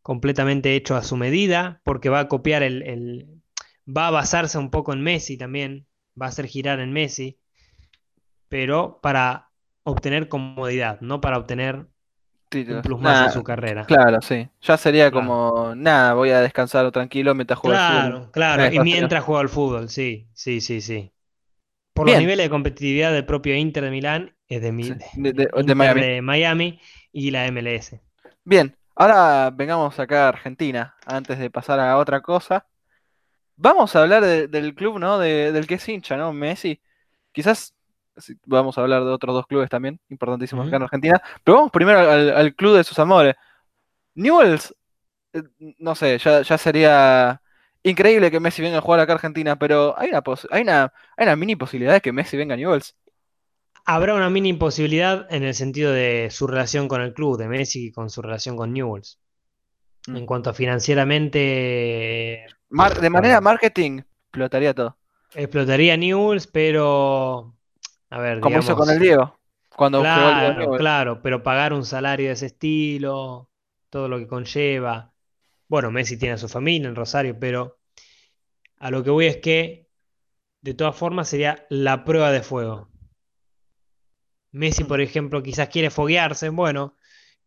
[0.07, 3.27] completamente hecho a su medida, porque va a copiar el, el-
[3.85, 5.85] va a basarse un poco en Messi también,
[6.21, 7.39] va a hacer girar en Messi,
[8.49, 9.51] pero para
[9.83, 11.87] obtener comodidad, no para obtener
[12.67, 13.85] un plus más en su carrera.
[13.87, 14.49] claro, sí.
[14.61, 15.13] Ya sería Claro.
[15.13, 18.13] como, nada, voy a descansar tranquilo mientras juego al fútbol.
[18.13, 21.11] Claro, claro, y mientras juega al fútbol, sí, sí, sí, sí.
[21.93, 22.15] Por Bien.
[22.15, 25.47] los niveles de competitividad del propio Inter de Milán, es de, mi- Sí, de- de-
[25.53, 26.01] de- de Inter Miami.
[26.01, 26.79] de Miami
[27.11, 28.01] y la MLS.
[28.43, 32.67] Bien, ahora vengamos acá a Argentina, antes de pasar a otra cosa.
[33.55, 35.17] Vamos a hablar de- del club, ¿no?
[35.19, 36.33] De- del que es hincha, ¿no?
[36.33, 36.81] Messi.
[37.31, 37.75] Quizás
[38.45, 41.21] vamos a hablar de otros dos clubes también, importantísimos acá en Argentina.
[41.43, 43.35] Pero vamos primero al, al club de sus amores.
[44.15, 44.75] Newell's,
[45.33, 45.43] eh,
[45.79, 47.41] no sé, ya, ya sería
[47.83, 51.25] increíble que Messi venga a jugar acá a Argentina, pero hay una, hay una, hay
[51.25, 52.95] una mini posibilidad de que Messi venga a Newell's.
[53.89, 57.89] Habrá una mini imposibilidad en el sentido de su relación con el club, de Messi
[57.93, 59.17] con su relación con Newell's.
[60.07, 60.17] Mm.
[60.17, 64.97] En cuanto a financieramente, Mar- de manera marketing, explotaría todo.
[65.33, 67.55] explotaría Newell's, pero,
[68.09, 69.37] a ver, Como hizo con el Diego,
[69.73, 73.49] cuando jugó el claro, claro, pero pagar un salario de ese estilo,
[73.89, 75.13] todo lo que conlleva.
[75.69, 77.77] Bueno, Messi tiene a su familia en Rosario, pero
[78.79, 79.87] a lo que voy es que,
[80.61, 82.89] de todas formas, sería la prueba de fuego.
[84.51, 84.87] Messi, Mm.
[84.87, 86.95] por ejemplo, quizás quiere foguearse, bueno,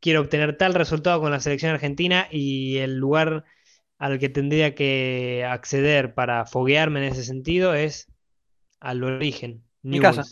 [0.01, 3.44] quiero obtener tal resultado con la selección argentina y el lugar
[3.98, 8.09] al que tendría que acceder para foguearme en ese sentido es
[8.81, 10.24] al origen, Mi casa.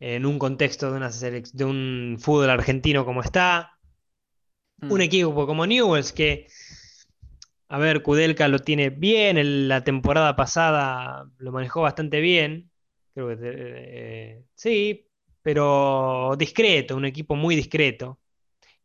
[0.00, 3.78] En un contexto de, una de un fútbol argentino como está,
[4.82, 4.92] Mm.
[4.92, 6.46] un equipo como Newell's que,
[7.68, 12.70] a ver, Kudelka lo tiene bien, el- la temporada pasada lo manejó bastante bien,
[13.14, 15.07] creo que eh, sí,
[15.42, 18.18] pero discreto, un equipo muy discreto,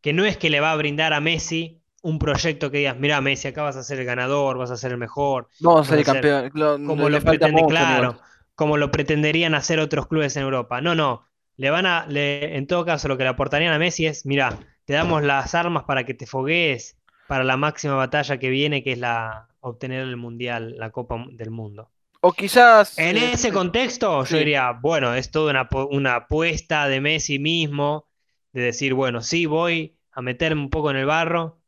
[0.01, 3.21] que no es que le va a brindar a Messi un proyecto que digas, mira
[3.21, 5.99] Messi, acá vas a ser el ganador, vas a ser el mejor, Vamos a ser
[5.99, 6.49] el campeón.
[6.53, 8.19] Lo- como lo pretende, mucho, claro,
[8.55, 10.81] como lo pretenderían hacer otros clubes en Europa.
[10.81, 11.25] No, no.
[11.57, 14.59] Le van a, le- en todo caso, lo que le aportarían a Messi es, mira,
[14.85, 18.91] te damos las armas para que te foguees para la máxima batalla que viene, que
[18.93, 21.89] es la obtener el mundial, la Copa del Mundo.
[22.25, 22.97] O quizás.
[22.97, 24.31] En eh, ese contexto, sí.
[24.31, 28.07] yo diría, bueno, es toda una, una apuesta de Messi mismo,
[28.53, 31.59] de decir, bueno, sí, voy a meterme un poco en el barro,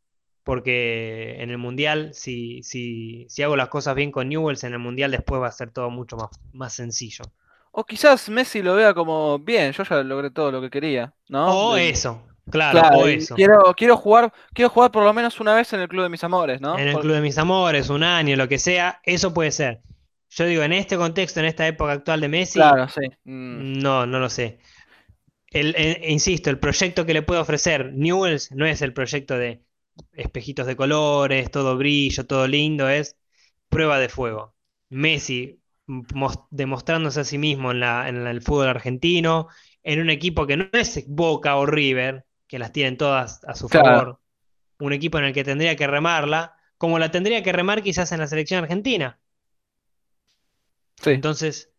[0.46, 4.80] porque en el Mundial, si, si, si hago las cosas bien con Newell's, en el
[4.80, 7.26] Mundial después va a ser todo mucho más, más sencillo.
[7.72, 11.48] O quizás Messi lo vea como, bien, yo ya logré todo lo que quería, ¿no?
[11.48, 13.36] O De- eso, claro, claro, o eso.
[13.36, 16.24] quiero, quiero jugar, quiero jugar por lo menos una vez en el club de mis
[16.24, 16.80] amores, ¿no?
[16.80, 19.82] En el Club de Mis Amores, un año, lo que sea, eso puede ser.
[20.30, 23.02] Yo digo, en este contexto, en esta época actual de Messi, Claro, sí.
[23.26, 24.60] mm, no, no lo sé.
[25.52, 29.64] El, el- insisto, el proyecto que le puede ofrecer Newells no es el proyecto de
[30.14, 33.18] espejitos de colores, todo brillo, todo lindo, es
[33.70, 34.56] prueba de fuego.
[34.90, 39.48] Messi mos- demostrándose a sí mismo en la- en el fútbol argentino,
[39.84, 43.70] en un equipo que no es Boca o River, que las tienen todas a su
[43.70, 44.10] Claro.
[44.10, 44.20] favor,
[44.80, 48.20] un equipo en el que tendría que remarla, como la tendría que remar quizás en
[48.20, 49.20] la selección argentina.
[51.04, 51.72] Entonces,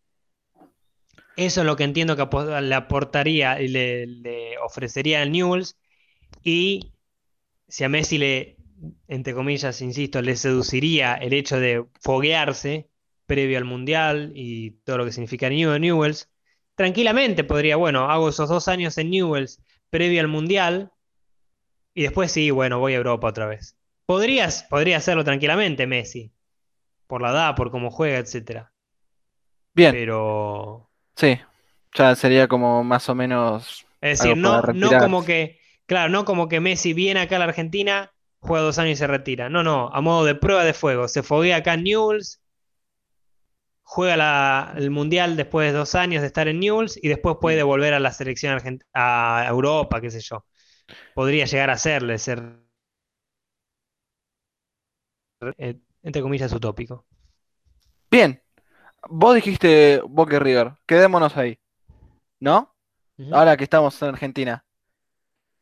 [1.37, 2.27] eso es lo que entiendo que
[2.63, 5.77] le aportaría y le, ofrecería al Newell's.
[6.43, 6.93] Y
[7.69, 8.57] si a Messi le,
[9.09, 12.89] entre comillas, insisto, le seduciría el hecho de foguearse
[13.27, 16.31] previo al Mundial y todo lo que significa New Newell's,
[16.75, 19.61] tranquilamente podría, bueno, hago esos dos años en Newell's
[19.91, 20.93] previo al Mundial
[21.95, 23.77] y después sí, bueno, voy a Europa otra vez.
[24.07, 26.33] Podrías, podría hacerlo tranquilamente Messi,
[27.07, 28.73] por la edad, por cómo juega, etcétera.
[29.77, 31.39] Bien, Pero sí.
[31.95, 36.49] Ya sería como más o menos Es decir, no, no como que, claro, no como
[36.49, 39.49] que Messi viene acá a la Argentina, juega dos años y se retira.
[39.51, 41.09] No, no, a modo de prueba de fuego.
[41.09, 42.41] Se foguea acá en Newell's,
[43.83, 47.63] juega la- el Mundial después de dos años de estar en Newell's y después puede
[47.63, 50.45] volver a la selección argent- a Europa, qué sé yo.
[51.15, 52.43] Podría llegar a hacerle ser,
[55.59, 57.07] eh, entre comillas, utópico.
[58.11, 58.43] Bien,
[59.09, 61.59] vos dijiste Boca y River, quedémonos ahí,
[62.41, 62.75] ¿no?
[63.33, 64.65] Ahora que estamos en Argentina.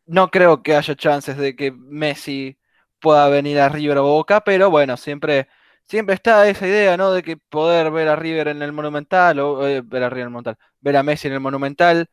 [0.07, 2.59] No creo que haya chances de que Messi
[3.01, 5.49] pueda venir a River o Boca, pero bueno, siempre,
[5.85, 7.13] siempre está esa idea, ¿no?
[7.13, 10.27] De que poder ver a River en el Monumental, o eh, ver a River en
[10.29, 12.09] el Monumental, ver a Messi en el Monumental,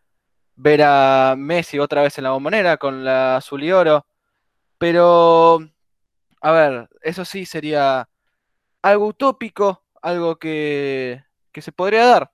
[0.56, 4.06] ver a Messi otra vez en la Bombonera con la azul y oro.
[4.78, 5.60] Pero,
[6.42, 8.10] a ver, eso sí sería
[8.82, 12.32] algo utópico, algo que, que se podría dar.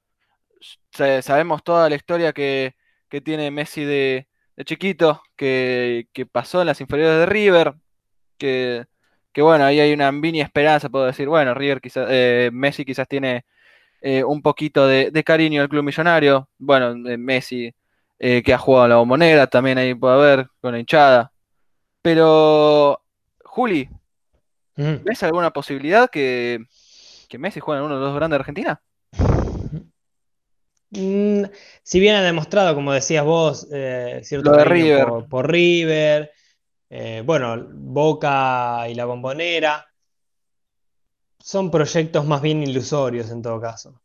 [0.92, 2.76] Sa- Sabemos toda la historia que,
[3.10, 7.76] que tiene Messi de, de chiquito, que, que pasó en las inferiores de River,
[8.38, 8.86] que,
[9.34, 13.08] que bueno, ahí hay una mini esperanza, puedo decir, bueno, River quizás, eh, Messi quizás
[13.08, 13.46] tiene
[14.02, 17.74] eh, un poquito de, de cariño al club millonario, bueno, eh, Messi
[18.20, 21.32] eh, que ha jugado en la Bombonera, también ahí puede haber con la hinchada,
[22.02, 23.02] pero
[23.46, 23.90] Juli,
[24.78, 25.02] Ujú.
[25.04, 26.60] ¿ves alguna posibilidad que,
[27.28, 28.82] que Messi juegue en uno de los dos grandes de Argentina?
[30.90, 31.44] Mm,
[31.84, 35.06] si bien ha demostrado, como decías vos, eh, cierto Lo de River.
[35.06, 36.32] por, por River,
[36.90, 39.86] eh, bueno, Boca y la Bombonera,
[41.40, 44.02] son proyectos más bien ilusorios en todo caso.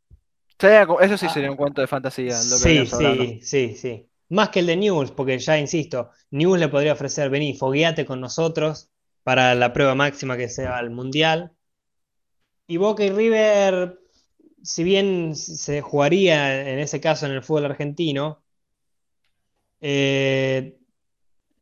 [1.00, 4.08] Eso sí Ah, sería un cuento de fantasía, lo que Sí, sí, sí, sí.
[4.28, 8.20] Más que el de Newell's, porque ya insisto, Newell's le podría ofrecer, vení, fogueate con
[8.20, 8.88] nosotros
[9.24, 11.52] para la prueba máxima que sea el Mundial.
[12.66, 13.98] Y Boca y River,
[14.62, 18.42] si bien se jugaría en ese caso en el fútbol argentino,
[19.80, 20.78] eh,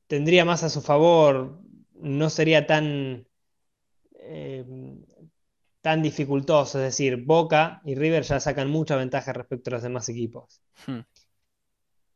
[0.07, 1.61] tendría más a su favor,
[1.95, 3.27] no sería tan,
[4.15, 4.65] eh,
[5.81, 6.79] tan dificultoso.
[6.79, 10.61] Es decir, Boca y River ya sacan mucha ventaja respecto a los demás equipos.
[10.87, 11.01] Hmm.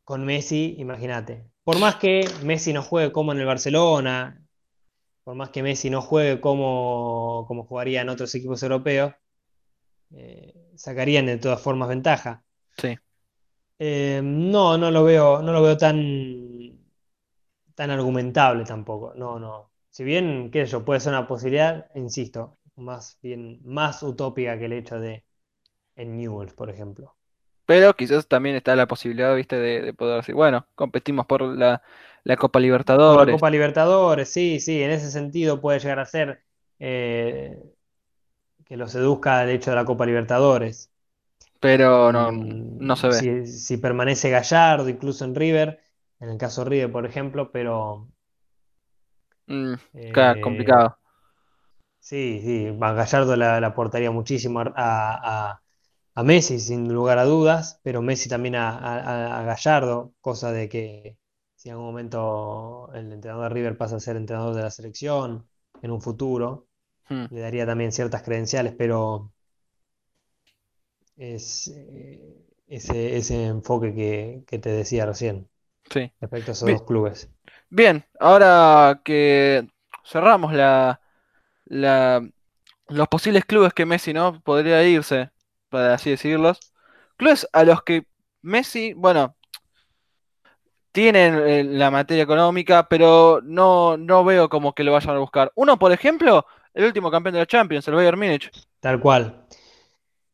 [0.03, 1.49] Con Messi, imagínate.
[1.63, 4.44] Por más que Messi no juegue como en el Barcelona,
[5.25, 9.13] por más que Messi no juegue como, como jugaría en otros equipos europeos,
[10.11, 12.43] eh, sacarían de todas formas ventaja.
[12.77, 12.97] Sí.
[13.79, 16.79] Eh, no, no lo veo, no lo veo tan,
[17.75, 19.13] tan argumentable tampoco.
[19.15, 19.71] No, no.
[19.89, 24.65] Si bien, qué sé yo, puede ser una posibilidad, insisto, más bien más utópica que
[24.65, 25.25] el hecho de
[25.95, 27.15] en Newell's, por ejemplo.
[27.65, 31.81] Pero quizás también está la posibilidad, viste, de, de poder decir, bueno, competimos por la,
[32.25, 32.59] la Copa
[33.05, 36.43] Por la Libertadores, Copa Libertadores, sí, sí, en ese sentido puede llegar a ser
[36.79, 37.61] eh,
[38.65, 40.91] que lo seduzca el hecho de la Copa Libertadores.
[41.59, 43.25] pero no, Mm, no se ve.
[43.25, 45.79] si, si permanece Gallardo, incluso en River,
[46.19, 48.09] en el caso de River, por ejemplo, pero
[49.47, 49.75] Mm,
[50.11, 50.97] claro, eh, complicado.
[51.99, 55.61] sí, sí, Gallardo le, le aportaría muchísimo a, a-
[56.17, 60.69] a Messi, sin lugar a dudas, pero Messi también a, a- a Gallardo, cosa de
[60.69, 61.17] que
[61.65, 65.49] si en algún momento el entrenador de River pasa a ser entrenador de la selección
[65.81, 66.67] en un futuro,
[67.09, 69.33] Mm, le daría también ciertas credenciales, pero
[71.17, 72.21] es eh,
[72.67, 75.49] ese, ese enfoque que, que te decía recién
[75.91, 76.11] sí.
[76.21, 77.31] respecto a esos Bien, dos clubes.
[77.69, 79.67] bien, ahora que
[80.05, 81.01] cerramos la,
[81.65, 82.27] la,
[82.89, 85.31] los posibles clubes que Messi no podría irse,
[85.69, 86.63] para así decirlos,
[87.17, 88.07] Clubes a los que
[88.41, 89.34] Messi, bueno,
[90.95, 95.51] tienen eh, la materia económica, pero no, no veo como que lo vayan a buscar.
[95.55, 98.51] Uno, por ejemplo, el último campeón de la Champions, el Bayern Múnich.
[98.79, 99.45] Tal cual.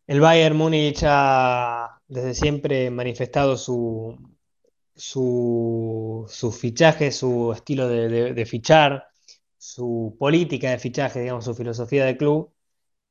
[0.08, 4.18] El Bayern Múnich ha desde siempre manifestado su,
[4.96, 9.08] su, su fichaje, su estilo de, de- de fichar,
[9.58, 12.54] su política de fichaje, digamos, su filosofía de club.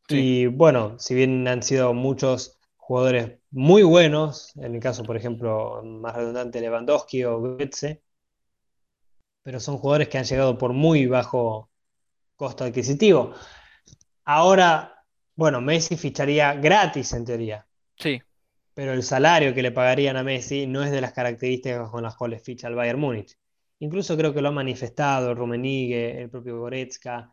[0.08, 0.16] Sí.
[0.18, 2.59] Y bueno, si bien han sido muchos
[2.90, 8.02] jugadores muy buenos, en el caso, por ejemplo, más redundante, Lewandowski o Götze,
[9.44, 11.70] pero son jugadores que han llegado por muy bajo
[12.34, 13.32] costo adquisitivo.
[14.24, 15.04] Ahora,
[15.36, 17.64] bueno, Messi ficharía gratis en teoría,
[17.96, 18.20] Sí,
[18.74, 22.16] pero el salario que le pagarían a Messi no es de las características con las
[22.16, 23.38] cuales ficha el Bayern Múnich.
[23.78, 27.30] Incluso creo que lo han manifestado Rummenigge, el propio Goretzka,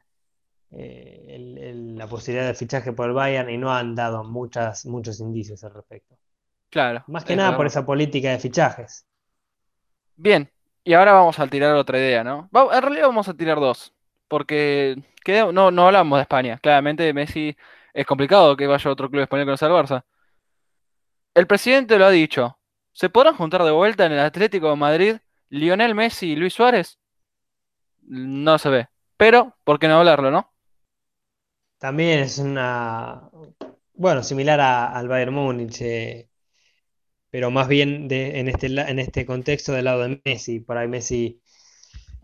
[0.71, 4.85] eh, el- el- la posibilidad de fichaje por el Bayern y no han dado muchas,
[4.85, 6.17] muchos indicios al respecto.
[6.69, 7.03] claro.
[7.07, 9.05] Más que nada por esa política de fichajes.
[10.15, 10.49] Bien,
[10.83, 12.49] y ahora vamos a tirar otra idea, ¿no?
[12.73, 13.93] En realidad vamos a tirar dos,
[14.27, 14.95] porque
[15.53, 16.57] no, no hablamos de España.
[16.59, 17.55] Claramente Messi
[17.93, 20.03] es complicado que vaya a otro club español que no sea el Barça.
[21.33, 22.59] El presidente lo ha dicho.
[22.91, 25.17] ¿Se podrán juntar de vuelta en el Atlético de Madrid
[25.47, 26.99] Lionel Messi y Luis Suárez?
[28.07, 28.87] No se ve.
[29.17, 30.51] Pero, ¿por qué no hablarlo, no?
[31.79, 33.29] También es una,
[33.93, 36.29] bueno, similar a- al Bayern Múnich, eh,
[37.29, 40.59] pero más bien de- en este, en este contexto del lado de Messi.
[40.59, 41.41] Por ahí Messi,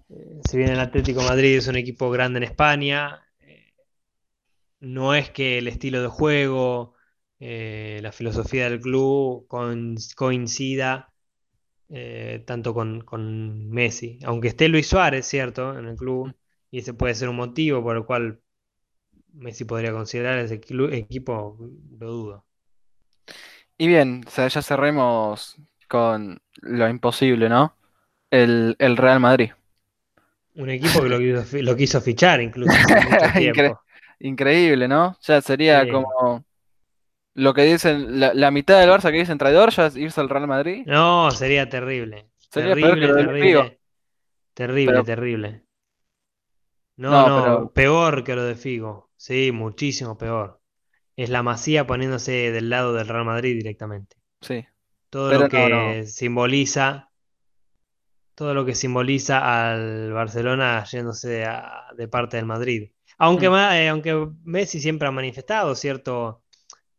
[0.10, 3.74] eh, si bien el Atlético de Madrid es un equipo grande en España, eh,
[4.80, 6.96] no es que el estilo de juego,
[7.40, 11.10] eh, la filosofía del club con- coincida
[12.46, 14.20] tanto con, con Messi.
[14.26, 15.78] Aunque esté Luis Suárez, ¿cierto?
[15.78, 16.34] En el club,
[16.72, 18.42] y ese puede ser un motivo por el cual
[19.34, 21.58] Messi podría considerar ese equipo,
[22.00, 22.46] lo dudo.
[23.78, 25.58] Y bien, o sea, ya cerremos
[25.88, 27.76] con lo imposible, ¿no?
[28.30, 29.52] El, el Real Madrid.
[30.56, 33.80] Un equipo que lo quiso, lo quiso fichar incluso hace mucho.
[34.20, 35.18] Increíble, ¿no?
[35.22, 35.90] Ya sería Sí.
[35.92, 36.46] como
[37.34, 40.30] lo que dicen, la, la mitad del Barça que dicen traidor, ya es irse al
[40.30, 40.84] Real Madrid.
[40.86, 42.28] No, sería terrible.
[42.52, 43.48] Sería peor que Terrible, del terrible.
[43.48, 43.78] Figo.
[44.54, 45.64] Terrible, Pero- terrible.
[46.98, 49.10] No, No, no, pero- peor que lo de Figo.
[49.26, 50.60] Sí, muchísimo peor.
[51.16, 54.18] Es la Masía poniéndose del lado del Real Madrid directamente.
[54.41, 54.66] Sí.
[55.10, 56.06] Todo Pero lo que no.
[56.06, 57.10] simboliza,
[58.36, 62.91] todo lo que simboliza al Barcelona yéndose a- de parte del Madrid.
[63.18, 63.54] Aunque, Mm.
[63.56, 66.44] eh, aunque Messi siempre ha manifestado cierto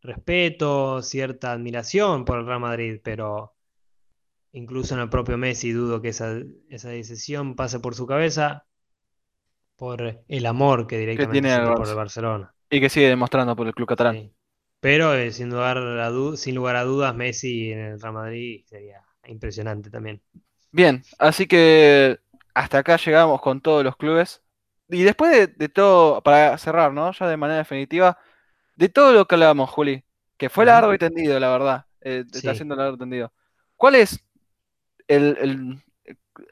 [0.01, 3.55] respeto, cierta admiración por el Real Madrid, pero
[4.53, 6.39] incluso en el propio Messi dudo que esa,
[6.71, 8.65] esa decisión pase por su cabeza
[9.77, 12.55] por el amor que directamente tiene por el Barcelona.
[12.71, 14.15] Y que sigue demostrando por el club catalán.
[14.17, 14.35] Sí.
[14.81, 19.03] Pero eh, sin lugar a sin lugar a dudas, Messi en el Real Madrid sería
[19.27, 20.21] impresionante también.
[20.71, 22.19] Bien, así que
[22.55, 24.43] hasta acá llegamos con todos los clubes.
[24.89, 27.11] Y después de, de todo, para cerrar, ¿no?
[27.13, 28.19] Ya de manera definitiva,
[28.77, 30.05] de todo lo que hablábamos, Juli,
[30.37, 31.87] que fue largo y tendido, la verdad.
[32.03, 32.39] eh, Sí.
[32.39, 33.33] está siendo largo y tendido.
[33.77, 34.25] ¿Cuál es
[35.09, 35.85] el, el-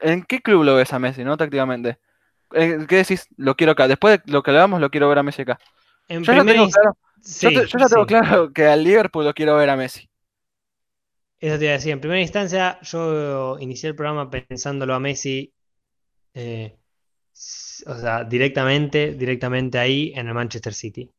[0.01, 1.37] ¿En qué club lo ves a Messi, no?
[1.37, 1.99] Tácticamente.
[2.53, 3.27] ¿En ¿Qué decís?
[3.37, 3.87] Lo quiero acá.
[3.87, 5.59] Después de lo que hablábamos, lo quiero ver a Messi acá.
[6.07, 6.97] En Yo ya tengo claro,
[7.39, 8.07] yo, sí, te- yo ya tengo sí.
[8.07, 10.09] claro que al Liverpool lo quiero ver a Messi.
[11.39, 11.91] Eso te iba a decir.
[11.91, 15.53] En primera instancia, yo inicié el programa pensándolo a Messi,
[16.35, 16.77] eh,
[17.85, 21.11] o sea, directamente, directamente ahí en el Manchester City.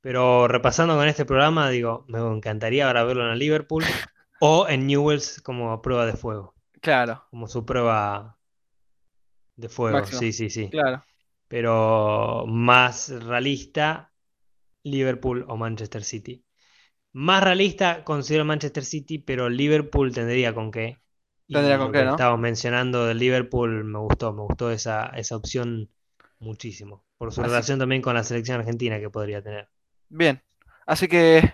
[0.00, 3.82] Pero repasando con este programa, digo, me encantaría ahora verlo en el Liverpool
[4.38, 8.38] o en Newell's como prueba de fuego, Claro, como su prueba
[9.56, 9.98] de fuego.
[9.98, 10.20] Máximo.
[10.20, 10.70] Sí, sí, sí.
[10.70, 11.02] claro.
[11.48, 14.12] Pero más realista,
[14.84, 16.44] Liverpool o Manchester City.
[17.12, 20.98] Más realista considero Manchester City, pero Liverpool tendría con qué.
[21.46, 22.10] Y Tendría con qué, que ¿no?
[22.12, 25.90] estábamos mencionando del Liverpool me gustó, me gustó esa, esa opción
[26.40, 27.04] muchísimo.
[27.18, 29.68] Por su Así- relación también con la selección argentina que podría tener.
[30.08, 30.42] Bien,
[30.86, 31.52] así que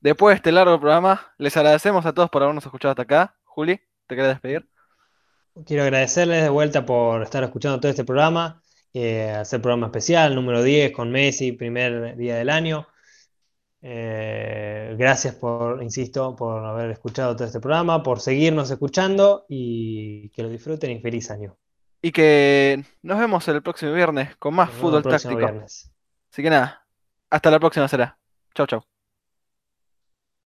[0.00, 3.36] después de este largo programa, les agradecemos a todos por habernos escuchado hasta acá.
[3.44, 4.68] Juli, ¿te querés despedir?
[5.62, 8.60] Quiero agradecerles de vuelta por estar escuchando todo este programa,
[8.92, 12.88] eh, hacer programa especial, número 10 con Messi, primer día del año.
[13.80, 20.42] Eh, gracias por, insisto, por haber escuchado todo este programa, por seguirnos escuchando y que
[20.42, 21.56] lo disfruten y feliz año.
[22.02, 25.36] Y que nos vemos el próximo viernes con más Nos fútbol táctico.
[25.36, 25.92] viernes.
[26.32, 26.84] Así que nada,
[27.30, 28.18] hasta la próxima será.
[28.54, 28.93] Chau, chau.